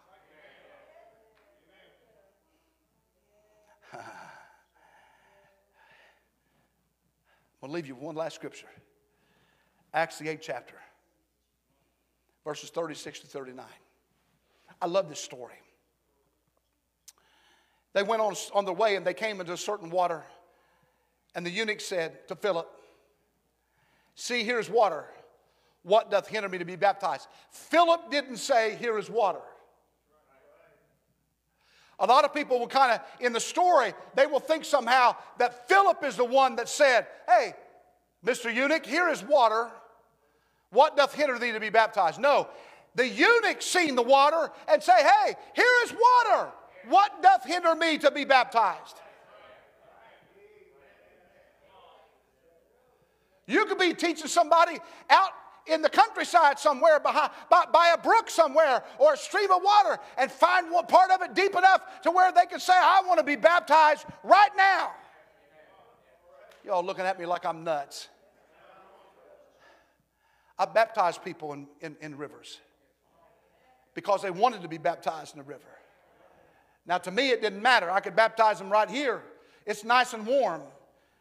I'm 7.62 7.70
going 7.70 7.74
to 7.74 7.76
leave 7.76 7.88
you 7.88 7.96
with 7.96 8.04
one 8.04 8.16
last 8.16 8.36
scripture 8.36 8.68
Acts, 9.94 10.18
the 10.18 10.26
8th 10.26 10.42
chapter, 10.42 10.76
verses 12.44 12.70
36 12.70 13.20
to 13.20 13.28
39. 13.28 13.66
I 14.82 14.86
love 14.88 15.10
this 15.10 15.20
story. 15.20 15.54
They 17.94 18.04
went 18.04 18.22
on, 18.22 18.36
on 18.54 18.66
their 18.66 18.74
way 18.74 18.96
and 18.96 19.06
they 19.06 19.14
came 19.14 19.42
into 19.42 19.54
a 19.54 19.58
certain 19.58 19.90
water. 19.90 20.24
And 21.36 21.46
the 21.46 21.50
eunuch 21.50 21.82
said 21.82 22.28
to 22.30 22.36
Philip, 22.36 22.68
See, 24.16 24.44
here's 24.44 24.70
water. 24.70 25.06
What 25.84 26.12
doth 26.12 26.28
hinder 26.28 26.50
me 26.50 26.58
to 26.58 26.66
be 26.66 26.76
baptized? 26.76 27.28
Philip 27.52 28.10
didn't 28.12 28.38
say, 28.38 28.76
Here 28.76 28.98
is 28.98 29.10
water. 29.10 29.42
A 32.02 32.08
lot 32.08 32.26
of 32.26 32.34
people 32.34 32.60
will 32.60 32.68
kind 32.68 32.92
of, 32.92 33.02
in 33.20 33.32
the 33.32 33.40
story, 33.40 33.94
they 34.16 34.26
will 34.26 34.40
think 34.40 34.66
somehow 34.66 35.16
that 35.38 35.70
Philip 35.70 36.04
is 36.04 36.16
the 36.18 36.26
one 36.26 36.56
that 36.56 36.68
said, 36.68 37.06
Hey, 37.28 37.54
Mr. 38.26 38.54
Eunuch, 38.54 38.86
here 38.86 39.08
is 39.08 39.24
water. 39.24 39.70
What 40.72 40.98
doth 40.98 41.14
hinder 41.14 41.38
thee 41.38 41.52
to 41.52 41.60
be 41.60 41.70
baptized? 41.70 42.20
No. 42.20 42.50
The 42.96 43.08
eunuch 43.08 43.62
seen 43.62 43.96
the 43.96 44.02
water 44.02 44.52
and 44.68 44.82
say, 44.82 44.94
Hey, 44.98 45.36
here 45.56 45.66
is 45.84 45.94
water. 45.94 46.50
What 46.90 47.22
doth 47.22 47.46
hinder 47.46 47.76
me 47.76 48.00
to 48.00 48.10
be 48.10 48.26
baptized? 48.26 49.00
You 53.46 53.66
could 53.66 53.78
be 53.78 53.94
teaching 53.94 54.28
somebody 54.28 54.80
out 55.10 55.32
in 55.72 55.82
the 55.82 55.90
countryside 55.90 56.60
somewhere 56.60 57.00
behind, 57.00 57.32
by, 57.50 57.64
by, 57.72 57.94
a 57.98 57.98
brook 57.98 58.30
somewhere 58.30 58.84
or 59.00 59.14
a 59.14 59.18
stream 59.18 59.50
of 59.52 59.62
water 59.64 60.00
and 60.18 60.32
find 60.32 60.70
one 60.70 60.86
part 60.86 61.12
of 61.12 61.22
it 61.22 61.34
deep 61.34 61.56
enough 61.56 61.82
to 62.04 62.12
where 62.12 62.32
they 62.32 62.46
can 62.46 62.60
say, 62.60 62.74
I 62.76 63.02
want 63.08 63.20
to 63.20 63.24
be 63.24 63.36
baptized 63.36 64.06
right 64.24 64.50
now. 64.58 64.92
Y'all 66.66 66.84
looking 66.84 67.06
at 67.06 67.20
me 67.20 67.26
like 67.26 67.46
I'm 67.46 67.64
nuts. 67.64 68.10
I 70.60 70.66
baptized 70.66 71.24
people 71.24 71.54
in, 71.54 71.68
in, 71.80 71.96
in 72.02 72.18
rivers 72.18 72.60
because 73.96 74.22
they 74.22 74.30
wanted 74.30 74.62
to 74.62 74.68
be 74.68 74.78
baptized 74.78 75.34
in 75.34 75.40
the 75.40 75.48
river. 75.48 75.64
Now, 76.86 76.98
to 77.00 77.12
me, 77.12 77.30
it 77.30 77.42
didn't 77.42 77.62
matter. 77.62 77.90
I 77.90 78.00
could 78.00 78.16
baptize 78.16 78.60
them 78.60 78.70
right 78.70 78.90
here. 78.90 79.22
It's 79.66 79.84
nice 79.84 80.14
and 80.14 80.26
warm. 80.26 80.62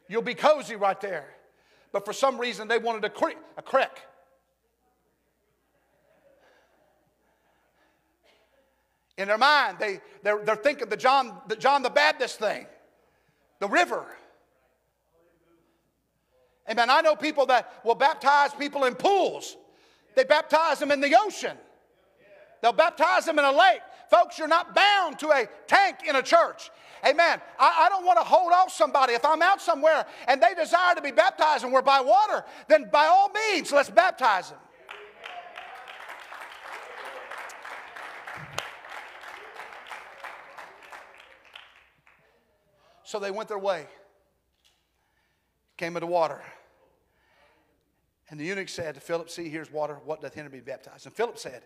You'll 0.08 0.22
be 0.22 0.34
cozy 0.34 0.76
right 0.76 1.00
there. 1.00 1.26
But 1.92 2.04
for 2.04 2.12
some 2.12 2.38
reason, 2.38 2.68
they 2.68 2.78
wanted 2.78 3.04
a 3.04 3.10
creek. 3.10 3.36
A 3.56 3.62
creek. 3.62 3.88
In 9.20 9.28
their 9.28 9.36
mind, 9.36 9.76
they, 9.78 10.00
they're, 10.22 10.42
they're 10.42 10.56
thinking 10.56 10.88
the 10.88 10.96
John, 10.96 11.36
the 11.46 11.54
John 11.54 11.82
the 11.82 11.90
Baptist 11.90 12.38
thing, 12.38 12.66
the 13.58 13.68
river. 13.68 14.06
Amen. 16.70 16.88
I 16.88 17.02
know 17.02 17.14
people 17.14 17.44
that 17.46 17.70
will 17.84 17.94
baptize 17.94 18.54
people 18.54 18.84
in 18.84 18.94
pools, 18.94 19.58
they 20.16 20.24
baptize 20.24 20.78
them 20.78 20.90
in 20.90 21.02
the 21.02 21.14
ocean, 21.20 21.54
they'll 22.62 22.72
baptize 22.72 23.26
them 23.26 23.38
in 23.38 23.44
a 23.44 23.52
lake. 23.52 23.82
Folks, 24.10 24.38
you're 24.38 24.48
not 24.48 24.74
bound 24.74 25.18
to 25.18 25.28
a 25.28 25.46
tank 25.66 25.98
in 26.08 26.16
a 26.16 26.22
church. 26.22 26.70
Amen. 27.06 27.42
I, 27.58 27.84
I, 27.86 27.88
don't 27.90 28.06
want 28.06 28.18
to 28.18 28.24
hold 28.24 28.52
off 28.52 28.72
somebody. 28.72 29.12
If 29.12 29.24
I'm 29.24 29.40
out 29.40 29.60
somewhere 29.60 30.06
and 30.28 30.42
they 30.42 30.54
desire 30.54 30.94
to 30.94 31.02
be 31.02 31.12
baptized 31.12 31.62
and 31.62 31.72
we're 31.72 31.82
by 31.82 32.00
water, 32.00 32.44
then 32.68 32.88
by 32.90 33.04
all 33.04 33.30
means, 33.30 33.70
let's 33.70 33.90
baptize 33.90 34.50
them. 34.50 34.58
So 43.10 43.18
they 43.18 43.32
went 43.32 43.48
their 43.48 43.58
way, 43.58 43.88
came 45.76 45.96
into 45.96 46.06
water. 46.06 46.40
And 48.28 48.38
the 48.38 48.44
eunuch 48.44 48.68
said 48.68 48.94
to 48.94 49.00
Philip, 49.00 49.28
See, 49.28 49.48
here's 49.48 49.68
water. 49.68 49.98
What 50.04 50.20
doth 50.20 50.32
hinder 50.32 50.48
me 50.48 50.58
to 50.58 50.64
be 50.64 50.70
baptized? 50.70 51.06
And 51.06 51.14
Philip 51.16 51.36
said, 51.36 51.64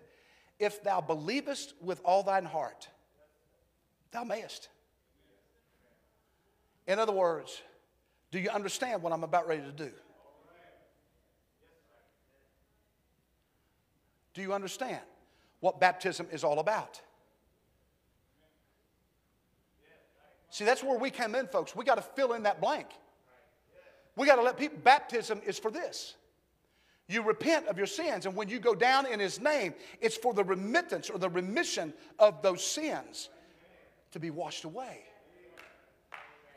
If 0.59 0.83
thou 0.83 1.03
believest 1.03 1.75
with 1.83 2.01
all 2.03 2.23
thine 2.23 2.47
heart, 2.47 2.89
thou 4.11 4.25
mayest. 4.25 4.71
In 6.87 6.99
other 6.99 7.13
words, 7.13 7.61
do 8.31 8.39
you 8.39 8.49
understand 8.49 9.03
what 9.03 9.13
I'm 9.13 9.23
about 9.23 9.47
ready 9.47 9.61
to 9.65 9.71
do? 9.71 9.91
Do 14.33 14.41
you 14.41 14.55
understand 14.55 15.03
what 15.61 15.79
baptism 15.79 16.27
is 16.33 16.43
all 16.43 16.59
about? 16.59 17.03
See, 20.55 20.65
that's 20.65 20.85
where 20.85 20.97
we 20.97 21.11
come 21.11 21.35
in, 21.35 21.49
folks. 21.49 21.75
We 21.75 21.85
got 21.85 21.97
to 21.97 22.03
fill 22.03 22.35
in 22.35 22.45
that 22.45 22.61
blank. 22.61 22.87
We 24.15 24.25
got 24.25 24.37
to 24.37 24.43
let 24.43 24.57
people, 24.57 24.79
baptism 24.85 25.41
is 25.45 25.59
for 25.59 25.69
this. 25.69 26.15
You 27.09 27.23
repent 27.23 27.67
of 27.67 27.77
your 27.77 27.89
sins, 27.89 28.25
and 28.25 28.37
when 28.37 28.49
you 28.49 28.61
go 28.61 28.73
down 28.73 29.05
in 29.07 29.19
His 29.19 29.41
name, 29.41 29.75
it's 30.01 30.17
for 30.17 30.33
the 30.33 30.45
remittance 30.45 31.11
or 31.11 31.19
the 31.19 31.29
remission 31.29 31.93
of 32.21 32.41
those 32.41 32.65
sins 32.65 33.31
to 34.13 34.21
be 34.21 34.31
washed 34.31 34.63
away. 34.63 35.01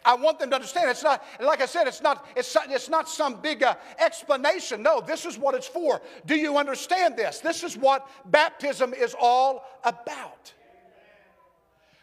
I 0.06 0.14
want 0.14 0.38
them 0.38 0.52
to 0.52 0.58
understand 0.58 0.92
it's 0.92 1.02
not, 1.02 1.24
like 1.40 1.62
I 1.62 1.66
said, 1.66 1.88
it's 1.88 2.04
not, 2.04 2.28
it's, 2.36 2.56
it's 2.70 2.90
not 2.90 3.10
some 3.10 3.42
big 3.42 3.64
uh, 3.64 3.74
explanation. 3.98 4.84
No, 4.84 5.02
this 5.02 5.26
is 5.26 5.40
what 5.40 5.56
it's 5.56 5.68
for. 5.68 6.04
Do 6.28 6.36
you 6.36 6.60
understand 6.60 7.18
this? 7.18 7.40
This 7.40 7.64
is 7.64 7.76
what 7.76 8.08
baptism 8.30 8.94
is 8.94 9.16
all 9.20 9.64
about. 9.84 10.54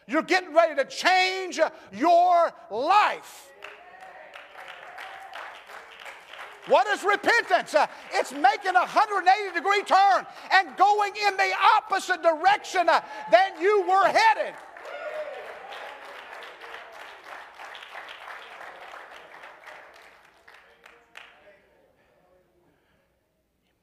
You're 0.07 0.21
getting 0.21 0.53
ready 0.53 0.75
to 0.75 0.85
change 0.85 1.59
your 1.91 2.51
life. 2.69 3.51
What 6.67 6.87
is 6.87 7.03
repentance? 7.03 7.75
Uh, 7.75 7.85
it's 8.13 8.31
making 8.31 8.75
a 8.75 8.79
180 8.79 9.53
degree 9.53 9.83
turn 9.83 10.25
and 10.51 10.75
going 10.77 11.13
in 11.27 11.37
the 11.37 11.51
opposite 11.77 12.23
direction 12.23 12.89
uh, 12.89 13.01
than 13.31 13.61
you 13.61 13.85
were 13.87 14.07
headed. 14.07 14.55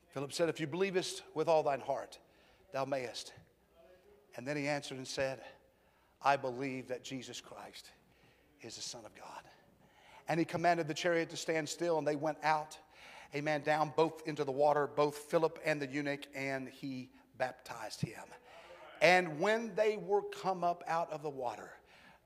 Philip 0.08 0.32
said, 0.32 0.48
If 0.48 0.60
you 0.60 0.66
believest 0.66 1.22
with 1.34 1.48
all 1.48 1.62
thine 1.62 1.80
heart, 1.80 2.18
thou 2.72 2.84
mayest. 2.84 3.32
And 4.36 4.46
then 4.46 4.56
he 4.56 4.66
answered 4.66 4.98
and 4.98 5.06
said, 5.06 5.40
I 6.24 6.36
believe 6.36 6.88
that 6.88 7.02
Jesus 7.02 7.40
Christ 7.40 7.90
is 8.60 8.76
the 8.76 8.82
Son 8.82 9.04
of 9.04 9.14
God. 9.14 9.42
And 10.28 10.38
he 10.38 10.44
commanded 10.44 10.88
the 10.88 10.94
chariot 10.94 11.30
to 11.30 11.36
stand 11.36 11.68
still, 11.68 11.98
and 11.98 12.06
they 12.06 12.16
went 12.16 12.38
out, 12.42 12.78
amen, 13.34 13.62
down 13.62 13.92
both 13.96 14.22
into 14.26 14.44
the 14.44 14.52
water, 14.52 14.86
both 14.86 15.16
Philip 15.16 15.58
and 15.64 15.82
the 15.82 15.86
eunuch, 15.86 16.26
and 16.34 16.68
he 16.68 17.10
baptized 17.38 18.00
him. 18.00 18.22
And 19.00 19.40
when 19.40 19.74
they 19.74 19.96
were 19.96 20.22
come 20.22 20.62
up 20.62 20.84
out 20.86 21.10
of 21.12 21.22
the 21.22 21.30
water, 21.30 21.70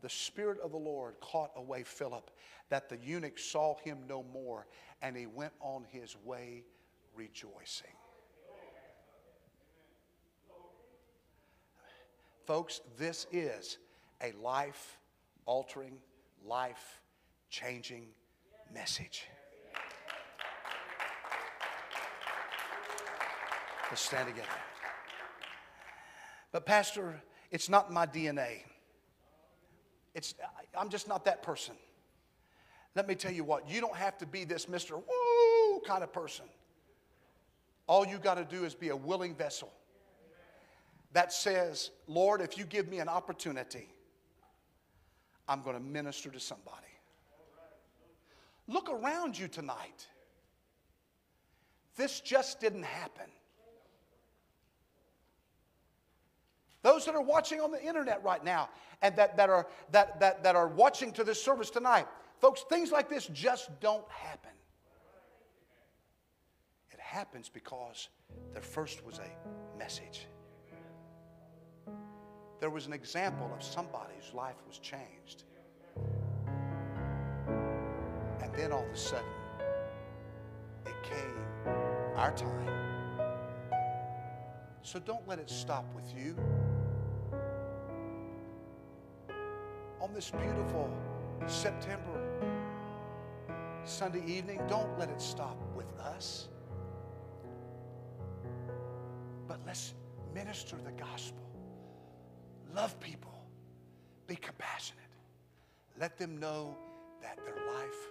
the 0.03 0.11
Spirit 0.11 0.59
of 0.61 0.73
the 0.73 0.77
Lord 0.77 1.15
caught 1.21 1.51
away 1.57 1.83
Philip, 1.83 2.31
that 2.69 2.91
the 2.91 2.99
eunuch 3.03 3.39
saw 3.39 3.77
him 3.79 3.99
no 4.07 4.25
more, 4.33 4.67
and 5.01 5.17
he 5.17 5.27
went 5.27 5.53
on 5.61 5.87
his 5.91 6.17
way 6.23 6.65
rejoicing. 7.15 7.89
Folks, 12.45 12.83
this 12.99 13.27
is 13.33 13.79
a 14.23 14.33
life 14.43 14.99
altering, 15.45 15.99
life 16.45 17.01
changing 17.51 18.09
message. 18.73 19.27
Let's 23.91 24.03
stand 24.03 24.29
together. 24.29 24.49
But, 26.53 26.67
Pastor, 26.67 27.21
it's 27.51 27.69
not 27.69 27.93
my 27.93 28.07
DNA. 28.07 28.63
It's, 30.15 30.35
I'm 30.77 30.89
just 30.89 31.07
not 31.07 31.25
that 31.27 31.43
person. 31.43 31.75
Let 32.95 33.07
me 33.07 33.15
tell 33.15 33.33
you 33.33 33.45
what, 33.45 33.69
you 33.69 33.81
don't 33.81 33.95
have 33.95 34.17
to 34.19 34.27
be 34.27 34.45
this 34.45 34.67
Mr. 34.67 34.93
Woo 34.93 35.81
kind 35.87 36.03
of 36.03 36.13
person. 36.13 36.47
All 37.87 38.07
you 38.07 38.19
got 38.19 38.35
to 38.35 38.45
do 38.45 38.65
is 38.65 38.75
be 38.75 38.89
a 38.89 38.97
willing 38.97 39.35
vessel 39.35 39.71
that 41.13 41.33
says, 41.33 41.91
Lord, 42.09 42.41
if 42.41 42.59
you 42.59 42.65
give 42.65 42.89
me 42.89 42.99
an 42.99 43.09
opportunity, 43.09 43.89
I'm 45.49 45.63
going 45.63 45.77
to 45.77 45.83
minister 45.83 46.31
to 46.31 46.41
somebody. 46.41 46.77
Look 48.69 48.91
around 48.91 49.39
you 49.39 49.49
tonight. 49.49 50.07
This 51.97 52.21
just 52.21 52.61
didn't 52.61 52.85
happen. 52.85 53.27
those 56.87 57.05
that 57.05 57.17
are 57.17 57.23
watching 57.23 57.61
on 57.61 57.73
the 57.73 57.85
internet 57.85 58.23
right 58.23 58.45
now 58.45 58.69
and 59.03 59.17
that, 59.17 59.37
that, 59.37 59.51
are, 59.51 59.67
that, 59.91 60.21
that, 60.21 60.45
that 60.45 60.55
are 60.55 60.69
watching 60.69 61.11
to 61.11 61.25
this 61.25 61.43
service 61.43 61.69
tonight. 61.69 62.07
Folks, 62.39 62.65
things 62.69 62.93
like 62.93 63.09
this 63.09 63.27
just 63.33 63.81
don't 63.81 64.09
happen. 64.09 64.53
It 66.93 67.01
happens 67.01 67.49
because 67.49 68.09
there 68.53 68.63
first 68.63 69.05
was 69.05 69.19
a 69.19 69.77
message. 69.77 70.29
There 72.59 72.71
was 72.71 72.87
an 72.87 72.93
example 72.95 73.51
of 73.55 73.63
somebody 73.63 74.15
whose 74.19 74.33
life 74.33 74.57
was 74.67 74.79
changed. 74.79 75.45
And 78.41 78.55
then 78.55 78.73
all 78.73 78.85
of 78.85 78.91
a 78.91 78.97
sudden, 78.97 79.27
it 80.87 80.95
came 81.03 81.47
our 82.17 82.33
time. 82.35 82.71
So 84.83 84.99
don't 84.99 85.27
let 85.29 85.39
it 85.39 85.51
stop 85.51 85.85
with 85.95 86.15
you. 86.17 86.35
On 90.01 90.15
this 90.15 90.31
beautiful 90.31 90.91
September 91.47 92.23
Sunday 93.85 94.25
evening, 94.27 94.61
don't 94.69 94.99
let 94.99 95.11
it 95.11 95.21
stop 95.21 95.57
with 95.77 95.93
us. 95.99 96.49
But 99.47 99.61
let's 99.67 99.95
minister 100.35 100.77
the 100.85 100.93
gospel. 100.93 101.46
Love 102.75 102.99
people. 103.01 103.33
Be 104.27 104.37
compassionate. 104.37 105.03
Let 106.01 106.19
them 106.19 106.39
know 106.39 106.77
that 107.23 107.39
their 107.45 107.55
life 107.55 108.09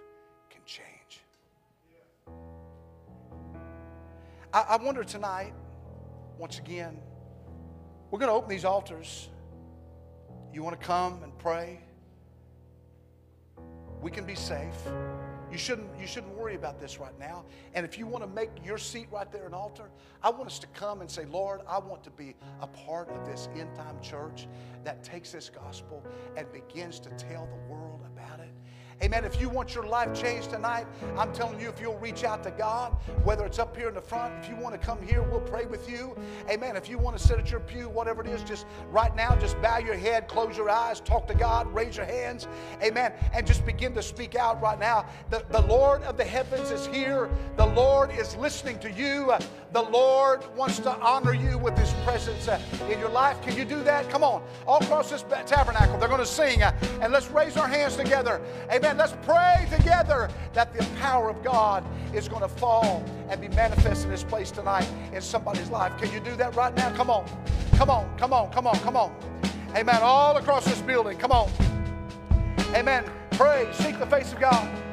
can 0.50 0.60
change. 0.64 1.20
I, 4.52 4.60
I 4.60 4.76
wonder 4.76 5.04
tonight, 5.04 5.52
once 6.38 6.58
again, 6.58 6.98
we're 8.10 8.18
going 8.18 8.28
to 8.28 8.34
open 8.34 8.48
these 8.48 8.64
altars. 8.64 9.28
You 10.52 10.62
want 10.62 10.80
to 10.80 10.86
come 10.86 11.22
and 11.22 11.36
pray? 11.38 11.80
We 14.00 14.10
can 14.10 14.24
be 14.24 14.34
safe. 14.34 14.74
You 15.50 15.58
shouldn't, 15.58 15.88
you 15.98 16.06
shouldn't 16.06 16.36
worry 16.36 16.56
about 16.56 16.80
this 16.80 16.98
right 16.98 17.16
now. 17.18 17.44
And 17.74 17.86
if 17.86 17.98
you 17.98 18.06
want 18.06 18.24
to 18.24 18.30
make 18.30 18.50
your 18.64 18.78
seat 18.78 19.06
right 19.12 19.30
there 19.30 19.46
an 19.46 19.54
altar, 19.54 19.90
I 20.22 20.30
want 20.30 20.46
us 20.46 20.58
to 20.60 20.66
come 20.68 21.00
and 21.00 21.10
say, 21.10 21.24
Lord, 21.24 21.60
I 21.68 21.78
want 21.78 22.02
to 22.04 22.10
be 22.10 22.34
a 22.60 22.66
part 22.66 23.08
of 23.10 23.24
this 23.24 23.48
end 23.56 23.74
time 23.76 24.00
church 24.00 24.48
that 24.84 25.04
takes 25.04 25.32
this 25.32 25.48
gospel 25.50 26.04
and 26.36 26.50
begins 26.52 26.98
to 27.00 27.10
tell 27.10 27.46
the 27.46 27.72
world 27.72 28.00
about 28.06 28.40
it. 28.40 28.52
Amen. 29.02 29.26
If 29.26 29.38
you 29.38 29.50
want 29.50 29.74
your 29.74 29.86
life 29.86 30.18
changed 30.18 30.50
tonight, 30.50 30.86
I'm 31.18 31.30
telling 31.34 31.60
you, 31.60 31.68
if 31.68 31.80
you'll 31.80 31.98
reach 31.98 32.24
out 32.24 32.42
to 32.44 32.50
God, 32.50 32.96
whether 33.24 33.44
it's 33.44 33.58
up 33.58 33.76
here 33.76 33.88
in 33.88 33.94
the 33.94 34.00
front, 34.00 34.32
if 34.42 34.48
you 34.48 34.56
want 34.56 34.74
to 34.74 34.84
come 34.84 35.06
here, 35.06 35.22
we'll 35.22 35.40
pray 35.40 35.66
with 35.66 35.88
you. 35.88 36.16
Amen. 36.50 36.76
If 36.76 36.88
you 36.88 36.96
want 36.96 37.16
to 37.16 37.22
sit 37.22 37.38
at 37.38 37.50
your 37.50 37.60
pew, 37.60 37.90
whatever 37.90 38.22
it 38.22 38.28
is, 38.28 38.42
just 38.42 38.64
right 38.90 39.14
now, 39.14 39.36
just 39.36 39.60
bow 39.60 39.78
your 39.78 39.96
head, 39.96 40.28
close 40.28 40.56
your 40.56 40.70
eyes, 40.70 41.00
talk 41.00 41.28
to 41.28 41.34
God, 41.34 41.72
raise 41.74 41.98
your 41.98 42.06
hands. 42.06 42.48
Amen. 42.82 43.12
And 43.34 43.46
just 43.46 43.66
begin 43.66 43.92
to 43.94 44.02
speak 44.02 44.34
out 44.34 44.62
right 44.62 44.78
now. 44.78 45.04
The, 45.28 45.44
the 45.50 45.60
Lord 45.62 46.02
of 46.04 46.16
the 46.16 46.24
heavens 46.24 46.70
is 46.70 46.86
here. 46.86 47.28
The 47.58 47.66
Lord 47.66 48.10
is 48.12 48.34
listening 48.36 48.78
to 48.78 48.90
you. 48.90 49.30
The 49.72 49.82
Lord 49.82 50.42
wants 50.56 50.78
to 50.78 50.90
honor 51.00 51.34
you 51.34 51.58
with 51.58 51.76
His 51.76 51.92
presence 52.04 52.48
uh, 52.48 52.58
in 52.90 52.98
your 52.98 53.10
life. 53.10 53.42
Can 53.42 53.54
you 53.56 53.66
do 53.66 53.82
that? 53.82 54.08
Come 54.08 54.24
on. 54.24 54.42
All 54.66 54.82
across 54.82 55.10
this 55.10 55.22
tabernacle, 55.44 55.98
they're 55.98 56.08
going 56.08 56.18
to 56.18 56.26
sing. 56.26 56.62
Uh, 56.62 56.72
and 57.02 57.12
let's 57.12 57.30
raise 57.30 57.58
our 57.58 57.68
hands 57.68 57.96
together. 57.96 58.40
Amen. 58.72 58.85
Amen. 58.86 58.98
Let's 58.98 59.16
pray 59.22 59.66
together 59.76 60.30
that 60.52 60.72
the 60.72 60.84
power 61.00 61.28
of 61.28 61.42
God 61.42 61.84
is 62.14 62.28
going 62.28 62.42
to 62.42 62.48
fall 62.48 63.04
and 63.28 63.40
be 63.40 63.48
manifest 63.48 64.04
in 64.04 64.10
this 64.10 64.22
place 64.22 64.52
tonight 64.52 64.88
in 65.12 65.20
somebody's 65.20 65.70
life. 65.70 66.00
Can 66.00 66.12
you 66.12 66.20
do 66.20 66.36
that 66.36 66.54
right 66.54 66.72
now? 66.76 66.94
Come 66.94 67.10
on. 67.10 67.26
Come 67.72 67.90
on. 67.90 68.16
Come 68.16 68.32
on. 68.32 68.48
Come 68.52 68.64
on. 68.68 68.78
Come 68.78 68.96
on. 68.96 69.12
Amen. 69.74 69.98
All 70.02 70.36
across 70.36 70.66
this 70.66 70.80
building. 70.82 71.18
Come 71.18 71.32
on. 71.32 71.50
Amen. 72.76 73.04
Pray. 73.32 73.66
Seek 73.72 73.98
the 73.98 74.06
face 74.06 74.32
of 74.32 74.38
God. 74.38 74.85